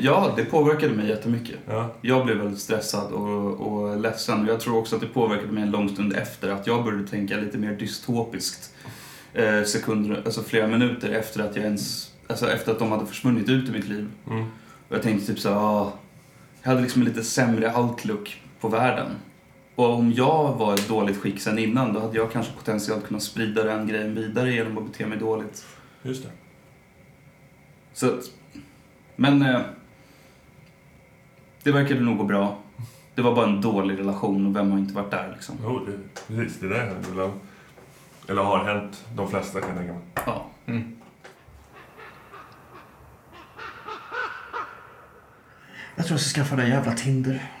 Ja, 0.00 0.32
det 0.36 0.44
påverkade 0.44 0.94
mig 0.94 1.08
jättemycket. 1.08 1.56
Ja, 1.66 1.94
Jag 2.00 2.26
blev 2.26 2.36
väldigt 2.36 2.58
stressad 2.58 3.12
och, 3.12 3.60
och 3.60 4.00
ledsen. 4.00 4.46
Jag 4.46 4.60
tror 4.60 4.78
också 4.78 4.94
att 4.96 5.02
det 5.02 5.08
påverkade 5.08 5.52
mig 5.52 5.62
en 5.62 5.70
lång 5.70 5.88
stund 5.88 6.12
efter. 6.12 6.48
Att 6.50 6.66
jag 6.66 6.84
började 6.84 7.06
tänka 7.08 7.36
lite 7.36 7.58
mer 7.58 7.72
dystopiskt. 7.72 8.74
Eh, 9.34 9.62
sekunder, 9.62 10.22
alltså 10.24 10.42
flera 10.42 10.66
minuter 10.66 11.10
efter 11.10 11.42
att 11.42 11.56
jag 11.56 11.64
ens... 11.64 12.12
Alltså 12.26 12.50
efter 12.50 12.72
att 12.72 12.78
de 12.78 12.92
hade 12.92 13.06
försvunnit 13.06 13.48
ut 13.48 13.68
ur 13.68 13.72
mitt 13.72 13.88
liv. 13.88 14.06
mm. 14.30 14.42
Och 14.88 14.94
jag 14.96 15.02
tänkte 15.02 15.26
typ 15.26 15.38
så 15.40 15.50
ah, 15.54 15.92
Jag 16.62 16.70
hade 16.70 16.82
liksom 16.82 17.02
en 17.02 17.08
lite 17.08 17.24
sämre 17.24 17.76
outlook 17.76 18.42
på 18.60 18.68
världen. 18.68 19.06
Och 19.74 19.94
om 19.94 20.12
jag 20.12 20.54
var 20.58 20.70
i 20.72 20.74
ett 20.74 20.88
dåligt 20.88 21.16
skick 21.16 21.40
sen 21.40 21.58
innan, 21.58 21.92
då 21.92 22.00
hade 22.00 22.16
jag 22.16 22.32
kanske 22.32 22.52
potentiellt 22.52 23.06
kunnat 23.06 23.22
sprida 23.22 23.64
den 23.64 23.88
grejen 23.88 24.14
vidare 24.14 24.52
genom 24.52 24.78
att 24.78 24.86
bete 24.92 25.06
mig 25.06 25.18
dåligt. 25.18 25.66
just 26.02 26.22
det. 26.22 26.30
Så 27.94 28.06
att, 28.06 28.30
men 29.20 29.42
eh, 29.42 29.60
det 31.62 31.72
verkade 31.72 32.00
nog 32.00 32.18
gå 32.18 32.24
bra. 32.24 32.56
Det 33.14 33.22
var 33.22 33.34
bara 33.34 33.46
en 33.46 33.60
dålig 33.60 33.98
relation 33.98 34.46
och 34.46 34.56
vem 34.56 34.70
har 34.70 34.78
inte 34.78 34.94
varit 34.94 35.10
där 35.10 35.32
liksom? 35.34 35.56
Jo, 35.62 35.80
det, 35.86 36.24
precis. 36.26 36.60
Det 36.60 36.68
där 36.68 36.86
händer 36.86 37.10
väl. 37.10 37.30
Eller 38.28 38.42
har 38.42 38.64
hänt 38.64 39.04
de 39.14 39.30
flesta 39.30 39.60
kan 39.60 39.68
jag 39.68 39.78
tänka 39.78 39.92
mig. 39.92 40.02
Ja. 40.26 40.46
Mm. 40.66 40.96
Jag 45.96 46.06
tror 46.06 46.14
jag 46.14 46.20
ska 46.20 46.40
skaffa 46.40 46.56
det 46.56 46.68
jävla 46.68 46.92
Tinder. 46.92 47.52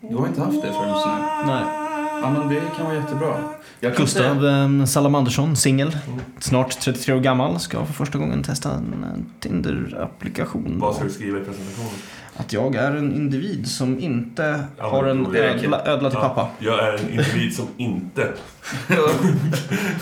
Du 0.00 0.16
har 0.16 0.26
inte 0.26 0.40
haft 0.40 0.62
det 0.62 0.72
förrän 0.72 0.88
nu? 0.88 1.52
Nej. 1.52 1.79
Ja 2.22 2.30
men 2.30 2.48
det 2.48 2.62
kan 2.76 2.86
vara 2.86 2.94
jättebra. 2.96 3.34
Jag 3.80 3.96
kan 3.96 4.04
Gustav 4.04 4.46
eh, 4.46 4.84
Salamandersson, 4.84 5.56
singel. 5.56 5.96
Mm. 6.08 6.20
Snart 6.38 6.80
33 6.80 7.14
år 7.14 7.20
gammal. 7.20 7.60
Ska 7.60 7.84
för 7.84 7.92
första 7.92 8.18
gången 8.18 8.42
testa 8.42 8.70
en 8.70 9.26
Tinder-applikation. 9.40 10.78
Vad 10.80 10.94
ska 10.94 11.04
du 11.04 11.10
skriva 11.10 11.38
i 11.38 11.44
presentationen? 11.44 11.90
Att 12.36 12.52
jag 12.52 12.74
är 12.74 12.90
en 12.96 13.14
individ 13.14 13.68
som 13.68 14.00
inte 14.00 14.64
Ja, 14.78 14.90
har 14.90 15.04
en 15.04 15.36
ödla, 15.36 15.84
ödla 15.84 16.10
till 16.10 16.18
Ja, 16.22 16.28
pappa. 16.28 16.48
Jag 16.58 16.78
är 16.78 16.92
en 16.92 17.10
individ 17.10 17.56
som 17.56 17.66
inte... 17.76 18.32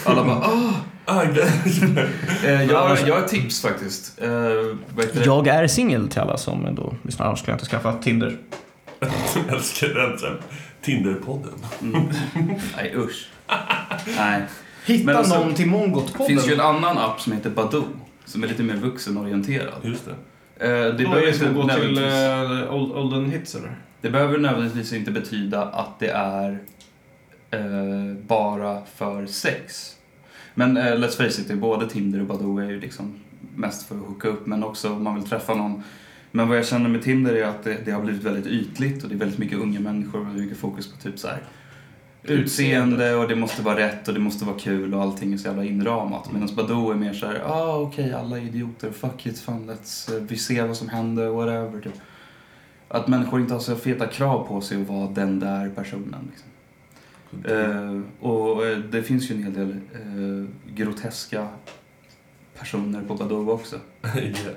Alla 0.05 0.25
bara 0.25 0.37
ah! 0.37 0.73
Ah, 1.05 1.25
det- 1.25 1.53
Eh, 2.45 2.63
jag, 2.63 2.99
jag 3.07 3.15
har 3.15 3.23
ett 3.23 3.29
tips 3.29 3.63
faktiskt. 3.63 4.19
Eh? 4.23 4.29
Jag 5.25 5.47
är 5.47 5.67
singel 5.67 6.09
till 6.09 6.21
alla 6.21 6.37
som 6.37 6.75
då 6.75 6.95
lyssnar. 7.03 7.27
Annars 7.27 7.39
skulle 7.39 7.53
jag 7.53 7.57
inte 7.57 7.71
skaffa 7.71 7.93
Tinder. 7.93 8.37
Jag 9.01 9.57
älskar 9.57 9.89
den 9.89 10.19
sen. 10.19 10.37
Tinderpodden. 10.83 11.55
Mm. 11.83 12.09
Nej 12.77 12.95
usch. 12.97 13.29
Nej. 14.17 14.43
Hitta 14.87 15.07
Men 15.07 15.17
alltså, 15.17 15.45
någon 15.45 15.55
till 15.55 15.71
Det 15.71 15.77
Mongot-podden. 15.77 16.27
finns 16.27 16.49
ju 16.49 16.53
en 16.55 16.61
annan 16.61 16.99
app 16.99 17.21
som 17.21 17.33
heter 17.33 17.51
Badoo. 17.51 17.85
Som 18.25 18.43
är 18.45 18.49
lite 18.49 18.63
mer 18.63 18.75
vuxenorienterad. 18.77 19.81
Just 19.83 20.05
det. 20.05 20.11
Eh, 20.67 20.71
det, 20.71 20.93
Det 20.93 21.05
behöver 21.05 21.33
inte 21.33 21.49
att 21.49 21.55
gå 21.55 21.69
till 21.69 21.99
uh, 21.99 22.75
old, 22.75 22.93
Olden 22.93 23.31
Hits 23.31 23.55
eller? 23.55 23.79
det 24.01 24.11
behöver 24.11 24.39
nödvändigtvis 24.39 24.93
inte 24.93 25.11
betyda 25.11 25.63
att 25.63 25.99
det 25.99 26.09
är 26.11 26.59
eh, 27.51 28.15
bara 28.27 28.83
för 28.97 29.27
sex. 29.27 29.95
Men 30.55 30.77
eh, 30.77 30.83
let's 30.83 31.17
face 31.17 31.41
it, 31.43 31.49
det 31.49 31.57
både 31.57 31.89
Tinder 31.89 32.21
och 32.21 32.27
Badoo 32.27 32.59
är 32.59 32.71
ju 32.71 32.81
liksom 32.81 33.15
mest 33.55 33.89
för 33.89 33.95
att 33.95 34.01
hooka 34.07 34.29
upp 34.29 34.47
men 34.47 34.65
också 34.65 34.93
om 34.93 35.05
man 35.05 35.15
vill 35.15 35.25
träffa 35.25 35.55
någon 35.55 35.83
Men 36.39 36.49
vad 36.49 36.59
jag 36.59 36.67
känner 36.67 36.89
med 36.89 37.03
Tinder 37.03 37.35
är 37.35 37.45
att 37.45 37.63
det, 37.63 37.79
det 37.85 37.91
har 37.91 38.03
blivit 38.03 38.23
väldigt 38.23 38.47
ytligt 38.47 39.03
och 39.03 39.09
det 39.09 39.15
är 39.15 39.19
väldigt 39.19 39.39
mycket 39.39 39.59
unga 39.59 39.81
människor 39.81 40.21
och 40.21 40.27
mycket 40.27 40.59
fokus 40.59 40.93
på 40.93 40.97
typ 40.97 41.19
så 41.19 41.29
här 41.29 41.41
utseende 42.23 43.15
och 43.15 43.29
det 43.29 43.37
måste 43.37 43.63
vara 43.63 43.77
rätt 43.77 44.09
och 44.09 44.15
det 44.15 44.21
måste 44.21 44.45
vara 44.45 44.59
kul 44.59 44.95
och 44.95 45.03
allting 45.03 45.33
är 45.33 45.37
så 45.37 45.49
jävla 45.49 45.65
inramat. 45.65 46.33
Medan 46.33 46.49
Badoo 46.57 46.91
är 46.91 46.95
mer 46.95 47.13
så 47.13 47.27
här, 47.27 47.43
ah 47.47 47.77
okej 47.77 48.13
alla 48.13 48.39
är 48.39 48.43
idioter, 48.43 48.91
fuck 48.91 49.27
it, 49.27 49.39
fan 49.39 49.71
let's, 49.71 50.17
eh, 50.17 50.23
vi 50.23 50.37
ser 50.37 50.67
vad 50.67 50.77
som 50.77 50.89
händer, 50.89 51.29
whatever. 51.29 51.81
Typ. 51.81 51.93
Att 52.89 53.09
människor 53.09 53.41
inte 53.41 53.55
har 53.55 53.61
så 53.61 53.77
feta 53.77 54.07
krav 54.07 54.49
på 54.49 54.61
sig 54.61 54.83
att 54.83 54.89
vara 54.89 55.11
den 55.11 55.41
där 55.41 55.71
personen. 55.71 56.31
Liksom. 56.31 56.49
Eh, 57.45 58.29
och 58.29 58.67
eh, 58.67 58.79
det 58.79 59.03
finns 59.03 59.31
ju 59.31 59.35
en 59.35 59.43
hel 59.43 59.55
del 59.55 59.71
eh, 59.71 60.75
groteska 60.75 61.49
personer 62.59 63.03
på 63.03 63.15
Badoo 63.15 63.51
också. 63.51 63.77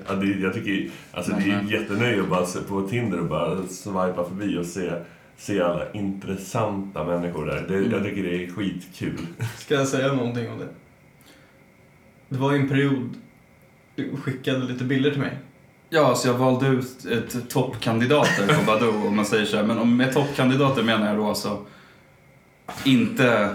ja, 0.08 0.14
det, 0.14 0.26
jag 0.26 0.54
tycker 0.54 0.90
alltså, 1.12 1.32
det 1.32 1.50
är 1.50 1.72
jättenöje 1.72 2.22
att 2.22 2.28
bara 2.28 2.46
se 2.46 2.58
på 2.60 2.88
Tinder 2.88 3.20
och 3.20 3.26
bara 3.26 3.66
swipa 3.66 4.24
förbi 4.28 4.58
och 4.58 4.66
se, 4.66 4.92
se 5.36 5.62
alla 5.62 5.92
intressanta 5.92 7.04
människor 7.04 7.46
där. 7.46 7.64
Det, 7.68 7.74
Mm. 7.74 7.90
Jag 7.90 8.04
tycker 8.04 8.22
det 8.22 8.44
är 8.44 8.50
skitkul. 8.50 9.26
Ska 9.58 9.74
jag 9.74 9.88
säga 9.88 10.12
någonting 10.12 10.50
om 10.50 10.58
det? 10.58 10.68
Det 12.28 12.38
var 12.38 12.52
ju 12.52 12.58
en 12.58 12.68
period 12.68 13.14
du 13.94 14.16
skickade 14.16 14.58
lite 14.58 14.84
bilder 14.84 15.10
till 15.10 15.20
mig. 15.20 15.38
Ja, 15.90 16.14
så 16.14 16.28
jag 16.28 16.34
valde 16.34 16.66
ut 16.66 17.04
ett 17.04 17.50
toppkandidater 17.50 18.46
på 18.46 18.64
Badoo 18.66 19.06
om 19.06 19.16
man 19.16 19.24
säger 19.24 19.44
så 19.44 19.56
här. 19.56 19.64
Men 19.64 19.78
om 19.78 19.96
med 19.96 20.14
toppkandidater 20.14 20.82
menar 20.82 21.06
jag 21.06 21.16
då 21.16 21.26
alltså 21.26 21.64
inte 22.84 23.54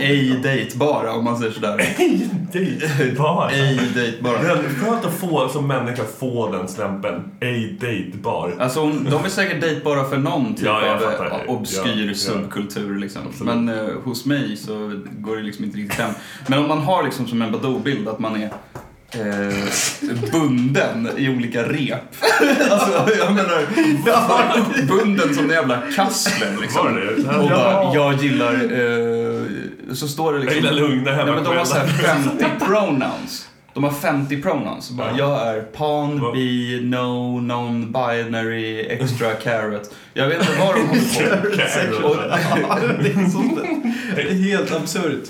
ej 0.00 0.40
dejtbara 0.42 1.12
om 1.12 1.24
man 1.24 1.38
säger 1.38 1.52
sådär. 1.52 1.94
Ej, 1.98 2.28
dejtbar! 2.52 3.50
Ej 3.52 3.80
dejtbara. 3.94 4.38
Är 4.38 4.84
skönt 4.84 5.04
att 5.04 5.14
få, 5.14 5.48
som 5.48 5.66
människa 5.66 6.02
få 6.18 6.52
den 6.52 6.68
stämpeln. 6.68 7.22
Ej 7.40 7.76
dejtbar. 7.80 8.54
Alltså 8.58 8.86
de 8.86 9.24
är 9.24 9.28
säkert 9.28 9.60
dejtbara 9.60 10.04
för 10.04 10.16
någon 10.16 10.54
typ 10.54 10.66
Ja, 10.66 10.94
av 10.94 11.02
eh, 11.02 11.50
obskyr 11.50 11.80
Ja, 11.96 12.04
ja. 12.08 12.14
subkultur 12.14 12.98
liksom. 12.98 13.22
Absolut. 13.30 13.54
Men 13.54 13.68
eh, 13.78 13.84
hos 14.04 14.24
mig 14.26 14.56
så 14.56 15.02
går 15.18 15.36
det 15.36 15.42
liksom 15.42 15.64
inte 15.64 15.78
riktigt 15.78 15.98
hem. 16.00 16.10
Men 16.46 16.58
om 16.58 16.68
man 16.68 16.78
har 16.78 17.02
liksom 17.02 17.26
som 17.26 17.42
en 17.42 17.52
Badoo-bild 17.52 18.08
att 18.08 18.18
man 18.18 18.42
är 18.42 18.50
eh, 19.10 20.30
bunden 20.32 21.08
i 21.16 21.28
olika 21.28 21.62
rep. 21.62 22.00
alltså 22.70 23.16
jag 23.18 23.32
menar 23.34 23.62
bunden 24.98 25.34
som 25.34 25.44
en 25.44 25.50
jävla 25.50 25.82
kassler 25.96 26.56
liksom. 26.60 26.86
Och 27.40 27.48
bara, 27.48 27.50
Ja. 27.50 27.92
jag 27.94 28.22
gillar, 28.22 28.52
eh, 28.54 29.35
så 29.94 30.08
står 30.08 30.32
det 30.32 30.38
Jag 30.38 30.44
liksom. 30.44 30.62
gillar 30.74 30.88
lugna 30.88 31.10
Nej, 31.16 31.26
men 31.26 31.44
de 31.44 31.56
har 31.56 31.64
så 31.64 31.74
här 31.76 31.86
hemmakvällar. 31.86 32.48
50 32.50 32.64
pronouns. 32.66 33.48
De 33.74 33.84
har 33.84 33.90
50 33.90 34.42
pronouns. 34.42 34.90
Bara, 34.90 35.10
Ja. 35.10 35.18
Jag 35.18 35.56
är 35.56 35.60
pan, 35.62 36.20
Vad- 36.20 36.32
bi, 36.34 36.80
no, 36.84 37.40
non-binary, 37.40 38.86
extra 38.88 39.32
carrot. 39.34 39.90
Jag 40.14 40.28
vet 40.28 40.40
inte 40.40 40.52
vad 40.60 40.74
de 40.74 40.80
håller 40.80 41.42
på 42.02 42.14
med. 42.14 42.98
Det 43.04 43.10
är 43.10 43.30
sånt 43.30 43.56
där. 43.56 43.92
Det 44.16 44.22
är 44.22 44.34
helt 44.34 44.72
absurt. 44.74 45.24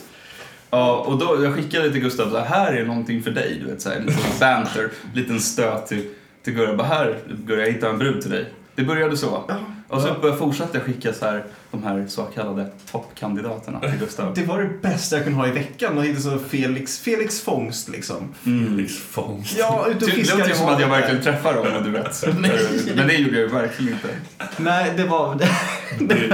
ja, 0.71 0.97
och 1.07 1.19
då, 1.19 1.45
jag 1.45 1.55
skickade 1.55 1.91
till 1.93 2.01
Gustav, 2.01 2.31
så 2.31 2.39
här, 2.39 2.73
är 2.73 2.85
någonting 2.85 3.23
för 3.23 3.31
dig. 3.31 3.59
Du 3.65 3.71
vet, 3.71 3.83
så 3.83 3.89
här, 3.89 3.97
en 3.97 4.03
liten 4.07 4.23
banter, 4.41 4.91
liten 5.15 5.41
stöt 5.41 5.87
till, 5.87 6.05
till 6.45 6.53
Gurra. 6.55 6.77
Bara, 6.77 6.87
här 6.87 7.19
Gurra, 7.47 7.61
jag 7.61 7.73
hittade 7.73 7.93
en 7.93 7.99
brud 7.99 8.21
till 8.23 8.31
dig. 8.31 8.45
Det 8.75 8.83
började 8.83 9.17
så. 9.17 9.51
Och 9.89 10.03
så 10.03 10.37
fortsatte 10.39 10.79
jag 10.79 10.87
skicka 10.87 11.13
så 11.13 11.25
här, 11.25 11.45
de 11.71 11.83
här 11.83 12.05
så 12.09 12.23
kallade 12.23 12.67
toppkandidaterna 12.93 13.81
till 13.81 13.99
Gustav. 13.99 14.35
Det 14.35 14.43
var 14.43 14.63
det 14.63 14.69
bästa 14.83 15.17
jag 15.17 15.25
kunde 15.25 15.39
ha 15.39 15.47
i 15.49 15.51
veckan 15.51 15.99
och 15.99 16.05
hitta 16.05 16.21
så 16.21 16.39
Felix, 16.39 16.99
Felix 16.99 17.41
fångst 17.41 17.89
liksom. 17.89 18.35
Mm. 18.47 18.67
Felix 18.69 18.97
Fångst. 18.97 19.57
Ja, 19.59 19.87
ute 19.89 20.05
och 20.05 20.11
Det 20.11 20.17
fiskar 20.17 20.39
låter 20.39 20.55
som 20.55 20.67
att 20.69 20.81
jag 20.81 20.89
verkligen 20.89 21.23
träffar 21.23 21.55
dem, 21.55 21.67
du 21.85 21.91
vet. 21.91 22.25
Men 22.97 23.07
det 23.09 23.15
gjorde 23.15 23.33
jag 23.39 23.41
ju 23.41 23.47
verkligen 23.49 23.93
inte. 23.93 24.09
Nej, 24.57 24.93
det 24.97 25.05
var... 25.05 25.35
Det- 25.99 26.33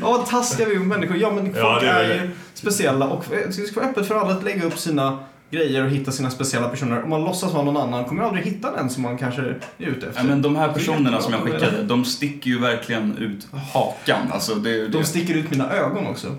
ja, 0.00 0.26
taskiga 0.30 0.68
vi 0.68 0.78
människor. 0.78 1.16
Ja, 1.16 1.30
men 1.30 1.44
folk 1.44 1.56
Ja, 1.56 1.80
det 1.80 1.86
är 1.88 2.04
är, 2.04 2.08
det. 2.08 2.14
ju 2.14 2.30
speciella 2.54 3.06
och 3.06 3.24
det 3.30 3.52
ska 3.52 3.80
vara 3.80 3.90
öppet 3.90 4.06
för 4.08 4.14
alla 4.14 4.32
att 4.34 4.42
lägga 4.44 4.64
upp 4.64 4.78
sina 4.78 5.18
grejer 5.50 5.84
och 5.84 5.90
hitta 5.90 6.12
sina 6.12 6.30
speciella 6.30 6.68
personer. 6.68 7.02
Om 7.02 7.10
man 7.10 7.24
låtsas 7.24 7.52
vara 7.52 7.64
någon 7.64 7.76
annan 7.76 8.04
kommer 8.04 8.22
man 8.22 8.28
aldrig 8.28 8.46
hitta 8.46 8.72
den 8.76 8.90
som 8.90 9.02
man 9.02 9.18
kanske 9.18 9.42
är 9.42 9.56
ute 9.78 10.06
efter. 10.06 10.22
Ja, 10.22 10.28
men 10.28 10.42
de 10.42 10.56
här 10.56 10.72
personerna 10.72 11.20
som 11.20 11.32
jag 11.32 11.42
skickade, 11.42 11.82
de 11.82 12.04
sticker 12.04 12.50
ju 12.50 12.58
verkligen 12.58 13.16
ut 13.18 13.48
hakan. 13.72 14.32
Alltså, 14.32 14.54
det, 14.54 14.88
De 14.88 14.98
det. 14.98 15.04
sticker 15.04 15.34
ut 15.34 15.50
mina 15.50 15.72
ögon 15.72 16.06
också. 16.06 16.36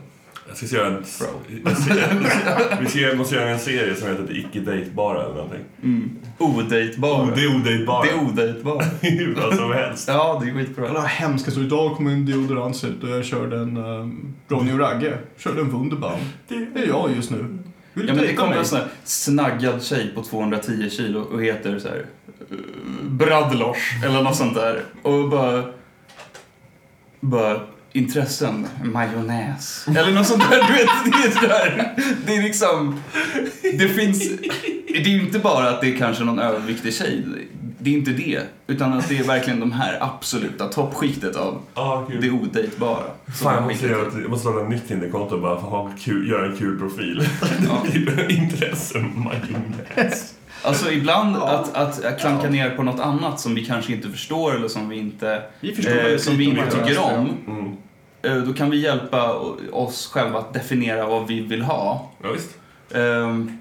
Jag 0.48 0.58
ska 0.58 0.76
göra 0.76 0.88
en... 0.88 0.94
Bro. 1.20 1.62
Jag 1.66 1.78
ska, 1.78 1.94
vi 2.80 2.88
ska, 2.88 3.16
måste 3.16 3.36
göra 3.36 3.50
en 3.50 3.60
serie 3.60 3.96
som 3.96 4.08
heter 4.08 4.38
icke 4.38 4.60
dejtbara 4.60 5.24
eller 5.24 5.36
någonting. 5.36 5.62
Mm. 5.84 6.10
Odejtbara. 6.38 7.24
Oh, 7.24 7.36
det 7.36 7.42
är 7.42 7.56
odejtbara. 7.56 8.04
Det 8.04 8.10
är 8.10 8.20
odejtbara. 8.20 8.86
Hur 9.02 9.36
vad 9.36 9.56
som 9.56 9.72
helst. 9.72 10.08
Ja, 10.08 10.42
det 10.44 10.50
är 10.50 10.54
skitbra. 10.54 10.90
Alla 10.90 11.02
hemska 11.02 11.52
så 11.52 11.60
idag 11.60 11.96
kom 11.96 12.08
en 12.08 12.26
deodorant 12.26 12.84
ut 12.84 13.04
och 13.04 13.10
jag 13.10 13.26
körde 13.26 13.60
en 13.60 13.78
um, 13.78 14.34
Ronny 14.48 14.74
och 14.74 14.80
Ragge. 14.80 15.18
Körde 15.38 15.62
en 15.62 15.70
Wunderbaum. 15.70 16.20
Det 16.48 16.56
är 16.56 16.88
jag 16.88 17.16
just 17.16 17.32
nu. 17.32 17.58
Vill 17.94 18.08
Ja, 18.08 18.14
men 18.14 18.24
det 18.24 18.34
kommer 18.34 18.56
en 18.56 18.66
sån 18.66 18.80
här 18.80 18.88
snaggad 19.04 19.84
tjej 19.84 20.12
på 20.16 20.24
210 20.24 20.90
kilo 20.90 21.20
och 21.20 21.44
heter 21.44 21.80
så 21.80 21.88
här 21.88 22.06
eh, 22.52 22.58
Bradlosh 23.04 24.06
eller 24.06 24.24
något 24.24 24.36
sånt 24.36 24.56
där. 24.56 24.84
Och 25.02 25.30
bara... 25.30 25.64
Bara 27.20 27.62
intressen, 27.94 28.68
majonnäs. 28.84 29.86
Eller 29.88 30.12
något 30.12 30.28
sånt 30.28 30.50
där, 30.50 30.68
du 30.68 30.74
vet, 30.74 30.90
det 31.06 31.28
är 31.28 31.32
sådär. 31.32 31.96
Det 32.26 32.36
är 32.36 32.42
liksom... 32.42 33.04
Det 33.62 33.88
finns... 33.88 34.30
Det 34.88 34.98
är 34.98 35.08
ju 35.08 35.22
inte 35.22 35.40
bara 35.40 35.70
att 35.70 35.82
det 35.82 35.94
är 35.94 35.98
kanske 35.98 36.24
någon 36.24 36.40
överviktig 36.40 36.94
tjej. 36.94 37.26
Det 37.84 37.90
är 37.90 37.94
inte 37.94 38.12
det. 38.12 38.40
Utan 38.68 38.94
att 38.94 39.10
det 39.10 39.18
är 39.18 39.24
verkligen 39.24 39.60
de 39.60 39.72
här 39.72 39.98
absoluta 40.02 40.68
toppskiktet 40.68 41.36
av 41.36 41.62
Ah, 41.74 42.02
det 42.22 42.30
odejtbara. 42.32 43.04
Fan, 43.42 43.54
jag 43.56 43.64
måste, 43.64 43.88
göra 43.88 44.08
jag 44.22 44.30
måste 44.30 44.44
starta 44.48 44.62
ett 44.64 44.70
nytt 44.70 44.88
Tinderkonto 44.88 45.36
och 45.36 45.42
bara 45.42 45.56
ha 45.56 45.92
kul, 46.00 46.30
göra 46.30 46.46
en 46.46 46.58
kul 46.58 46.80
profil. 46.80 47.24
Ja. 47.68 47.84
Intressen, 48.30 49.12
majonnäs. 49.16 50.34
Alltså 50.64 50.92
ibland 50.92 51.36
Ja. 51.36 51.48
att, 51.74 52.04
att 52.06 52.20
klanka 52.20 52.50
ner 52.50 52.70
på 52.70 52.84
något 52.84 53.00
annat 53.00 53.40
som 53.40 53.56
vi 53.56 53.66
kanske 53.66 53.94
inte 53.94 54.10
förstår 54.10 54.56
eller 54.56 54.68
som 54.68 54.90
vi 54.90 54.98
inte, 54.98 55.44
Vi 55.60 55.76
förstår 55.76 56.12
eh, 56.12 56.18
som 56.18 56.38
vi 56.38 56.44
inte 56.44 56.72
tycker 56.72 57.00
om. 57.00 57.30
Mm. 57.48 57.78
Eh, 58.22 58.44
då 58.44 58.54
kan 58.54 58.70
vi 58.70 58.78
hjälpa 58.78 59.34
oss 59.72 60.10
själva 60.14 60.40
att 60.40 60.54
definiera 60.54 61.06
vad 61.08 61.28
vi 61.28 61.40
vill 61.42 61.62
ha. 61.62 62.12
Ja, 62.24 62.32
visst. 62.32 62.50
Ehm, 62.94 63.58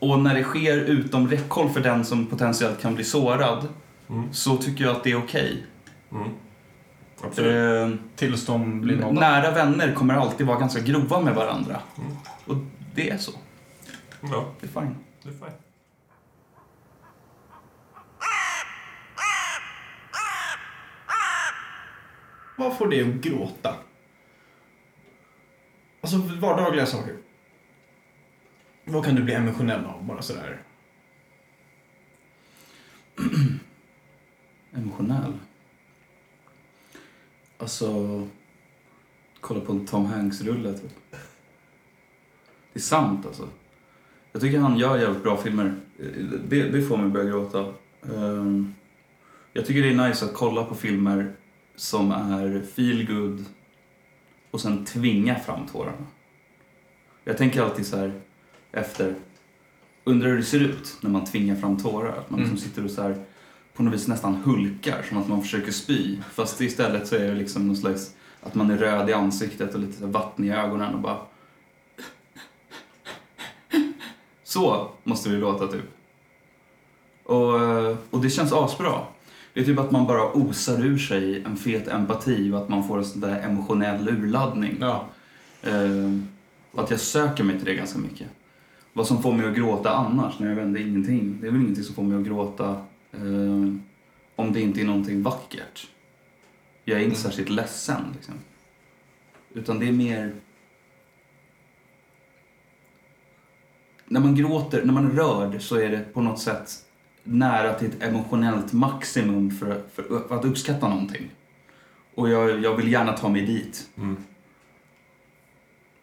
och 0.00 0.18
när 0.18 0.34
det 0.34 0.42
sker 0.42 0.76
utom 0.78 1.28
räckhåll 1.28 1.68
för 1.70 1.80
den 1.80 2.04
som 2.04 2.26
potentiellt 2.26 2.80
kan 2.80 2.94
bli 2.94 3.04
sårad 3.04 3.68
Mm. 4.10 4.32
så 4.32 4.56
tycker 4.56 4.84
jag 4.84 4.96
att 4.96 5.04
det 5.04 5.10
är 5.10 5.18
okej. 5.24 5.66
Mm. 6.12 6.28
Absolut. 7.22 7.54
Ehm, 7.92 7.98
Tills 8.16 8.46
de 8.46 8.80
blir 8.80 8.96
nådda. 8.96 9.20
nära 9.20 9.50
vänner 9.50 9.92
kommer 9.94 10.14
alltid 10.14 10.46
vara 10.46 10.58
ganska 10.58 10.80
grova 10.80 11.20
med 11.20 11.34
varandra. 11.34 11.80
Mm. 11.98 12.16
Och 12.46 12.56
det 12.94 13.10
är 13.10 13.16
så. 13.18 13.32
Ja, 14.20 14.44
Det 14.60 14.66
är 14.66 14.80
fine. 14.80 14.96
det 15.22 15.28
är 15.28 15.32
fine. 15.32 15.56
Vad 22.56 22.78
får 22.78 22.88
det 22.88 23.00
att 23.00 23.06
gråta? 23.14 23.74
Alltså 26.00 26.16
vardagliga 26.40 26.86
saker. 26.86 27.16
Vad 28.90 29.04
kan 29.04 29.14
du 29.14 29.22
bli 29.22 29.34
emotionell 29.34 29.84
av 29.84 30.04
bara 30.04 30.22
sådär? 30.22 30.62
Emotionell. 34.72 35.32
Alltså, 37.58 37.88
kolla 39.40 39.60
på 39.60 39.72
en 39.72 39.86
Tom 39.86 40.06
Hanks-rulle 40.06 40.72
typ. 40.72 40.92
Det 42.72 42.78
är 42.78 42.80
sant 42.80 43.26
alltså. 43.26 43.48
Jag 44.32 44.42
tycker 44.42 44.58
han 44.58 44.78
gör 44.78 44.98
jävligt 44.98 45.22
bra 45.22 45.36
filmer. 45.36 45.74
Det, 46.48 46.62
det 46.62 46.82
får 46.82 46.96
mig 46.96 47.06
att 47.06 47.12
börja 47.12 47.30
gråta. 47.30 47.74
Um, 48.00 48.74
Jag 49.52 49.66
tycker 49.66 49.82
det 49.82 49.88
är 50.04 50.08
nice 50.08 50.24
att 50.24 50.34
kolla 50.34 50.64
på 50.64 50.74
filmer 50.74 51.32
som 51.76 52.10
är 52.10 52.62
feel 52.74 53.06
good 53.06 53.44
och 54.50 54.60
sen 54.60 54.84
tvinga 54.84 55.38
fram 55.38 55.66
tårarna. 55.66 56.06
Jag 57.24 57.38
tänker 57.38 57.62
alltid 57.62 57.86
så 57.86 57.96
här 57.96 58.20
efter, 58.72 59.14
undrar 60.04 60.28
hur 60.28 60.36
det 60.36 60.42
ser 60.42 60.60
ut 60.60 60.96
när 61.00 61.10
man 61.10 61.24
tvingar 61.24 61.56
fram 61.56 61.76
tårar. 61.76 62.08
Att 62.18 62.30
man 62.30 62.40
liksom 62.40 62.56
Mm. 62.56 62.68
sitter 62.68 62.84
och 62.84 62.90
så 62.90 63.02
här 63.02 63.24
på 63.74 63.82
något 63.82 63.94
vis 63.94 64.08
nästan 64.08 64.34
hulkar, 64.34 65.02
som 65.08 65.18
att 65.18 65.28
man 65.28 65.42
försöker 65.42 65.72
spy. 65.72 66.18
Fast 66.32 66.60
istället 66.60 67.06
så 67.08 67.16
är 67.16 67.28
det 67.28 67.34
liksom 67.34 67.66
någon 67.66 67.76
slags, 67.76 68.14
att 68.42 68.54
man 68.54 68.70
är 68.70 68.76
röd 68.78 69.10
i 69.10 69.12
ansiktet 69.12 69.74
och 69.74 69.80
lite 69.80 70.06
vatten 70.06 70.44
i 70.44 70.50
ögonen 70.52 70.94
och 70.94 71.00
bara... 71.00 71.18
Så 74.44 74.90
måste 75.04 75.28
det 75.30 75.36
låta 75.36 75.66
typ. 75.66 75.84
Och, 77.24 77.60
eh, 77.62 77.96
och 78.10 78.20
det 78.20 78.30
känns 78.30 78.52
asbra. 78.52 79.00
Det 79.54 79.60
är 79.60 79.64
typ 79.64 79.78
att 79.78 79.90
man 79.90 80.06
bara 80.06 80.32
osar 80.32 80.84
ur 80.84 80.98
sig 80.98 81.42
en 81.44 81.56
fet 81.56 81.88
empati 81.88 82.50
och 82.52 82.58
att 82.58 82.68
man 82.68 82.88
får 82.88 82.98
en 82.98 83.04
sån 83.04 83.20
där 83.20 83.40
emotionell 83.42 84.08
urladdning. 84.08 84.76
Ja. 84.80 85.06
Och 86.72 86.82
att 86.82 86.90
jag 86.90 87.00
söker 87.00 87.44
mig 87.44 87.56
till 87.56 87.64
det 87.64 87.74
ganska 87.74 87.98
mycket. 87.98 88.26
Vad 89.00 89.06
som 89.06 89.22
får 89.22 89.32
mig 89.32 89.48
att 89.48 89.56
gråta 89.56 89.90
annars, 89.90 90.38
när 90.38 90.48
jag 90.48 90.56
vänder 90.56 90.80
ingenting. 90.80 91.38
Det 91.40 91.46
är 91.46 91.50
väl 91.50 91.60
ingenting 91.60 91.84
som 91.84 91.94
får 91.94 92.02
mig 92.02 92.18
att 92.18 92.26
gråta 92.26 92.70
eh, 93.12 93.74
om 94.36 94.52
det 94.52 94.60
inte 94.60 94.80
är 94.80 94.84
någonting 94.84 95.22
vackert. 95.22 95.88
Jag 96.84 97.00
är 97.00 97.04
inte 97.04 97.16
Mm. 97.20 97.30
särskilt 97.30 97.48
ledsen. 97.48 98.02
Liksom. 98.14 98.34
Utan 99.54 99.78
det 99.78 99.88
är 99.88 99.92
mer... 99.92 100.34
När 104.06 104.20
man 104.20 104.34
gråter, 104.34 104.84
när 104.84 104.92
man 104.92 105.06
är 105.06 105.10
rörd 105.10 105.62
så 105.62 105.76
är 105.76 105.90
det 105.90 106.12
på 106.12 106.20
något 106.20 106.38
sätt 106.40 106.70
nära 107.22 107.74
till 107.74 107.88
ett 107.88 108.02
emotionellt 108.02 108.72
maximum 108.72 109.50
för, 109.50 109.82
för, 109.92 110.28
för 110.28 110.38
att 110.38 110.44
uppskatta 110.44 110.88
någonting. 110.88 111.30
Och 112.14 112.28
jag, 112.28 112.60
jag 112.60 112.76
vill 112.76 112.92
gärna 112.92 113.12
ta 113.12 113.28
mig 113.28 113.46
dit. 113.46 113.88
Mm. 113.96 114.16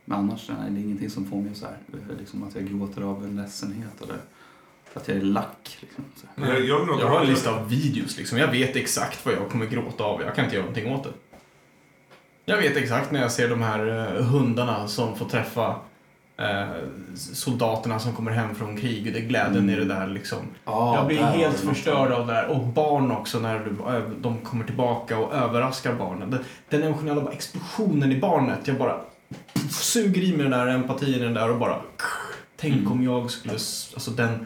Men 0.09 0.19
annars 0.19 0.49
nej, 0.49 0.71
det 0.71 0.79
är 0.79 0.83
ingenting 0.83 1.09
som 1.09 1.25
får 1.25 1.37
mig 1.41 1.55
så 1.55 1.65
här, 1.65 1.77
liksom 2.19 2.43
att 2.43 2.55
jag 2.55 2.65
gråter 2.67 3.01
av 3.01 3.23
en 3.23 3.35
ledsenhet 3.35 4.01
eller 4.03 4.15
att 4.93 5.07
jag 5.07 5.17
är 5.17 5.21
lack. 5.21 5.77
Liksom. 5.79 6.03
Jag, 6.35 6.65
jag, 6.65 6.99
Jag 7.01 7.07
har 7.09 7.19
en 7.21 7.27
lista 7.27 7.51
av 7.55 7.69
videos 7.69 8.17
liksom. 8.17 8.37
Jag 8.37 8.47
vet 8.47 8.75
exakt 8.75 9.25
vad 9.25 9.33
jag 9.35 9.49
kommer 9.49 9.65
gråta 9.65 10.03
av. 10.03 10.21
Jag 10.21 10.35
kan 10.35 10.43
inte 10.45 10.55
göra 10.55 10.65
någonting 10.65 10.93
åt 10.93 11.03
det. 11.03 11.09
Jag 12.45 12.57
vet 12.57 12.77
exakt 12.77 13.11
när 13.11 13.21
jag 13.21 13.31
ser 13.31 13.49
de 13.49 13.61
här 13.61 13.87
eh, 14.17 14.23
hundarna 14.25 14.87
som 14.87 15.15
får 15.15 15.25
träffa 15.25 15.75
eh, 16.37 16.67
soldaterna 17.15 17.99
som 17.99 18.13
kommer 18.13 18.31
hem 18.31 18.55
från 18.55 18.77
krig. 18.77 19.13
Det 19.13 19.19
är 19.19 19.23
glädjen 19.27 19.69
i 19.69 19.75
det 19.75 19.85
där 19.85 20.07
liksom. 20.07 20.37
Ja, 20.65 20.95
jag 20.95 21.07
blir 21.07 21.17
där 21.17 21.25
helt 21.31 21.59
förstörd 21.59 22.11
av 22.11 22.27
det 22.27 22.33
här. 22.33 22.47
Och 22.47 22.67
barn 22.67 23.11
också 23.11 23.39
när 23.39 23.59
du- 23.59 23.83
ö- 23.91 24.11
de 24.21 24.37
kommer 24.37 24.65
tillbaka 24.65 25.17
och 25.19 25.33
överraskar 25.33 25.93
barnen. 25.93 26.31
Den, 26.31 26.43
den 26.69 26.83
emotionella 26.83 27.31
explosionen 27.31 28.11
i 28.11 28.19
barnet. 28.19 28.67
Jag 28.67 28.77
bara 28.77 29.01
suger 29.69 30.21
i 30.21 30.31
mig 30.31 30.41
den 30.43 30.51
där 30.51 30.67
empatin 30.67 31.19
den 31.21 31.33
där 31.33 31.51
och 31.51 31.59
bara 31.59 31.81
Tänk 32.59 32.73
Mm. 32.75 32.91
om 32.91 33.03
jag 33.03 33.31
skulle, 33.31 33.53
alltså 33.53 34.11
den, 34.11 34.45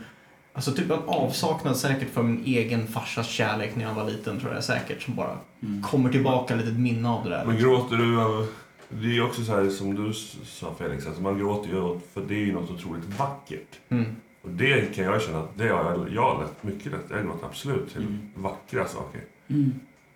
alltså 0.54 0.72
typ 0.72 0.92
en 0.92 1.00
avsaknad 1.06 1.78
säkert 1.78 2.10
för 2.14 2.24
min 2.24 2.44
egen 2.46 2.88
farsas 2.88 3.28
kärlek 3.30 3.76
när 3.76 3.84
jag 3.86 3.94
var 3.94 4.06
liten 4.10 4.40
tror 4.40 4.54
jag 4.54 4.64
säkert 4.64 5.02
som 5.02 5.16
bara 5.16 5.38
Mm. 5.64 5.82
kommer 5.84 6.12
tillbaka, 6.12 6.54
ett 6.54 6.60
litet 6.60 6.80
minne 6.80 7.10
av 7.10 7.24
det 7.24 7.30
där. 7.30 7.46
Men 7.46 7.58
gråter 7.58 7.96
du 7.98 8.22
av... 8.22 8.48
Det 8.90 9.08
är 9.08 9.14
ju 9.14 9.24
också 9.24 9.44
så 9.44 9.52
här 9.56 9.70
som 9.70 9.96
du 9.96 10.14
sa 10.46 10.76
Felix, 10.78 11.08
alltså 11.08 11.22
man 11.22 11.38
gråter 11.40 11.70
ju 11.70 12.00
för 12.14 12.22
det 12.28 12.34
är 12.36 12.40
ju 12.46 12.54
något 12.54 12.70
otroligt 12.72 13.06
vackert. 13.20 13.80
Mm. 13.90 14.16
Och 14.42 14.50
det 14.50 14.96
kan 14.96 15.04
jag 15.06 15.22
känna 15.22 15.40
att 15.40 15.58
det 15.58 15.68
har 15.68 15.92
jag, 15.92 16.08
jag 16.14 16.22
har 16.36 16.44
lätt 16.44 16.64
mycket 16.64 16.92
lätt. 16.92 17.06
Jag 17.10 17.18
har 17.18 17.24
gått 17.24 17.44
absolut 17.44 17.94
till 17.94 18.02
Mm. 18.02 18.30
vackra 18.36 18.88
saker. 18.88 19.22
Mm. 19.48 19.72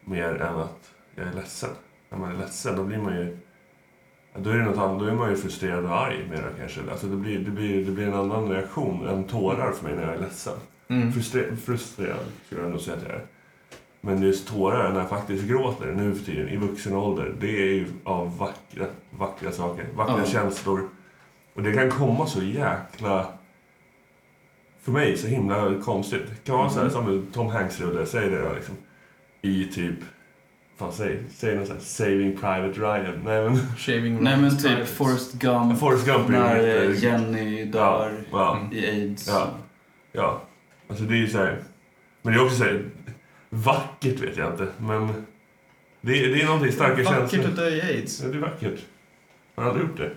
Mer 0.05 0.35
än 0.41 0.55
att 0.59 0.89
jag 1.15 1.27
är 1.27 1.33
ledsen. 1.33 1.69
När 2.09 2.17
man 2.17 2.31
är 2.31 2.37
ledsen 2.37 2.75
då 2.75 2.83
blir 2.83 2.97
man 2.97 3.15
ju... 3.15 3.37
Då 4.37 4.49
är, 4.49 4.57
det 4.57 4.63
något 4.65 4.77
annat, 4.77 4.99
då 4.99 5.05
är 5.05 5.13
man 5.13 5.29
ju 5.29 5.35
frustrerad 5.35 5.85
och 5.85 5.95
arg 5.97 6.27
mera 6.29 6.49
kanske. 6.59 6.81
Alltså 6.91 7.07
det, 7.07 7.15
blir, 7.15 7.39
det, 7.39 7.51
blir, 7.51 7.85
det 7.85 7.91
blir 7.91 8.07
en 8.07 8.13
annan 8.13 8.49
reaktion 8.49 9.07
än 9.07 9.23
tårar 9.23 9.71
för 9.71 9.83
mig 9.83 9.95
när 9.95 10.03
jag 10.03 10.13
är 10.13 10.19
ledsen. 10.19 10.53
Mm. 10.87 11.11
Frustre, 11.13 11.55
frustrerad 11.55 12.25
skulle 12.45 12.61
jag 12.61 12.71
nog 12.71 12.79
säga 12.79 12.97
att 12.97 13.03
jag 13.03 13.11
är. 13.11 13.25
Men 14.01 14.21
just 14.21 14.47
tårar 14.47 14.93
när 14.93 14.99
jag 14.99 15.09
faktiskt 15.09 15.43
gråter 15.47 15.91
nu 15.91 16.15
för 16.15 16.25
tiden 16.25 16.49
i 16.49 16.57
vuxen 16.57 16.95
ålder. 16.95 17.35
Det 17.39 17.61
är 17.61 17.73
ju 17.73 17.87
av 18.03 18.37
vackra, 18.37 18.85
vackra 19.09 19.51
saker. 19.51 19.85
Vackra 19.95 20.19
Ja. 20.19 20.25
känslor. 20.25 20.89
Och 21.53 21.63
det 21.63 21.73
kan 21.73 21.91
komma 21.91 22.25
så 22.27 22.43
jäkla... 22.43 23.25
För 24.81 24.91
mig 24.91 25.17
så 25.17 25.27
himla 25.27 25.73
konstigt. 25.83 26.21
Det 26.29 26.45
kan 26.45 26.57
vara 26.57 26.69
så 26.69 26.79
här 26.79 26.89
som 26.89 27.27
Tom 27.33 27.47
Hanks-rulle, 27.47 28.05
säg 28.05 28.29
det 28.29 28.41
då 28.41 28.53
liksom. 28.55 28.75
I 29.41 29.65
typ... 29.65 29.99
Fan, 30.77 30.91
säg, 30.93 31.19
säg 31.35 31.55
något 31.55 31.67
sånt 31.67 31.81
Saving 31.81 32.31
Private 32.37 32.79
Ryan. 32.79 33.21
Nej 33.25 33.43
men... 33.49 33.57
Shaving 33.77 34.23
Nej 34.23 34.37
men 34.37 34.57
typ 34.57 34.61
Privates. 34.67 34.91
Forrest 34.91 35.33
Gump, 35.33 35.79
Forrest 35.79 36.05
Gump 36.05 36.29
när 36.29 36.83
eh, 36.87 37.03
Jenny 37.03 37.65
dör 37.65 38.23
Ja, 38.31 38.57
Mm. 38.59 38.73
i 38.73 38.89
aids. 38.89 39.27
Ja. 39.27 39.47
ja. 40.11 40.41
Alltså 40.87 41.03
det 41.03 41.13
är 41.13 41.17
ju 41.17 41.27
så 41.27 41.37
här... 41.37 41.63
Men 42.21 42.33
det 42.33 42.39
är 42.39 42.43
också 42.43 42.57
så 42.57 42.63
här... 42.63 42.83
Vackert 43.49 44.19
vet 44.19 44.37
jag 44.37 44.51
inte, 44.53 44.67
men... 44.77 45.25
Det 46.01 46.23
är, 46.25 46.29
det 46.29 46.41
är 46.41 46.45
någonting 46.45 46.71
starka 46.71 47.03
Vackert 47.03 47.31
känslor. 47.31 47.45
att 47.45 47.55
dö 47.55 47.69
i 47.69 47.81
aids. 47.81 48.21
Ja, 48.23 48.29
det 48.29 48.37
är 48.37 48.41
vackert. 48.41 48.79
Har 49.55 49.63
du 49.63 49.69
aldrig 49.69 49.87
gjort 49.87 49.97
det? 49.97 50.11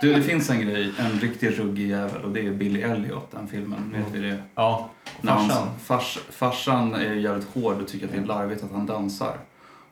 Du, 0.00 0.14
det 0.14 0.22
finns 0.22 0.50
en 0.50 0.60
grej, 0.60 0.92
en 0.98 1.20
riktigt 1.20 1.58
ruggig 1.58 1.88
jävel 1.90 2.22
och 2.24 2.30
det 2.30 2.46
är 2.46 2.50
Billy 2.50 2.82
Elliot, 2.82 3.30
den 3.30 3.48
filmen. 3.48 3.92
Vet 3.96 4.14
vi 4.22 4.28
det? 4.30 4.42
Ja. 4.54 4.90
När 5.20 5.32
hans 5.32 5.48
Farsan. 5.52 5.68
Fars, 5.84 6.18
farsan 6.30 6.94
är 6.94 7.14
jävligt 7.14 7.48
hård 7.54 7.80
och 7.82 7.88
tycker 7.88 8.06
att 8.06 8.12
det 8.12 8.18
är 8.18 8.24
larvigt 8.24 8.64
att 8.64 8.72
han 8.72 8.86
dansar. 8.86 9.36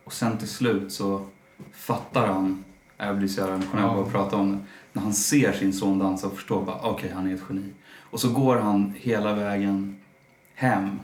Och 0.05 0.13
sen 0.13 0.39
till 0.39 0.49
slut 0.49 0.93
så 0.93 1.27
fattar 1.73 2.27
han, 2.27 2.65
jag 2.97 3.19
blir 3.19 3.29
så 3.29 3.41
jävla 3.41 3.55
emotionell 3.55 3.87
bara 3.87 4.01
att 4.07 4.13
prata 4.13 4.37
om 4.37 4.53
det, 4.53 4.59
när 4.93 5.03
han 5.03 5.13
ser 5.13 5.53
sin 5.53 5.73
son 5.73 5.99
dansa 5.99 6.27
och 6.27 6.35
förstår 6.35 6.65
bara 6.65 6.81
okej, 6.83 7.13
han 7.15 7.31
är 7.31 7.35
ett 7.35 7.43
geni. 7.49 7.73
Och 8.11 8.21
så 8.21 8.33
går 8.33 8.57
han 8.57 8.95
hela 8.97 9.35
vägen 9.35 10.01
hem. 10.55 11.01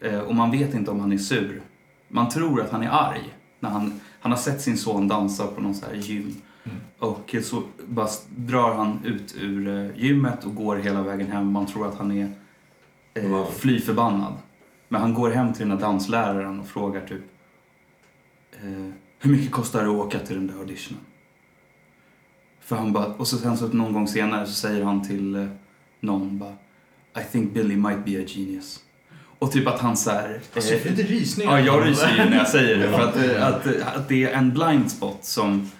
Eh, 0.00 0.20
och 0.20 0.34
man 0.34 0.50
vet 0.50 0.74
inte 0.74 0.90
om 0.90 1.00
han 1.00 1.12
är 1.12 1.18
sur. 1.18 1.62
Man 2.08 2.28
tror 2.28 2.60
att 2.60 2.70
han 2.70 2.82
är 2.82 2.88
arg. 2.88 3.34
När 3.60 3.70
han, 3.70 4.00
han 4.20 4.32
har 4.32 4.38
sett 4.38 4.60
sin 4.60 4.78
son 4.78 5.08
dansa 5.08 5.46
på 5.46 5.60
någon 5.60 5.74
så 5.74 5.86
här 5.86 5.94
gym. 5.94 6.34
Mm. 6.64 6.76
Och 6.98 7.34
så 7.42 7.62
bara 7.86 8.08
drar 8.36 8.74
han 8.74 9.00
ut 9.04 9.34
ur 9.40 9.68
eh, 9.68 10.02
gymmet 10.04 10.44
och 10.44 10.54
går 10.54 10.76
hela 10.76 11.02
vägen 11.02 11.32
hem. 11.32 11.52
Man 11.52 11.66
tror 11.66 11.88
att 11.88 11.98
han 11.98 12.10
är 12.12 12.30
eh, 13.14 13.28
Wow. 13.28 13.46
fly 13.46 13.80
förbannad. 13.80 14.32
Men 14.88 15.00
han 15.00 15.14
går 15.14 15.30
hem 15.30 15.52
till 15.52 15.68
den 15.68 15.78
där 15.78 15.86
dansläraren 15.86 16.60
och 16.60 16.66
frågar 16.66 17.06
typ 17.06 17.22
eh, 18.62 18.92
Hur 19.18 19.30
mycket 19.30 19.50
kostar 19.52 19.82
det 19.84 19.90
att 19.90 19.96
åka 19.96 20.18
till 20.18 20.36
den 20.36 20.46
där 20.46 20.54
auditionen? 20.58 21.00
För 22.60 22.76
han 22.76 22.92
bara, 22.92 23.06
och 23.06 23.26
så 23.28 23.36
sen 23.38 23.56
så 23.56 23.68
någon 23.68 23.92
gång 23.92 24.08
senare 24.08 24.46
så 24.46 24.52
säger 24.52 24.84
han 24.84 25.08
till 25.08 25.34
eh, 25.34 25.46
någon 26.00 26.38
bara 26.38 26.52
I 27.20 27.24
think 27.32 27.54
Billy 27.54 27.76
might 27.76 28.04
be 28.04 28.22
a 28.22 28.24
genius. 28.26 28.80
Och 29.38 29.52
typ 29.52 29.66
att 29.66 29.80
han 29.80 29.96
så 29.96 30.10
här, 30.10 30.40
Alltså, 30.54 30.70
jag 30.72 30.82
får 30.82 30.90
lite 30.90 31.02
rysningar. 31.02 31.58
Ja, 31.58 31.60
jag 31.60 31.86
ryser 31.88 32.10
ju 32.10 32.30
när 32.30 32.36
jag 32.36 32.48
säger 32.48 32.78
det. 32.78 32.88
För 32.88 33.00
att, 33.08 33.16
eh, 33.16 33.46
att, 33.46 33.66
att 33.96 34.08
det 34.08 34.24
är 34.24 34.32
en 34.32 34.50
blind 34.54 34.90
spot 34.90 35.18
som... 35.24 35.70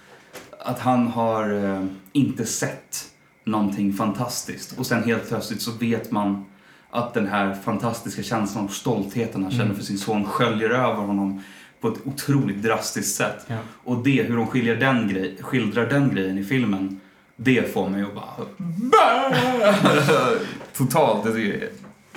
Att 0.58 0.78
han 0.78 1.06
har 1.06 1.64
eh, 1.64 1.86
inte 2.12 2.44
sett 2.46 3.08
någonting 3.44 3.92
fantastiskt. 3.92 4.78
Och 4.78 4.86
sen 4.86 5.02
helt 5.04 5.28
plötsligt 5.28 5.62
så 5.62 5.72
vet 5.72 6.10
man 6.10 6.44
att 6.90 7.14
den 7.14 7.26
här 7.26 7.54
fantastiska 7.54 8.22
känslan 8.22 8.64
och 8.64 8.70
stoltheten 8.70 9.42
han 9.42 9.50
känner 9.50 9.64
Mm. 9.64 9.76
för 9.76 9.84
sin 9.84 9.98
son 9.98 10.24
sköljer 10.24 10.70
över 10.70 11.02
honom 11.02 11.42
på 11.82 11.88
ett 11.88 12.06
otroligt 12.06 12.62
drastiskt 12.62 13.16
sätt. 13.16 13.44
Ja. 13.46 13.56
Och 13.84 13.96
det, 13.96 14.22
hur 14.22 14.36
de 14.36 14.46
skiljer 14.46 14.76
den 14.76 15.08
grej, 15.08 15.36
skildrar 15.40 15.86
den 15.86 16.14
grejen 16.14 16.38
i 16.38 16.44
filmen, 16.44 17.00
det 17.36 17.72
får 17.72 17.88
mig 17.88 18.02
att 18.02 18.14
bara... 18.14 18.46
Totalt, 20.76 21.24
det 21.24 21.42
är 21.42 21.68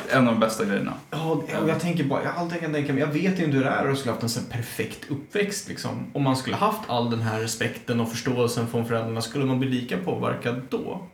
en 0.10 0.28
av 0.28 0.34
de 0.34 0.40
bästa 0.40 0.66
grejerna. 0.66 0.94
Ja, 1.12 1.32
och 1.62 1.70
jag 1.70 1.80
tänker 1.80 2.04
bara, 2.04 2.24
jag 2.24 2.32
har 2.32 2.42
alltid 2.42 2.62
kan 2.62 2.74
tänka 2.74 2.94
mig, 2.94 3.02
jag 3.02 3.08
vet 3.08 3.40
ju 3.40 3.44
inte 3.44 3.58
hur 3.58 3.64
det 3.64 3.70
är 3.70 3.92
att 3.92 3.98
skulle 3.98 4.12
haft 4.12 4.24
en 4.24 4.30
sån 4.30 4.46
perfekt 4.46 5.12
uppväxt 5.12 5.68
liksom. 5.68 6.06
Om 6.14 6.24
man 6.24 6.36
skulle 6.36 6.56
haft 6.56 6.90
all 6.90 7.10
den 7.10 7.22
här 7.22 7.40
respekten 7.40 8.00
och 8.00 8.10
förståelsen 8.10 8.68
från 8.68 8.86
föräldrarna, 8.86 9.22
skulle 9.22 9.46
man 9.46 9.60
bli 9.60 9.70
lika 9.70 9.98
påverkad 9.98 10.62
då? 10.70 11.08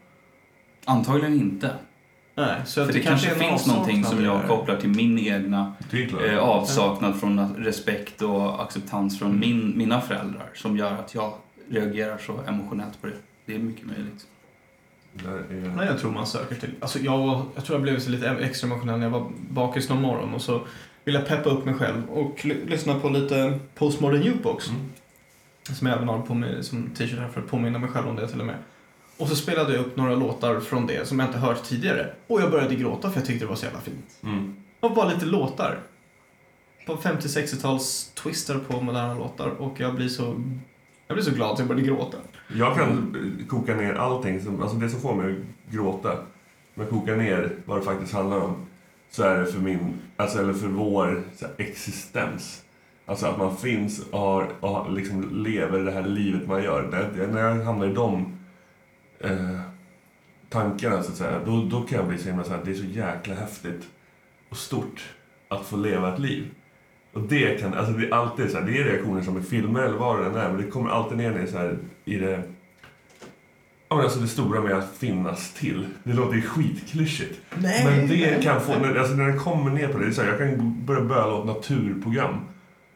Antagligen 0.85 1.33
inte. 1.33 1.75
Nej, 2.35 2.61
så 2.65 2.81
att 2.81 2.87
För 2.87 2.93
det, 2.93 2.99
kanske 2.99 3.27
är 3.29 3.33
en 3.33 3.39
finns 3.39 3.67
någonting 3.67 4.03
som 4.03 4.23
jag 4.23 4.41
det 4.41 4.47
kopplar 4.47 4.75
till 4.75 4.89
min 4.89 5.19
egna 5.19 5.73
Det 5.91 6.31
eh, 6.33 6.37
avsaknad 6.39 7.19
från 7.19 7.55
respekt 7.55 8.21
och 8.21 8.61
acceptans 8.63 9.19
från 9.19 9.27
Mm. 9.29 9.39
min, 9.39 9.77
mina 9.77 10.01
föräldrar 10.01 10.49
som 10.55 10.77
gör 10.77 10.91
att 10.91 11.15
jag 11.15 11.33
reagerar 11.69 12.17
så 12.17 12.39
emotionellt 12.47 13.01
på 13.01 13.07
det. 13.07 13.13
Det 13.45 13.55
är 13.55 13.59
mycket 13.59 13.85
möjligt. 13.87 14.25
Det 15.13 15.29
är... 15.55 15.73
Nej, 15.75 15.85
jag 15.87 15.99
tror 15.99 16.11
man 16.11 16.27
söker 16.27 16.55
till. 16.55 16.69
Alltså 16.79 16.99
jag, 16.99 17.45
jag 17.55 17.65
tror 17.65 17.75
jag 17.75 17.81
blev 17.83 17.99
så 17.99 18.09
lite 18.09 18.29
extra 18.29 18.67
emotionell 18.67 18.99
när 18.99 19.05
jag 19.05 19.11
var 19.11 19.31
bakis 19.49 19.89
någon 19.89 20.01
morgon 20.01 20.33
och 20.33 20.41
så 20.41 20.61
ville 21.03 21.19
jag 21.19 21.27
peppa 21.27 21.49
upp 21.49 21.65
mig 21.65 21.73
själv 21.73 22.09
och 22.09 22.45
ly- 22.45 22.65
lyssna 22.67 22.99
på 22.99 23.09
lite 23.09 23.59
Postmodern 23.75 24.21
Jukebox. 24.21 24.69
Mm. 24.69 24.81
Som 25.63 25.87
jag 25.87 25.95
även 25.95 26.07
har 26.07 26.19
på 26.19 26.33
mig 26.33 26.63
som 26.63 26.89
t-shirt 26.89 27.19
här 27.19 27.27
för 27.27 27.41
att 27.41 27.47
påminna 27.47 27.79
mig 27.79 27.89
själv 27.89 28.07
om 28.07 28.15
det 28.15 28.27
till 28.27 28.39
och 28.39 28.45
med. 28.45 28.55
Och 29.17 29.27
så 29.27 29.35
spelade 29.35 29.73
jag 29.73 29.85
upp 29.85 29.97
några 29.97 30.15
låtar 30.15 30.59
från 30.59 30.87
det 30.87 31.07
som 31.07 31.19
jag 31.19 31.29
inte 31.29 31.37
hört 31.37 31.63
tidigare. 31.63 32.13
Och 32.27 32.41
jag 32.41 32.51
började 32.51 32.75
gråta 32.75 33.09
för 33.09 33.19
jag 33.19 33.27
tyckte 33.27 33.45
det 33.45 33.49
var 33.49 33.55
så 33.55 33.65
jävla 33.65 33.81
fint. 33.81 34.19
Mm. 34.23 34.55
Och 34.79 34.93
bara 34.93 35.09
lite 35.09 35.25
låtar. 35.25 35.79
På 36.85 36.95
50-60-tals 36.95 38.11
twister 38.13 38.59
på 38.67 38.81
moderna 38.81 39.13
låtar 39.13 39.49
och 39.49 39.79
jag 39.79 39.95
blir 39.95 40.07
så 40.07 40.35
jag 41.11 41.15
blir 41.15 41.25
så 41.25 41.31
glad 41.31 41.51
att 41.53 41.59
jag 41.59 41.67
började 41.67 41.87
gråta. 41.87 42.17
Jag 42.55 42.75
kan 42.75 43.15
koka 43.49 43.75
ner 43.75 43.93
allting, 43.93 44.41
som, 44.41 44.61
alltså 44.61 44.77
det 44.77 44.89
som 44.89 45.01
får 45.01 45.15
mig 45.15 45.31
att 45.31 45.73
gråta. 45.73 46.17
Men 46.73 46.87
koka 46.87 47.15
ner 47.15 47.55
vad 47.65 47.77
det 47.77 47.83
faktiskt 47.83 48.13
handlar 48.13 48.37
om. 48.37 48.55
Så 49.09 49.23
är 49.23 49.39
det 49.39 49.45
för 49.45 49.59
min, 49.59 50.01
alltså 50.17 50.39
eller 50.39 50.53
för 50.53 50.67
vår 50.67 51.23
här, 51.41 51.49
existens. 51.57 52.63
Alltså 53.05 53.25
att 53.25 53.37
man 53.37 53.57
finns 53.57 53.99
och, 54.11 54.19
har, 54.19 54.47
och 54.59 54.93
liksom 54.93 55.43
lever 55.43 55.79
det 55.79 55.91
här 55.91 56.07
livet 56.07 56.47
man 56.47 56.63
gör. 56.63 56.81
Det, 56.91 57.21
det, 57.21 57.27
när 57.27 57.41
jag 57.41 57.65
hamnar 57.65 57.85
i 57.85 57.93
de 57.93 58.37
eh, 59.23 59.59
tankarna 60.49 61.03
så 61.03 61.11
att 61.11 61.17
säga, 61.17 61.39
då, 61.45 61.63
då 61.71 61.81
kan 61.81 61.97
jag 61.97 62.07
bli 62.07 62.17
så 62.17 62.27
himla 62.29 62.43
så 62.43 62.51
här, 62.51 62.59
det 62.65 62.71
är 62.71 62.75
så 62.75 62.83
jäkla 62.85 63.35
häftigt 63.35 63.87
och 64.49 64.57
stort 64.57 65.09
att 65.47 65.65
få 65.65 65.77
leva 65.77 66.13
ett 66.13 66.19
liv. 66.19 66.45
Och 67.13 67.21
det 67.21 67.61
kan, 67.61 67.73
alltså 67.73 67.93
det 67.93 68.07
är 68.07 68.13
alltid 68.13 68.51
så 68.51 68.57
här, 68.59 68.65
det 68.65 68.77
är 68.77 68.83
reaktioner 68.83 69.21
som 69.21 69.37
i 69.37 69.41
filmer 69.41 69.81
eller 69.81 69.97
vad 69.97 70.19
det 70.19 70.25
än 70.25 70.35
är, 70.35 70.49
men 70.51 70.61
det 70.61 70.67
kommer 70.71 70.89
alltid 70.89 71.17
ner 71.17 71.39
i 71.39 71.47
så 71.47 71.57
här, 71.57 71.77
i 72.05 72.17
det 72.17 72.43
Ja, 73.89 73.95
men 73.95 74.05
alltså 74.05 74.19
det 74.19 74.27
stora 74.27 74.61
med 74.61 74.73
att 74.73 74.91
finnas 74.97 75.53
till. 75.53 75.87
Det 76.03 76.13
låter 76.13 76.35
ju 76.35 76.41
skitklyschigt. 76.41 77.39
Nej, 77.55 77.85
Men 77.85 78.07
det 78.09 78.31
nej. 78.31 78.43
kan 78.43 78.61
få, 78.61 78.79
när- 78.79 78.95
alltså 78.95 79.13
när 79.15 79.27
den 79.27 79.39
kommer 79.39 79.71
ner 79.71 79.87
på 79.87 79.97
det, 79.97 80.05
det 80.05 80.09
är 80.11 80.13
så 80.13 80.21
här, 80.21 80.29
jag 80.29 80.37
kan 80.39 80.85
börja 80.85 81.01
böla 81.01 81.33
åt 81.33 81.45
naturprogram. 81.45 82.35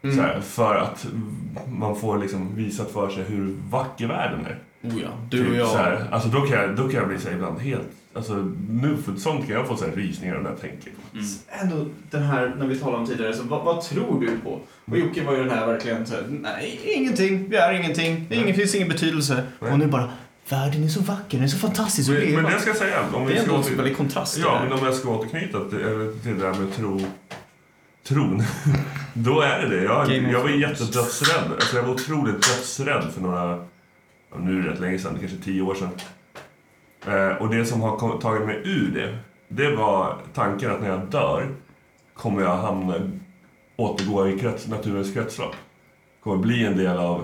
Mm. 0.01 0.15
Så 0.15 0.21
här, 0.21 0.41
för 0.41 0.75
att 0.75 1.07
man 1.67 1.95
får 1.95 2.17
liksom 2.17 2.55
visat 2.55 2.91
för 2.91 3.09
sig 3.09 3.23
hur 3.23 3.55
vacker 3.69 4.07
världen 4.07 4.45
är. 4.45 4.59
Oh 4.89 5.01
ja, 5.01 5.09
du 5.29 5.49
och 5.49 5.55
jag. 5.55 5.67
Så 5.67 5.77
här, 5.77 6.07
alltså 6.11 6.29
då 6.29 6.41
kan, 6.41 6.57
jag, 6.57 6.75
då 6.75 6.83
kan 6.83 6.99
jag 6.99 7.07
bli 7.07 7.19
så 7.19 7.27
här 7.27 7.35
ibland 7.35 7.59
helt... 7.59 7.87
Alltså 8.13 8.33
nu 8.69 8.97
för 9.05 9.15
sånt 9.15 9.47
kan 9.47 9.55
jag 9.55 9.67
få 9.67 9.77
så 9.77 9.85
här 9.85 9.91
rysningar 9.91 10.39
när 10.39 10.49
jag 10.49 10.61
tänker. 10.61 10.91
Mm. 11.13 11.25
Ändå 11.49 11.85
den 12.11 12.23
här, 12.23 12.55
när 12.57 12.67
vi 12.67 12.79
talade 12.79 12.97
om 12.97 13.07
tidigare, 13.07 13.33
så 13.33 13.43
vad, 13.43 13.65
vad 13.65 13.81
tror 13.81 14.21
du 14.21 14.37
på? 14.43 14.59
Och 14.85 14.97
Jocke 14.97 15.23
var 15.23 15.33
ju 15.33 15.39
den 15.39 15.49
här 15.49 15.67
verkligen 15.67 16.05
så 16.05 16.13
här, 16.13 16.23
nej, 16.29 16.79
ingenting, 16.95 17.49
vi 17.49 17.57
är 17.57 17.73
ingenting, 17.73 18.25
det 18.29 18.35
är 18.35 18.41
ingen, 18.41 18.55
finns 18.55 18.75
ingen 18.75 18.89
betydelse. 18.89 19.43
Nej. 19.59 19.71
Och 19.71 19.79
nu 19.79 19.87
bara, 19.87 20.09
världen 20.49 20.83
är 20.83 20.87
så 20.87 21.01
vacker, 21.01 21.37
den 21.37 21.43
är 21.43 21.47
så 21.47 21.57
fantastisk 21.57 22.09
Men, 22.09 22.33
men 22.33 22.43
det 22.43 22.59
ska 22.59 22.69
jag 22.69 22.77
säga, 22.77 23.01
om 23.13 23.25
det 23.25 23.33
vi 23.33 23.37
är 23.39 23.41
ska 23.41 23.51
ändå 23.51 23.61
åter, 23.61 23.75
väldigt 23.75 23.97
kontrast 23.97 24.37
Ja, 24.37 24.61
men 24.63 24.79
om 24.79 24.85
jag 24.85 24.93
ska 24.93 25.09
återknyta 25.09 25.59
till, 25.59 25.79
till 26.23 26.39
det 26.39 26.45
där 26.45 26.53
med 26.53 26.73
tro, 26.75 27.01
tron. 28.07 28.43
Då 29.13 29.41
är 29.41 29.59
det 29.59 29.67
det. 29.67 29.83
Jag, 29.83 30.11
jag 30.31 30.41
var 30.41 30.49
jättedödsrädd. 30.49 31.51
Alltså 31.51 31.75
jag 31.75 31.83
var 31.83 31.93
otroligt 31.93 32.35
dödsrädd 32.35 33.03
för 33.13 33.21
några, 33.21 33.65
nu 34.39 34.59
är 34.59 34.63
det 34.63 34.69
rätt 34.69 34.79
länge 34.79 34.99
sedan, 34.99 35.13
det 35.13 35.19
kanske 35.19 35.37
tio 35.37 35.61
år 35.61 35.75
sedan. 35.75 35.89
Eh, 37.07 37.41
och 37.41 37.49
det 37.49 37.65
som 37.65 37.81
har 37.81 38.19
tagit 38.19 38.45
mig 38.45 38.61
ur 38.63 38.91
det, 38.93 39.17
det 39.47 39.75
var 39.75 40.17
tanken 40.33 40.71
att 40.71 40.81
när 40.81 40.89
jag 40.89 41.09
dör 41.09 41.47
kommer 42.13 42.41
jag 42.41 42.57
hamna, 42.57 43.11
återgå 43.75 44.27
i 44.27 44.39
krets, 44.39 44.67
naturens 44.67 45.13
kretslopp. 45.13 45.55
Kommer 46.23 46.37
bli 46.37 46.65
en 46.65 46.77
del 46.77 46.97
av, 46.97 47.23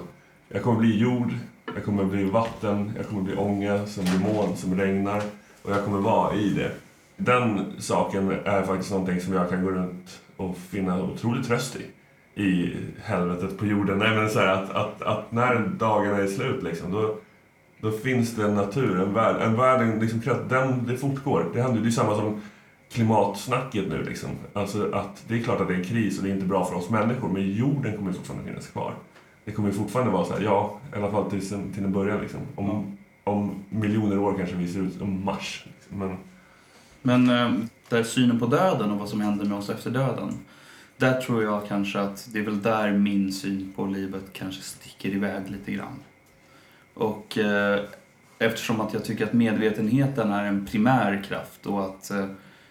jag 0.50 0.64
kommer 0.64 0.80
bli 0.80 1.00
jord, 1.00 1.32
jag 1.76 1.86
kommer 1.86 2.04
bli 2.04 2.24
vatten, 2.24 2.92
jag 2.98 3.08
kommer 3.08 3.22
bli 3.22 3.36
ånga 3.36 3.86
som 3.86 4.04
blir 4.04 4.34
moln, 4.34 4.58
som 4.58 4.80
regnar. 4.80 5.22
Och 5.64 5.72
jag 5.72 5.86
kommer 5.86 6.00
vara 6.00 6.36
i 6.36 6.50
det. 6.50 6.72
Den 7.18 7.74
saken 7.80 8.32
är 8.46 8.64
faktiskt 8.64 8.92
någonting 8.92 9.22
som 9.22 9.34
jag 9.34 9.50
kan 9.50 9.64
gå 9.64 9.72
runt 9.72 10.22
och 10.38 10.58
finna 10.58 11.04
otrolig 11.04 11.46
tröst 11.46 11.76
i. 11.76 11.86
I 12.36 12.74
helvetet 13.04 13.58
på 13.58 13.66
jorden. 13.66 13.98
Nej 13.98 14.16
men 14.16 14.30
så 14.30 14.40
här, 14.40 14.48
att, 14.48 14.70
att, 14.70 15.02
att 15.02 15.32
när 15.32 15.60
dagarna 15.60 16.18
är 16.18 16.28
slut 16.28 16.64
liksom, 16.64 16.92
då, 16.92 17.18
då 17.82 17.92
finns 17.92 18.36
det 18.36 18.44
en 18.44 18.56
natur, 18.56 19.00
en 19.00 19.14
värld. 19.14 19.42
En 19.42 19.58
värld, 19.58 20.02
liksom, 20.02 20.22
den, 20.50 20.86
det 20.88 20.98
fortgår. 20.98 21.46
Det 21.54 21.62
händer 21.62 21.82
det 21.82 21.88
är 21.88 21.92
samma 21.92 22.16
som 22.16 22.42
klimatsnacket 22.92 23.88
nu 23.90 24.04
liksom. 24.04 24.30
Alltså 24.54 24.92
att 24.94 25.24
det 25.28 25.36
är 25.36 25.44
klart 25.44 25.62
att 25.62 25.68
det 25.68 25.74
är 25.74 25.78
en 25.78 25.84
kris 25.84 26.18
och 26.18 26.24
det 26.24 26.30
är 26.30 26.34
inte 26.34 26.46
bra 26.46 26.66
för 26.66 26.76
oss 26.76 26.90
människor, 26.90 27.30
men 27.30 27.52
jorden 27.52 27.98
kommer 27.98 28.12
ju 28.12 28.18
fortfarande 28.18 28.48
finnas 28.48 28.68
kvar. 28.68 28.94
Det 29.46 29.52
kommer 29.52 29.70
ju 29.70 29.76
fortfarande 29.76 30.12
vara 30.12 30.26
så 30.26 30.34
här, 30.34 30.42
ja, 30.42 30.80
i 30.94 30.98
alla 30.98 31.12
fall 31.12 31.30
tills, 31.30 31.50
till 31.50 31.84
en 31.84 31.92
början 31.92 32.22
liksom. 32.22 32.40
Om, 32.56 32.98
om 33.24 33.64
miljoner 33.70 34.20
år 34.20 34.34
kanske 34.38 34.56
vi 34.56 34.68
ser 34.68 34.80
ut 34.80 34.98
som 34.98 35.26
Mars. 35.26 35.66
Liksom. 35.66 36.00
Men, 36.00 36.18
Men 37.02 37.30
eh, 37.30 37.66
där 37.90 38.04
synen 38.04 38.40
på 38.40 38.46
döden 38.46 38.92
och 38.92 39.00
vad 39.00 39.10
som 39.10 39.22
händer 39.22 39.46
med 39.46 39.58
oss 39.58 39.70
efter 39.70 39.90
döden. 39.90 40.34
Där 41.02 41.22
tror 41.22 41.44
jag 41.44 41.68
kanske 41.68 42.00
att 42.00 42.30
det 42.34 42.40
är 42.40 42.44
väl 42.44 42.62
där 42.62 42.92
min 42.92 43.34
syn 43.34 43.74
på 43.76 43.86
livet 43.86 44.24
kanske 44.34 44.62
sticker 44.62 45.10
iväg 45.10 45.50
lite 45.50 45.72
grann. 45.72 46.00
Och 46.94 47.38
eh, 47.38 47.80
eftersom 48.40 48.82
att 48.82 48.94
jag 48.94 49.06
tycker 49.06 49.26
att 49.26 49.34
medvetenheten 49.34 50.32
är 50.32 50.46
en 50.46 50.66
primär 50.66 51.24
kraft 51.28 51.66
och 51.66 51.86
att, 51.86 52.12
eh, 52.12 52.26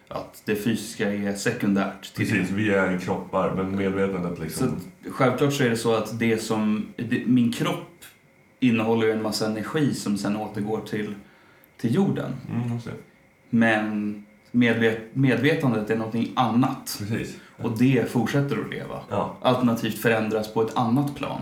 att 0.08 0.42
det 0.44 0.56
fysiska 0.56 1.12
är 1.12 1.34
sekundärt. 1.34 2.14
precis, 2.16 2.50
vi 2.50 2.74
är 2.74 2.98
kroppar, 2.98 3.54
men 3.54 3.76
medvetandet 3.76 4.36
Så 4.36 4.42
liksom. 4.42 4.68
att, 4.68 5.12
självklart 5.12 5.52
så 5.52 5.64
är 5.64 5.70
det 5.70 5.76
så 5.76 5.94
att 5.94 6.18
det 6.18 6.38
som, 6.38 6.86
det, 6.96 7.26
min 7.26 7.52
kropp 7.52 8.04
innehåller 8.60 9.06
ju 9.06 9.12
en 9.12 9.22
massa 9.22 9.46
energi 9.46 9.94
som 9.94 10.18
sen 10.18 10.36
återgår 10.36 10.80
till, 10.80 11.14
till 11.76 11.94
jorden. 11.94 12.32
Mm. 12.50 12.78
Men 13.50 14.24
medvet, 14.50 14.98
medvetandet 15.12 15.90
är 15.90 15.96
någonting 15.96 16.32
annat. 16.36 16.96
Precis. 16.98 17.36
Och 17.62 17.78
det 17.78 18.10
fortsätter 18.10 18.58
att 18.64 18.70
leva. 18.70 19.00
Ja, 19.10 19.36
Alternativt 19.42 19.98
förändras 19.98 20.54
på 20.54 20.62
ett 20.62 20.76
annat 20.76 21.16
plan. 21.16 21.40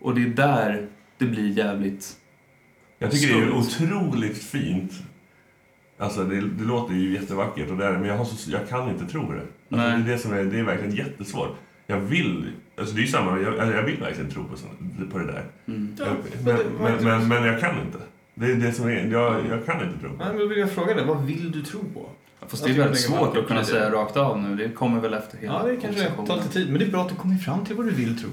Och 0.00 0.14
det 0.14 0.22
är 0.22 0.26
där 0.28 0.86
det 1.18 1.24
blir 1.24 1.58
jävligt... 1.58 2.16
jag 2.98 3.10
tycker 3.10 3.34
det 3.34 3.42
är 3.42 3.50
otroligt 3.54 4.38
fint. 4.44 4.92
Alltså 5.98 6.24
det, 6.24 6.40
det 6.40 6.64
låter 6.64 6.94
ju 6.94 7.14
jättevackert 7.14 7.70
och 7.70 7.76
det 7.76 7.84
är, 7.86 7.92
men 7.92 8.04
jag, 8.04 8.16
har 8.18 8.24
så, 8.24 8.50
jag 8.50 8.68
kan 8.68 8.88
inte 8.88 9.06
tro 9.06 9.20
det. 9.32 9.40
Alltså, 9.40 9.46
det, 9.68 9.76
Nej. 9.76 9.92
är 10.02 10.06
det, 10.06 10.18
som 10.18 10.32
är, 10.32 10.44
det 10.44 10.58
är 10.58 10.62
verkligen 10.64 10.94
jättesvårt. 10.96 11.56
Jag 11.86 12.00
vill, 12.00 12.52
alltså 12.78 12.94
det 12.94 13.02
är 13.02 13.06
samma, 13.06 13.40
jag, 13.40 13.54
jag 13.74 13.82
vill 13.82 13.96
verkligen 14.00 14.30
tro 14.30 14.44
på, 14.44 14.56
sånt, 14.56 15.12
på 15.12 15.18
det 15.18 15.26
där. 15.26 15.44
Mm. 15.68 15.94
Ja, 15.98 16.04
Jag, 16.06 16.16
men 16.44 16.44
men, 16.44 16.56
det- 16.56 17.04
men, 17.04 17.04
men, 17.04 17.28
men 17.28 17.44
jag 17.44 17.60
kan 17.60 17.74
inte. 17.86 17.98
Det 18.34 18.46
är 18.52 18.54
det 18.56 18.72
som 18.72 18.86
är, 18.88 19.06
jag, 19.12 19.46
jag 19.50 19.66
kan 19.66 19.88
inte 19.88 20.00
tro 20.00 20.08
på 20.10 20.16
Nej, 20.16 20.26
det. 20.26 20.32
men 20.32 20.38
då 20.38 20.46
vill 20.46 20.58
jag 20.58 20.70
fråga 20.72 20.94
dig, 20.94 21.04
vad 21.06 21.24
vill 21.24 21.50
du 21.52 21.62
tro 21.62 21.80
på? 21.94 22.08
Fast 22.48 22.64
det 22.64 22.70
är 22.70 22.74
väldigt 22.74 23.00
svårt 23.00 23.36
att 23.36 23.46
kunna 23.46 23.64
säga 23.64 23.90
rakt 23.90 24.16
av 24.16 24.42
nu. 24.42 24.56
Det 24.56 24.68
kommer 24.68 25.00
väl 25.00 25.14
efter 25.14 25.38
hela 25.38 25.52
Ja, 25.52 25.68
det 25.68 25.76
kanske 25.76 26.10
tar 26.26 26.36
lite 26.36 26.48
tid, 26.48 26.70
men 26.70 26.78
det 26.78 26.84
är 26.84 26.90
bra 26.90 27.02
att 27.02 27.08
du 27.08 27.14
kommer 27.14 27.36
fram 27.36 27.64
till 27.64 27.76
vad 27.76 27.86
du 27.86 27.90
vill 27.90 28.20
tro. 28.20 28.28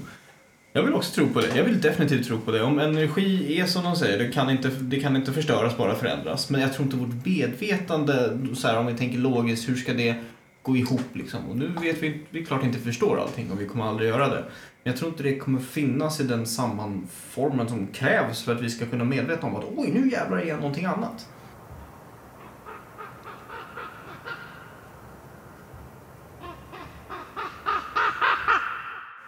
Jag 0.72 0.82
vill 0.82 0.94
också 0.94 1.14
tro 1.14 1.28
på 1.28 1.40
det. 1.40 1.56
Jag 1.56 1.64
vill 1.64 1.80
definitivt 1.80 2.26
tro 2.26 2.38
på 2.38 2.50
det. 2.50 2.62
Om 2.62 2.78
energi 2.78 3.60
är 3.60 3.66
som 3.66 3.84
de 3.84 3.96
säger, 3.96 4.18
det 4.18 4.32
kan 4.32 4.50
inte, 4.50 4.68
det 4.68 5.00
kan 5.00 5.16
inte 5.16 5.32
förstöras, 5.32 5.76
bara 5.76 5.94
förändras. 5.94 6.50
Men 6.50 6.60
jag 6.60 6.72
tror 6.72 6.84
inte 6.84 6.96
vårt 6.96 7.26
medvetande, 7.26 8.38
så 8.54 8.68
här, 8.68 8.78
om 8.78 8.86
vi 8.86 8.94
tänker 8.94 9.18
logiskt, 9.18 9.68
hur 9.68 9.74
ska 9.74 9.92
det 9.92 10.14
gå 10.62 10.76
ihop 10.76 11.10
liksom? 11.12 11.40
Och 11.50 11.56
nu 11.56 11.70
vet 11.82 12.02
vi, 12.02 12.20
vi 12.30 12.44
klart 12.44 12.64
inte 12.64 12.78
förstår 12.78 13.20
allting 13.20 13.50
och 13.50 13.60
vi 13.60 13.66
kommer 13.66 13.84
aldrig 13.84 14.08
göra 14.08 14.28
det. 14.28 14.44
Men 14.82 14.92
jag 14.92 14.96
tror 14.96 15.10
inte 15.10 15.22
det 15.22 15.38
kommer 15.38 15.60
finnas 15.60 16.20
i 16.20 16.24
den 16.24 16.46
sammanformen 16.46 17.68
som 17.68 17.86
krävs 17.86 18.42
för 18.42 18.54
att 18.54 18.60
vi 18.60 18.70
ska 18.70 18.86
kunna 18.86 19.04
medvetna 19.04 19.48
om 19.48 19.56
att 19.56 19.64
oj, 19.76 19.90
nu 19.94 20.10
jävlar 20.10 20.38
är 20.38 20.46
jag 20.46 20.56
någonting 20.56 20.84
annat. 20.84 21.28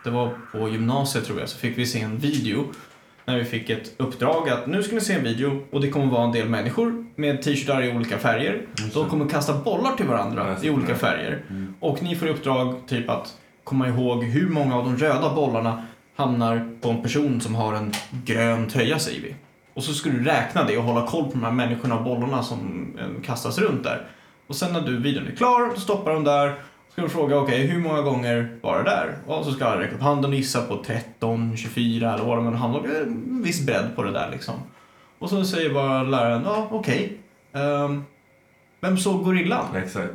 Det 0.05 0.11
var 0.11 0.31
på 0.53 0.69
gymnasiet 0.69 1.25
tror 1.25 1.41
jag, 1.41 1.49
så 1.49 1.59
fick 1.59 1.79
vi 1.79 1.87
se 1.87 2.01
en 2.01 2.19
video 2.19 2.65
när 3.25 3.39
vi 3.39 3.45
fick 3.45 3.71
ett 3.71 3.93
uppdrag 3.97 4.49
att 4.49 4.67
nu 4.67 4.83
ska 4.83 4.95
ni 4.95 5.01
se 5.01 5.15
en 5.15 5.25
video 5.25 5.63
och 5.71 5.81
det 5.81 5.91
kommer 5.91 6.07
vara 6.07 6.25
en 6.25 6.33
del 6.33 6.49
människor 6.49 7.07
med 7.15 7.43
t-shirtar 7.43 7.83
i 7.83 7.93
olika 7.97 8.19
färger. 8.19 8.67
De 8.95 9.09
kommer 9.09 9.29
kasta 9.29 9.55
bollar 9.55 9.97
till 9.97 10.07
varandra 10.07 10.57
i 10.63 10.71
olika 10.71 10.95
färger. 10.95 11.45
Mm. 11.51 11.75
Och 11.81 12.03
ni 12.03 12.17
får 12.17 12.29
i 12.29 12.31
uppdrag 12.31 12.75
typ 12.87 13.11
att 13.11 13.37
komma 13.65 13.89
ihåg 13.89 14.25
hur 14.25 14.49
många 14.49 14.77
av 14.77 14.85
de 14.85 14.97
röda 14.97 15.35
bollarna 15.35 15.87
hamnar 16.17 16.71
på 16.81 16.91
en 16.91 17.03
person 17.03 17.41
som 17.41 17.55
har 17.55 17.75
en 17.75 17.93
grön 18.25 18.69
tröja 18.69 18.99
säger 18.99 19.21
vi. 19.21 19.35
Och 19.75 19.85
så 19.85 19.95
ska 19.95 20.11
du 20.11 20.25
räkna 20.25 20.65
det 20.65 20.77
och 20.77 20.85
hålla 20.85 21.07
koll 21.07 21.25
på 21.25 21.31
de 21.31 21.43
här 21.43 21.53
människorna 21.53 21.99
och 21.99 22.05
bollarna 22.05 22.43
som 22.43 22.89
eh, 22.99 23.23
kastas 23.25 23.59
runt 23.59 23.85
där. 23.85 24.07
Och 24.47 24.57
sen 24.57 24.73
när 24.73 24.81
du 24.81 24.99
videon 24.99 25.27
är 25.27 25.37
klar, 25.37 25.71
då 25.75 25.81
stoppar 25.81 26.15
de 26.15 26.25
där. 26.25 26.55
Ska 26.99 27.05
du 27.05 27.11
fråga, 27.11 27.39
okej, 27.39 27.67
hur 27.67 27.81
många 27.81 28.03
gånger 28.03 28.59
var 28.61 28.79
det 28.79 28.91
där? 28.91 29.17
Och 29.27 29.45
så 29.45 29.53
ska 29.53 29.65
alla 29.65 29.81
räcka 29.81 29.95
upp 29.95 30.01
handen 30.01 30.31
och 30.31 30.37
gissa 30.37 30.63
på 30.63 30.85
13, 30.85 31.57
24 31.57 32.15
eller 32.15 32.25
vad. 32.25 32.85
Det 32.85 32.97
är 32.97 33.03
en 33.03 33.43
viss 33.43 33.67
bredd 33.67 33.97
på 33.97 34.03
det 34.03 34.13
där 34.13 34.31
liksom. 34.31 34.55
Och 35.19 35.31
så 35.31 35.45
säger 35.45 35.75
bara 35.75 36.03
läraren, 36.03 36.43
ja, 36.45 36.69
okej. 36.71 37.19
Ehm, 37.53 38.05
vem 38.81 38.99
såg 38.99 39.25
gorillan? 39.25 39.77
Exakt. 39.77 40.13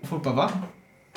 Och 0.00 0.08
folk 0.08 0.22
bara, 0.22 0.34
va? 0.34 0.50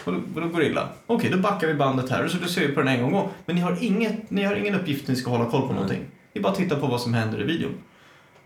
Vadå, 0.05 0.47
gorilla? 0.47 0.89
Okej, 1.07 1.29
då 1.29 1.37
backar 1.37 1.67
vi 1.67 1.73
bandet 1.73 2.09
här 2.09 2.25
och 2.25 2.31
så 2.31 2.47
ser 2.47 2.67
vi 2.67 2.73
på 2.73 2.81
den 2.81 2.87
en 2.87 3.11
gång. 3.11 3.29
Men 3.45 3.55
ni 3.55 3.61
har, 3.61 3.77
inget, 3.81 4.31
ni 4.31 4.43
har 4.43 4.55
ingen 4.55 4.75
uppgift 4.75 5.07
ni 5.07 5.15
ska 5.15 5.31
hålla 5.31 5.45
koll 5.45 5.61
på 5.61 5.67
Nej. 5.67 5.75
någonting. 5.75 6.05
Ni 6.33 6.41
bara 6.41 6.55
tittar 6.55 6.79
på 6.79 6.87
vad 6.87 7.01
som 7.01 7.13
händer 7.13 7.41
i 7.41 7.43
videon. 7.43 7.73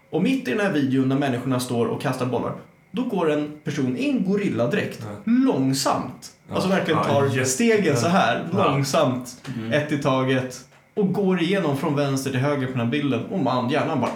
Och 0.10 0.24
mitt 0.24 0.48
i 0.48 0.52
den 0.52 0.60
här 0.60 0.74
videon 0.74 1.10
när 1.10 1.20
människorna 1.20 1.60
står 1.60 1.86
och 1.86 2.02
kastar 2.02 2.26
bollar, 2.26 2.54
då 2.96 3.04
går 3.04 3.32
en 3.32 3.52
person 3.64 3.98
i 3.98 4.10
en 4.10 4.26
gorilladräkt 4.26 5.00
Ja. 5.02 5.32
långsamt. 5.32 6.32
Ja. 6.50 6.56
Alltså 6.56 6.70
verkligen 6.70 7.00
Ja, 7.00 7.06
tar 7.06 7.26
jätte- 7.26 7.46
stegen 7.50 7.98
så 7.98 8.08
här 8.08 8.48
Ja. 8.54 8.72
långsamt, 8.72 9.42
Mm. 9.58 9.72
ett 9.74 9.92
i 9.92 9.98
taget. 9.98 10.66
Och 10.94 11.14
går 11.14 11.42
igenom 11.42 11.78
från 11.78 11.96
vänster 11.96 12.32
till 12.32 12.40
höger 12.40 12.66
på 12.68 12.72
den 12.72 12.82
här 12.82 12.88
bilden. 12.92 13.26
Och 13.26 13.40
man, 13.40 13.70
hjärnan 13.70 14.00
bara... 14.02 14.12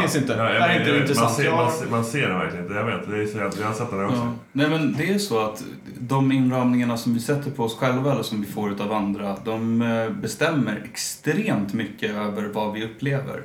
Finns 0.00 0.16
inte. 0.16 0.32
jag 0.32 0.50
Är 0.56 0.78
inte 0.78 0.90
jag 0.90 1.00
intressant. 1.00 1.26
Man 1.28 1.34
ser, 1.36 1.44
Jag- 1.44 1.56
man, 1.56 1.72
ser, 1.72 1.86
man 1.86 2.04
ser 2.04 2.28
den 2.28 2.38
verkligen 2.38 2.64
inte. 2.64 2.74
Jag 2.76 2.84
vet, 2.84 3.10
det 3.10 3.22
är 3.22 3.26
så 3.26 3.38
jag 3.60 3.66
har 3.66 3.74
sett 3.74 3.90
den 3.90 4.04
också. 4.04 4.16
Ja. 4.16 4.32
Nej 4.52 4.68
men 4.70 4.94
det 4.98 5.10
är 5.14 5.18
så 5.18 5.38
att 5.44 5.64
de 5.98 6.32
inramningarna 6.32 6.96
som 6.96 7.14
vi 7.14 7.20
sätter 7.20 7.50
på 7.50 7.64
oss 7.64 7.76
själva 7.78 8.12
eller 8.12 8.22
som 8.22 8.40
vi 8.40 8.46
får 8.46 8.70
utav 8.72 8.92
andra, 8.92 9.36
de 9.44 9.82
eh, 9.82 10.10
bestämmer 10.10 10.82
extremt 10.92 11.72
mycket 11.72 12.10
över 12.10 12.42
vad 12.52 12.72
vi 12.72 12.84
upplever. 12.84 13.42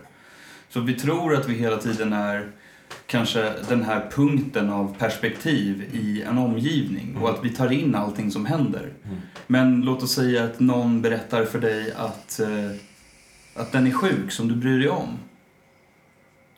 Så 0.70 0.80
vi 0.80 0.94
tror 0.94 1.36
att 1.36 1.48
vi 1.50 1.54
hela 1.54 1.78
tiden 1.78 2.14
är 2.14 2.48
kanske 3.06 3.54
den 3.70 3.84
här 3.84 4.10
punkten 4.12 4.70
av 4.70 4.96
perspektiv 5.00 5.90
i 5.94 6.22
en 6.22 6.38
omgivning 6.38 7.18
och 7.22 7.30
att 7.30 7.40
vi 7.46 7.50
tar 7.50 7.72
in 7.72 7.96
allting 7.96 8.32
som 8.32 8.46
händer. 8.46 8.94
Mm. 9.06 9.18
Men 9.48 9.82
låt 9.82 10.04
oss 10.04 10.12
säga 10.16 10.44
att 10.44 10.60
någon 10.60 11.02
berättar 11.02 11.46
för 11.46 11.60
dig 11.62 11.94
att, 11.98 12.40
eh, 12.40 12.72
att 13.56 13.72
den 13.72 13.88
är 13.88 13.92
sjuk 13.92 14.32
som 14.32 14.48
du 14.48 14.56
bryr 14.56 14.80
dig 14.80 14.90
om. 14.90 15.08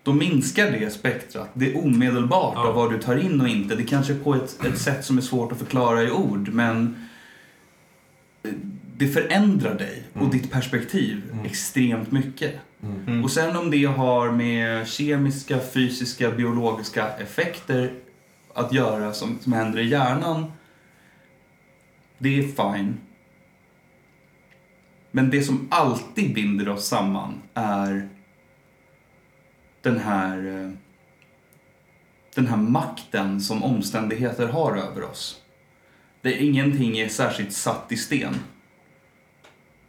Då 0.03 0.13
minskar 0.13 0.71
det 0.71 0.89
spektrat. 0.89 1.49
Det 1.53 1.71
är 1.73 1.85
omedelbart 1.85 2.53
Ja. 2.55 2.67
av 2.67 2.75
vad 2.75 2.91
du 2.91 2.99
tar 2.99 3.15
in 3.17 3.41
och 3.41 3.47
inte. 3.47 3.75
Det 3.75 3.83
kanske 3.83 4.13
är 4.13 4.19
på 4.19 4.35
ett, 4.35 4.65
ett 4.65 4.77
sätt 4.79 5.05
som 5.05 5.17
är 5.17 5.21
svårt 5.21 5.51
att 5.51 5.57
förklara 5.57 6.03
i 6.03 6.11
ord, 6.11 6.49
men 6.53 7.07
eh, 8.43 8.51
det 8.97 9.07
förändrar 9.07 9.75
dig 9.75 10.03
och 10.13 10.19
Mm. 10.21 10.31
ditt 10.31 10.51
perspektiv 10.51 11.21
Mm. 11.33 11.45
extremt 11.45 12.11
mycket. 12.11 12.53
Mm. 12.83 13.23
Och 13.23 13.31
sen 13.31 13.55
om 13.55 13.71
det 13.71 13.85
har 13.85 14.31
med 14.31 14.87
kemiska, 14.87 15.59
fysiska, 15.59 16.31
biologiska 16.31 17.09
effekter 17.09 17.93
att 18.53 18.73
göra 18.73 19.13
som, 19.13 19.39
som 19.41 19.53
händer 19.53 19.79
i 19.79 19.87
hjärnan, 19.87 20.51
det 22.17 22.39
är 22.39 22.43
fine. 22.43 22.97
Men 25.11 25.29
det 25.29 25.43
som 25.43 25.67
alltid 25.71 26.33
binder 26.33 26.69
oss 26.69 26.87
samman 26.87 27.41
är 27.53 28.09
den 29.81 29.99
här, 29.99 30.37
eh, 30.37 30.71
den 32.35 32.47
här 32.47 32.57
makten 32.57 33.41
som 33.41 33.63
omständigheter 33.63 34.47
har 34.47 34.77
över 34.77 35.03
oss. 35.03 35.41
Där 36.21 36.31
ingenting 36.31 36.97
är 36.97 37.07
särskilt 37.07 37.53
satt 37.53 37.91
i 37.91 37.97
sten. 37.97 38.35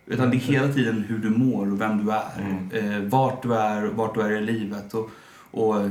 Utan 0.07 0.31
det 0.31 0.37
är 0.37 0.39
hela 0.39 0.69
tiden 0.69 1.05
hur 1.09 1.19
du 1.19 1.31
mår 1.31 1.73
och 1.73 1.81
vem 1.81 2.05
du 2.05 2.13
är. 2.13 2.69
Mm. 2.71 2.95
Eh, 2.95 3.09
vart 3.09 3.43
du 3.43 3.55
är 3.55 3.89
och 3.89 3.97
vart 3.97 4.15
du 4.15 4.21
är 4.21 4.31
i 4.31 4.41
livet. 4.41 4.95
Och, 4.95 5.11
och 5.51 5.81
eh, 5.81 5.91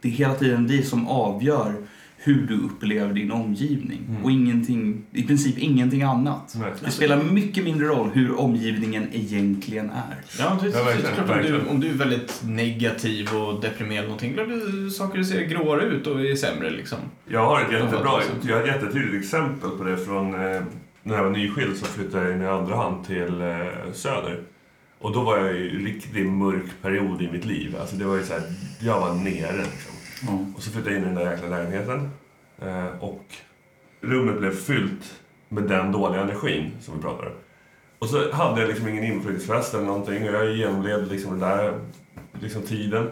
det 0.00 0.08
är 0.08 0.12
hela 0.12 0.34
tiden 0.34 0.66
det 0.66 0.82
som 0.82 1.08
avgör 1.08 1.74
hur 2.20 2.46
du 2.46 2.54
upplever 2.54 3.14
din 3.14 3.32
omgivning. 3.32 4.00
Mm. 4.08 4.24
Och 4.24 4.30
ingenting, 4.30 5.02
i 5.12 5.22
princip 5.22 5.58
ingenting 5.58 6.02
annat. 6.02 6.56
Nej. 6.60 6.72
Det 6.84 6.90
spelar 6.90 7.22
mycket 7.22 7.64
mindre 7.64 7.86
roll 7.86 8.10
hur 8.14 8.40
omgivningen 8.40 9.08
egentligen 9.12 9.90
är. 9.90 10.16
Ja, 10.38 10.58
det, 10.62 10.68
Ja, 10.68 10.84
verkligen, 10.84 11.10
det 11.16 11.24
klart 11.24 11.30
om 11.30 11.42
du, 11.42 11.70
om 11.70 11.80
du 11.80 11.88
är 11.88 11.94
väldigt 11.94 12.42
negativ 12.44 13.34
och 13.34 13.60
deprimerad 13.60 14.04
någonting, 14.04 14.36
då 14.36 14.46
blir 14.46 14.90
saker 14.90 15.22
ser 15.22 15.42
gråare 15.42 15.84
ut 15.84 16.06
och 16.06 16.20
är 16.20 16.34
sämre 16.36 16.70
liksom. 16.70 16.98
Jag 17.28 17.46
har 17.46 17.60
ett 17.60 17.72
jättebra, 17.72 18.00
Ja, 18.04 18.22
jag 18.42 18.56
har 18.56 18.62
ett 18.62 18.68
jättetydligt 18.68 19.24
exempel 19.24 19.70
på 19.70 19.84
det 19.84 19.96
från 19.96 20.34
eh, 20.34 20.62
när 21.02 21.16
jag 21.16 21.24
var 21.24 21.30
nyskild 21.30 21.76
så 21.76 21.86
flyttade 21.86 22.24
jag 22.24 22.36
in 22.36 22.42
i 22.42 22.46
andra 22.46 22.76
hand 22.76 23.06
till 23.06 23.40
eh, 23.40 23.92
Söder. 23.92 24.40
Och 24.98 25.12
då 25.12 25.20
var 25.20 25.38
jag 25.38 25.56
i 25.56 25.76
en 25.76 25.84
riktigt 25.84 26.26
mörk 26.26 26.82
period 26.82 27.22
i 27.22 27.30
mitt 27.32 27.44
liv. 27.44 27.76
Alltså 27.80 27.96
det 27.96 28.04
var 28.04 28.16
ju 28.16 28.22
så 28.22 28.32
här, 28.32 28.42
jag 28.80 29.00
var 29.00 29.14
nere 29.14 29.56
liksom. 29.56 30.54
Och 30.56 30.62
så 30.62 30.70
flyttade 30.70 30.94
jag 30.94 31.02
in 31.02 31.04
i 31.04 31.14
den 31.14 31.24
där 31.24 31.32
jäkla 31.32 31.48
lägenheten. 31.48 32.10
Eh, 32.62 32.86
och 33.00 33.24
rummet 34.00 34.38
blev 34.38 34.54
fyllt 34.54 35.20
med 35.48 35.64
den 35.64 35.92
dåliga 35.92 36.20
energin 36.20 36.70
som 36.80 36.96
vi 36.96 37.02
pratade 37.02 37.28
om. 37.28 37.34
Och 37.98 38.08
så 38.08 38.32
hade 38.32 38.60
jag 38.60 38.68
liksom 38.68 38.88
ingen 38.88 39.04
inflyttningsfest 39.04 39.74
eller 39.74 39.84
någonting 39.84 40.28
och 40.28 40.34
jag 40.34 40.56
genomlevde 40.56 41.06
liksom 41.06 41.30
den 41.30 41.40
där 41.40 41.80
liksom 42.40 42.62
tiden. 42.62 43.10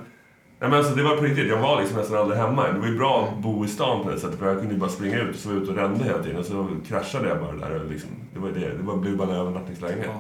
Nej, 0.59 0.71
men 0.71 0.79
alltså, 0.79 0.95
det 0.95 1.03
var 1.03 1.17
på 1.17 1.23
riktigt, 1.23 1.49
jag 1.49 1.59
var 1.59 1.81
liksom 1.81 1.99
nästan 1.99 2.19
aldrig 2.19 2.39
hemma. 2.41 2.73
Det 2.73 2.79
var 2.79 2.87
ju 2.87 2.99
bra 2.99 3.29
att 3.29 3.43
bo 3.43 3.65
i 3.65 3.69
stan 3.69 4.03
på 4.05 4.11
det 4.11 4.21
sättet 4.21 4.39
för 4.39 4.47
jag 4.47 4.59
kunde 4.59 4.75
ju 4.75 4.81
bara 4.81 4.91
springa 4.91 5.19
ut 5.19 5.35
och 5.35 5.41
så 5.41 5.49
var 5.49 5.55
jag 5.55 5.63
ute 5.63 5.73
och 5.73 5.79
rände 5.79 6.05
hela 6.05 6.23
tiden 6.23 6.39
och 6.39 6.45
så 6.47 6.69
kraschade 6.89 7.29
jag 7.29 7.41
bara 7.41 7.53
där. 7.53 7.81
Och 7.85 7.91
liksom, 7.91 8.11
det 8.35 8.39
var 8.41 8.49
det, 8.49 8.61
det 8.61 8.83
var, 8.83 8.97
blev 8.97 9.17
bara 9.17 9.29
en 9.31 9.37
övernattningslägenhet. 9.37 10.11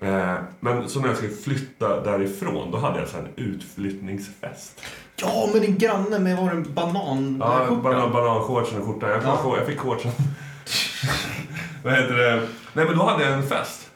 Ja. 0.00 0.06
Eh, 0.08 0.34
men 0.60 0.88
så 0.88 1.00
när 1.00 1.08
jag 1.08 1.16
skulle 1.16 1.32
flytta 1.32 2.00
därifrån, 2.00 2.70
då 2.70 2.78
hade 2.78 2.98
jag 2.98 3.08
så 3.08 3.16
här 3.16 3.24
en 3.24 3.44
utflyttningsfest. 3.44 4.82
Ja, 5.16 5.48
men 5.52 5.62
din 5.62 5.78
granne 5.78 6.18
med 6.18 6.36
var 6.36 6.50
en 6.50 6.74
banan... 6.74 7.36
Ja, 7.40 7.66
banan, 7.82 8.12
bananshortsen 8.12 8.80
och 8.80 8.86
skjortan. 8.86 9.10
Jag, 9.10 9.22
Ja. 9.24 9.54
jag 9.56 9.66
fick 9.66 9.78
shortsen. 9.78 10.12
Vad 11.84 11.92
heter 11.92 12.14
det? 12.14 12.42
Nej, 12.72 12.84
men 12.84 12.98
då 12.98 13.04
hade 13.04 13.24
jag 13.24 13.32
en 13.32 13.42
fest. 13.46 13.90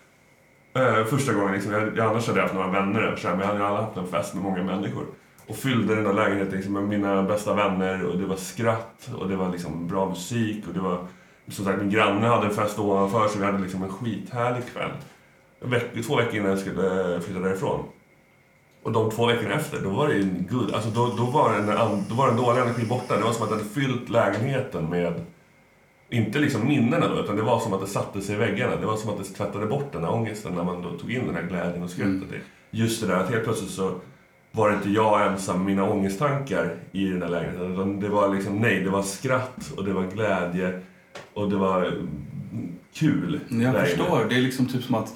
Eh, 0.74 1.04
första 1.04 1.32
gången 1.32 1.52
liksom. 1.52 1.72
Jag, 1.72 1.96
jag 1.96 2.06
annars 2.06 2.26
hade 2.26 2.38
jag 2.38 2.42
haft 2.44 2.54
några 2.54 2.68
vänner 2.70 3.00
över 3.02 3.18
men 3.22 3.40
jag 3.40 3.46
hade 3.46 3.58
ju 3.58 3.64
aldrig 3.64 3.84
haft 3.86 3.96
en 3.96 4.06
fest 4.06 4.34
med 4.34 4.42
många 4.42 4.62
människor. 4.62 5.04
Och 5.52 5.58
fyllde 5.58 5.94
den 5.94 6.04
där 6.04 6.12
lägenheten 6.12 6.54
liksom, 6.54 6.72
med 6.72 6.82
mina 6.82 7.22
bästa 7.22 7.54
vänner 7.54 8.04
och 8.04 8.18
det 8.18 8.26
var 8.26 8.36
skratt 8.36 9.10
och 9.18 9.28
det 9.28 9.36
var 9.36 9.50
liksom 9.50 9.88
bra 9.88 10.08
musik 10.08 10.64
och 10.68 10.74
det 10.74 10.80
var... 10.80 11.06
Som 11.48 11.64
sagt, 11.64 11.78
min 11.78 11.90
granne 11.90 12.26
hade 12.26 12.46
en 12.46 12.54
fest 12.54 12.78
ovanför 12.78 13.28
så 13.28 13.38
vi 13.38 13.44
hade 13.44 13.58
liksom 13.58 13.82
en 13.82 13.88
skithärlig 13.88 14.62
kväll. 14.72 14.90
Veck, 15.60 16.06
två 16.06 16.16
veckor 16.16 16.34
innan 16.34 16.50
jag 16.50 16.58
skulle 16.58 17.20
flytta 17.20 17.40
därifrån. 17.40 17.84
Och 18.82 18.92
de 18.92 19.10
två 19.10 19.26
veckorna 19.26 19.54
efter, 19.54 19.80
då 19.82 19.90
var 19.90 20.08
det 20.08 20.14
ju 20.14 20.22
en 20.22 20.46
good. 20.50 20.74
Alltså 20.74 20.90
då, 20.90 21.14
då, 21.16 21.24
var 21.24 21.52
den, 21.52 21.66
då 22.08 22.14
var 22.14 22.26
den 22.26 22.36
dåliga 22.36 22.64
energin 22.64 22.88
borta. 22.88 23.16
Det 23.16 23.22
var 23.22 23.32
som 23.32 23.44
att 23.44 23.50
jag 23.50 23.56
hade 23.56 23.68
fyllt 23.68 24.08
lägenheten 24.08 24.90
med, 24.90 25.24
inte 26.10 26.38
liksom 26.38 26.68
minnena 26.68 27.08
då, 27.08 27.20
utan 27.20 27.36
det 27.36 27.42
var 27.42 27.60
som 27.60 27.72
att 27.72 27.80
det 27.80 27.86
satte 27.86 28.20
sig 28.20 28.34
i 28.34 28.38
väggarna. 28.38 28.76
Det 28.76 28.86
var 28.86 28.96
som 28.96 29.10
att 29.10 29.18
det 29.18 29.24
tvättade 29.24 29.66
bort 29.66 29.92
den 29.92 30.04
här 30.04 30.12
ångesten 30.12 30.54
när 30.54 30.64
man 30.64 30.98
tog 30.98 31.12
in 31.12 31.26
den 31.26 31.34
här 31.34 31.42
glädjen 31.42 31.82
och 31.82 31.90
skrattet. 31.90 32.28
Mm. 32.28 32.42
Just 32.70 33.00
det 33.00 33.06
där 33.06 33.16
att 33.16 33.30
helt 33.30 33.44
plötsligt 33.44 33.70
så 33.70 33.94
var 34.52 34.70
det 34.70 34.76
inte 34.76 34.90
jag 34.90 35.26
ensam 35.26 35.56
med 35.56 35.66
mina 35.66 35.84
ångesttankar 35.90 36.74
i 36.92 37.08
den 37.08 37.20
där 37.20 37.28
lägenheten. 37.28 38.00
Det 38.00 38.08
var 38.08 38.34
liksom, 38.34 38.58
nej, 38.58 38.80
det 38.84 38.90
var 38.90 39.02
skratt 39.02 39.72
och 39.76 39.84
det 39.84 39.92
var 39.92 40.02
glädje 40.02 40.80
och 41.34 41.50
det 41.50 41.56
var 41.56 41.82
mm, 41.84 42.08
kul. 42.94 43.40
Jag 43.48 43.58
lägenhet. 43.58 43.88
förstår. 43.88 44.26
Det 44.28 44.34
är 44.36 44.40
liksom 44.40 44.66
typ 44.66 44.82
som 44.84 44.94
att 44.94 45.14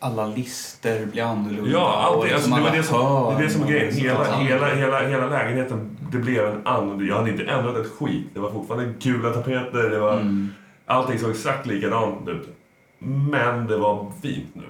alla 0.00 0.26
lister 0.26 1.06
blir 1.06 1.22
annorlunda. 1.22 1.70
Ja, 1.70 1.94
alltid. 1.96 2.32
liksom 2.32 2.52
Alltså, 2.52 2.70
det, 2.70 2.70
var 2.70 2.76
det, 2.76 2.82
som, 2.82 3.36
det 3.36 3.42
är 3.42 3.46
det 3.46 3.50
som 3.50 3.62
är 3.62 3.66
grejen. 3.68 3.92
Hela, 3.94 4.36
hela, 4.36 4.74
hela, 4.74 5.08
hela 5.08 5.26
lägenheten, 5.26 5.96
det 6.12 6.18
blev 6.18 6.46
en 6.46 6.66
annan. 6.66 7.06
Jag 7.06 7.16
hade 7.16 7.30
inte 7.30 7.44
ändrat 7.44 7.76
ett 7.76 7.92
skit. 7.98 8.26
Det 8.34 8.40
var 8.40 8.50
fortfarande 8.50 8.92
gula 9.00 9.30
tapeter, 9.32 9.90
det 9.90 9.98
var, 9.98 10.12
Mm. 10.12 10.48
allting 10.86 11.18
såg 11.18 11.30
exakt 11.30 11.66
likadant 11.66 12.28
ut. 12.28 12.48
Men 13.30 13.66
det 13.66 13.76
var 13.76 14.12
fint 14.22 14.54
nu. 14.54 14.62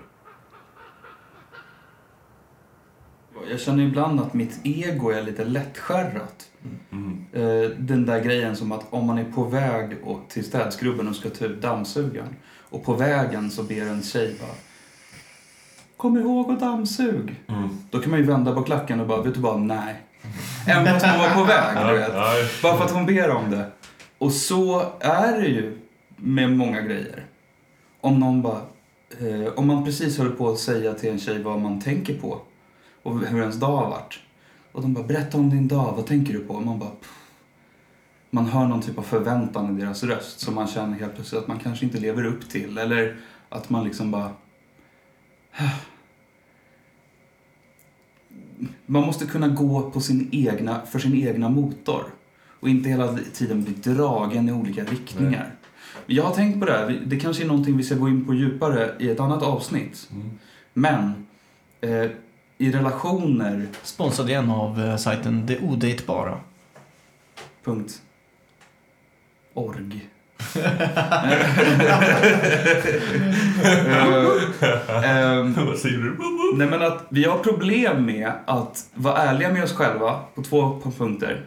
Jag 3.51 3.61
känner 3.61 3.85
ibland 3.85 4.21
att 4.21 4.35
mitt 4.35 4.61
ego 4.65 5.11
är 5.11 5.23
lite 5.23 5.45
lättskärrat. 5.45 6.49
Mm. 6.93 7.25
Eh, 7.33 7.71
Den 7.79 8.07
där 8.07 8.21
grejen 8.21 8.57
som 8.57 8.73
att 8.73 8.87
om 8.91 9.07
man 9.07 9.19
är 9.19 9.25
på 9.25 9.45
väg 9.45 9.97
till 10.29 10.45
städskrubben 10.45 11.09
och 11.09 11.17
ska 11.17 11.31
ta 11.31 11.45
ut 11.45 11.63
dammsugaren 11.63 12.37
och 12.71 12.85
på 12.85 12.95
vägen 12.95 13.51
så 13.51 13.63
ber 13.63 13.83
en 13.83 14.03
tjej 14.03 14.37
bara 14.41 14.55
Kom 15.97 16.17
ihåg 16.17 16.51
att 16.53 16.61
dammsug. 16.61 17.35
Mm. 17.49 17.69
Då 17.91 17.99
kan 17.99 18.11
man 18.11 18.21
ju 18.21 18.27
vända 18.27 18.55
på 18.55 18.63
klacken 18.63 19.01
och 19.01 19.07
bara, 19.07 19.23
vet 19.23 19.35
du 19.35 19.41
vad, 19.41 19.61
nej. 19.61 20.03
Även 20.67 20.87
fast 20.87 21.07
man 21.07 21.19
var 21.19 21.31
på 21.31 21.45
väg, 21.45 21.87
du 21.87 21.99
vet. 21.99 22.13
Bara 22.63 22.77
för 22.77 22.85
att 22.85 22.91
hon 22.91 23.07
ber 23.07 23.31
om 23.31 23.51
det. 23.51 23.71
Och 24.19 24.33
så 24.33 24.93
är 25.01 25.41
det 25.41 25.49
ju 25.49 25.79
med 26.17 26.57
många 26.57 26.81
grejer. 26.81 27.25
Om 28.01 28.21
någon 28.21 28.43
bara... 28.43 28.61
Eh, 29.21 29.53
om 29.57 29.67
man 29.67 29.85
precis 29.85 30.19
håller 30.19 30.31
på 30.31 30.49
att 30.49 30.59
säga 30.59 30.95
till 30.95 31.11
en 31.11 31.19
tjej 31.19 31.43
vad 31.43 31.61
man 31.61 31.81
tänker 31.81 32.15
på 32.15 32.41
och 33.09 33.27
hur 33.27 33.41
ens 33.41 33.57
dag 33.57 33.77
har 33.77 33.91
varit. 33.91 34.19
Och 34.73 34.83
de 34.83 34.95
bara, 34.95 35.05
berätta 35.05 35.39
om 35.39 35.51
din 35.51 35.69
dag, 35.69 35.93
vad 35.97 36.07
tänker 36.07 36.33
du 36.33 36.41
på? 36.41 36.55
Och 36.55 36.63
man 36.63 36.79
bara... 36.79 36.91
Pff. 36.91 37.15
Man 38.31 38.47
hör 38.47 38.67
någon 38.67 38.83
typ 38.83 38.99
av 38.99 39.03
förväntan 39.03 39.79
i 39.79 39.81
deras 39.81 40.03
röst 40.03 40.41
som 40.41 40.55
man 40.55 40.67
känner 40.67 40.99
helt 40.99 41.15
plötsligt 41.15 41.41
att 41.41 41.49
man 41.49 41.59
kanske 41.59 41.85
inte 41.85 41.99
lever 41.99 42.25
upp 42.25 42.49
till. 42.49 42.79
Eller 42.79 43.17
att 43.49 43.71
man 43.71 43.85
liksom 43.85 44.11
bara... 44.11 44.31
Man 48.87 49.03
måste 49.03 49.27
kunna 49.27 49.49
gå 49.49 49.91
på 49.91 50.01
sin 50.01 50.29
egna, 50.33 50.87
för 50.87 50.99
sin 50.99 51.15
egna 51.15 51.49
motor. 51.49 52.03
Och 52.61 52.69
inte 52.69 52.89
hela 52.89 53.19
tiden 53.33 53.65
bli 53.65 53.73
dragen 53.73 54.49
i 54.49 54.53
olika 54.53 54.85
riktningar. 54.85 55.55
Jag 56.07 56.25
har 56.25 56.35
tänkt 56.35 56.61
på 56.61 56.67
det 56.67 56.73
här, 56.73 57.03
det 57.07 57.21
kanske 57.21 57.45
är 57.45 57.47
någonting 57.47 57.77
vi 57.77 57.83
ska 57.83 57.95
gå 57.95 58.09
in 58.09 58.25
på 58.25 58.35
djupare 58.35 58.97
i 58.99 59.11
ett 59.11 59.21
annat 59.21 59.43
avsnitt. 59.43 60.09
Mm. 60.13 60.31
Men 60.73 61.27
eh, 61.81 62.11
i 62.59 62.73
relationer, 62.73 63.67
Sponsrad 63.83 64.29
igen 64.29 64.51
av 64.51 64.81
eh, 64.81 64.97
sajten 64.97 65.47
Det 65.47 65.59
Odejtbara. 65.61 66.41
punkt 67.65 68.03
org. 69.55 70.09
Eh, 74.89 75.11
ehm, 75.11 75.55
Vad 75.67 75.79
säger 75.79 75.99
du? 75.99 76.17
Nej 76.57 76.67
men 76.67 76.83
att 76.83 77.07
vi 77.09 77.25
har 77.25 77.39
problem 77.39 78.05
med 78.07 78.33
att 78.47 78.87
vara 78.95 79.17
ärliga 79.17 79.53
med 79.53 79.65
oss 79.65 79.73
själva 79.73 80.21
på 80.35 80.43
två 80.43 80.81
punkter. 80.99 81.47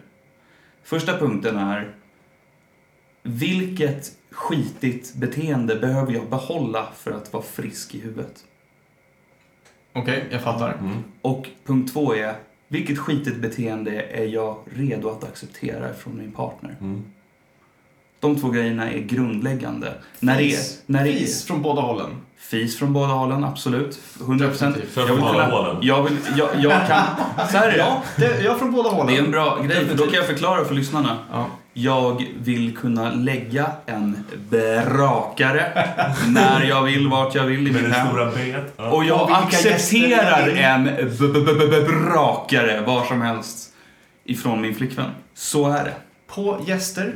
Första 0.84 1.18
punkten 1.18 1.56
är 1.58 1.94
vilket 3.22 4.10
skitigt 4.30 5.14
beteende 5.14 5.76
behöver 5.76 6.12
jag 6.12 6.30
behålla 6.30 6.86
för 6.96 7.10
att 7.10 7.32
vara 7.32 7.42
frisk 7.42 7.94
i 7.94 8.00
huvudet? 8.00 8.44
Okej, 9.92 10.24
jag 10.30 10.42
fattar. 10.42 10.72
Mm. 10.72 11.04
Och 11.22 11.48
punkt 11.64 11.92
två 11.92 12.14
är 12.14 12.34
vilket 12.68 12.98
skitigt 12.98 13.36
beteende 13.36 14.02
är 14.02 14.24
jag 14.24 14.56
redo 14.64 15.08
att 15.08 15.24
acceptera 15.24 15.94
från 15.94 16.18
min 16.18 16.32
partner? 16.32 16.76
Mm. 16.80 17.04
De 18.22 18.40
två 18.40 18.48
grejerna 18.48 18.90
är 18.90 18.98
grundläggande. 18.98 19.92
När 20.20 20.36
det 20.36 20.42
är, 20.42 20.48
Fis. 20.48 20.82
när 20.86 21.04
det 21.04 21.10
är 21.10 21.18
Fis 21.18 21.44
från 21.46 21.62
båda 21.62 21.82
hållen. 21.82 22.10
Fis 22.38 22.78
från 22.78 22.92
båda 22.92 23.12
hållen, 23.12 23.44
absolut. 23.44 23.98
100 24.20 24.48
procent. 24.48 24.76
Definitivt. 24.76 25.08
För 25.08 25.16
båda 25.16 25.46
hållen. 25.46 25.76
Jag 25.82 26.02
vill, 26.02 26.16
jag, 26.36 26.48
jag 26.58 26.72
kan, 26.86 27.04
så 27.50 27.56
här 27.56 27.68
är 27.68 27.72
det. 27.72 27.78
Ja, 27.78 28.02
det, 28.16 28.42
ja, 28.44 28.54
från 28.58 28.72
båda 28.72 28.88
hållen. 28.88 29.06
Det 29.06 29.20
är 29.20 29.24
en 29.24 29.30
bra 29.30 29.62
grej, 29.62 29.86
för 29.86 29.96
då 29.96 30.04
kan 30.04 30.14
jag 30.14 30.26
förklara 30.26 30.64
för 30.64 30.74
lyssnarna. 30.74 31.18
Ja. 31.32 31.46
Jag 31.72 32.24
vill 32.38 32.76
kunna 32.76 33.10
lägga 33.10 33.70
en 33.86 34.24
brakare 34.50 35.88
när 36.26 36.64
jag 36.64 36.82
vill, 36.82 37.08
vart 37.08 37.34
jag 37.34 37.44
vill 37.44 37.68
i 37.68 37.72
mitt 37.72 37.92
hem. 37.94 38.16
Ja. 38.76 38.90
Och 38.90 39.04
jag 39.04 39.22
Och 39.22 39.36
accepterar 39.38 40.48
en 40.48 40.84
brakare 41.86 42.80
var 42.80 43.04
som 43.04 43.22
helst 43.22 43.68
ifrån 44.24 44.60
min 44.60 44.74
flickvän. 44.74 45.10
Så 45.34 45.68
är 45.68 45.84
det. 45.84 45.94
På 46.26 46.60
gäster. 46.66 47.14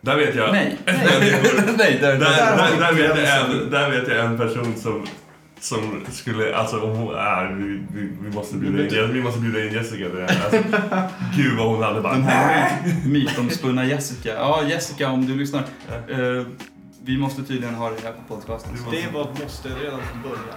Där 0.00 0.16
vet 0.16 0.34
jag. 0.34 0.52
Nej. 0.52 0.78
Nej. 0.86 1.42
Nej, 1.78 1.98
där, 2.00 2.18
Där, 2.18 2.18
där, 2.18 2.78
där, 2.78 2.92
vet 2.92 3.28
jag 3.28 3.50
en, 3.50 3.70
där 3.70 3.90
vet 3.90 4.08
jag 4.08 4.26
en 4.26 4.38
person 4.38 4.74
som 4.76 5.06
som 5.60 6.04
skulle, 6.10 6.56
alltså 6.56 6.80
om 6.80 6.90
hon 6.90 7.14
är, 7.14 7.54
vi, 7.54 7.82
vi, 7.92 8.12
vi 8.22 8.30
måste 8.34 8.56
bjuda 8.56 9.04
in, 9.04 9.12
vi 9.12 9.22
måste 9.22 9.40
bjuda 9.40 9.64
in 9.64 9.72
Jessica 9.72 10.08
till 10.08 10.18
det 10.18 10.32
här. 10.32 10.44
Alltså, 10.44 10.72
gud 11.36 11.58
vad 11.58 11.66
hon 11.66 11.82
hade 11.82 12.00
bara, 12.00 12.12
Den 12.12 12.22
här 12.22 12.82
mytomspunna 13.06 13.84
Jessica. 13.84 14.34
Ja, 14.34 14.62
Jessica 14.68 15.10
om 15.10 15.26
du 15.26 15.36
lyssnar. 15.36 15.60
Eh, 16.08 16.46
vi 17.04 17.18
måste 17.18 17.42
tydligen 17.42 17.74
ha 17.74 17.90
det 17.90 17.96
här 18.04 18.12
på 18.12 18.34
podcasten. 18.34 18.72
Det 18.90 19.12
var 19.12 19.22
ett 19.22 19.42
måste 19.42 19.68
redan 19.68 20.00
från 20.02 20.22
början. 20.22 20.56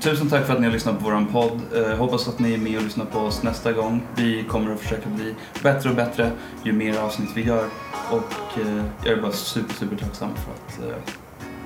Tusen 0.00 0.28
tack 0.28 0.46
för 0.46 0.52
att 0.52 0.60
ni 0.60 0.66
har 0.66 0.72
lyssnat 0.72 0.98
på 0.98 1.04
vår 1.04 1.32
podd. 1.32 1.60
Eh, 1.76 1.96
hoppas 1.96 2.28
att 2.28 2.38
ni 2.38 2.54
är 2.54 2.58
med 2.58 2.76
och 2.76 2.82
lyssnar 2.82 3.04
på 3.04 3.18
oss 3.18 3.42
nästa 3.42 3.72
gång. 3.72 4.02
Vi 4.16 4.44
kommer 4.44 4.72
att 4.72 4.80
försöka 4.80 5.08
bli 5.08 5.34
bättre 5.62 5.90
och 5.90 5.96
bättre 5.96 6.32
ju 6.64 6.72
mer 6.72 6.98
avsnitt 6.98 7.30
vi 7.34 7.42
gör. 7.42 7.68
Och 8.10 8.60
eh, 8.60 8.84
jag 9.04 9.18
är 9.18 9.22
bara 9.22 9.32
super, 9.32 9.74
super 9.74 9.96
tacksam 9.96 10.30
för 10.34 10.52
att 10.52 10.90
eh, 10.90 10.98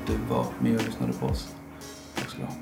du 0.06 0.12
var 0.34 0.46
med 0.58 0.76
och 0.76 0.86
lyssnade 0.86 1.12
på 1.12 1.26
oss. 1.26 1.48
Tack 2.14 2.30
ska 2.30 2.38
du 2.38 2.44
ha. 2.44 2.52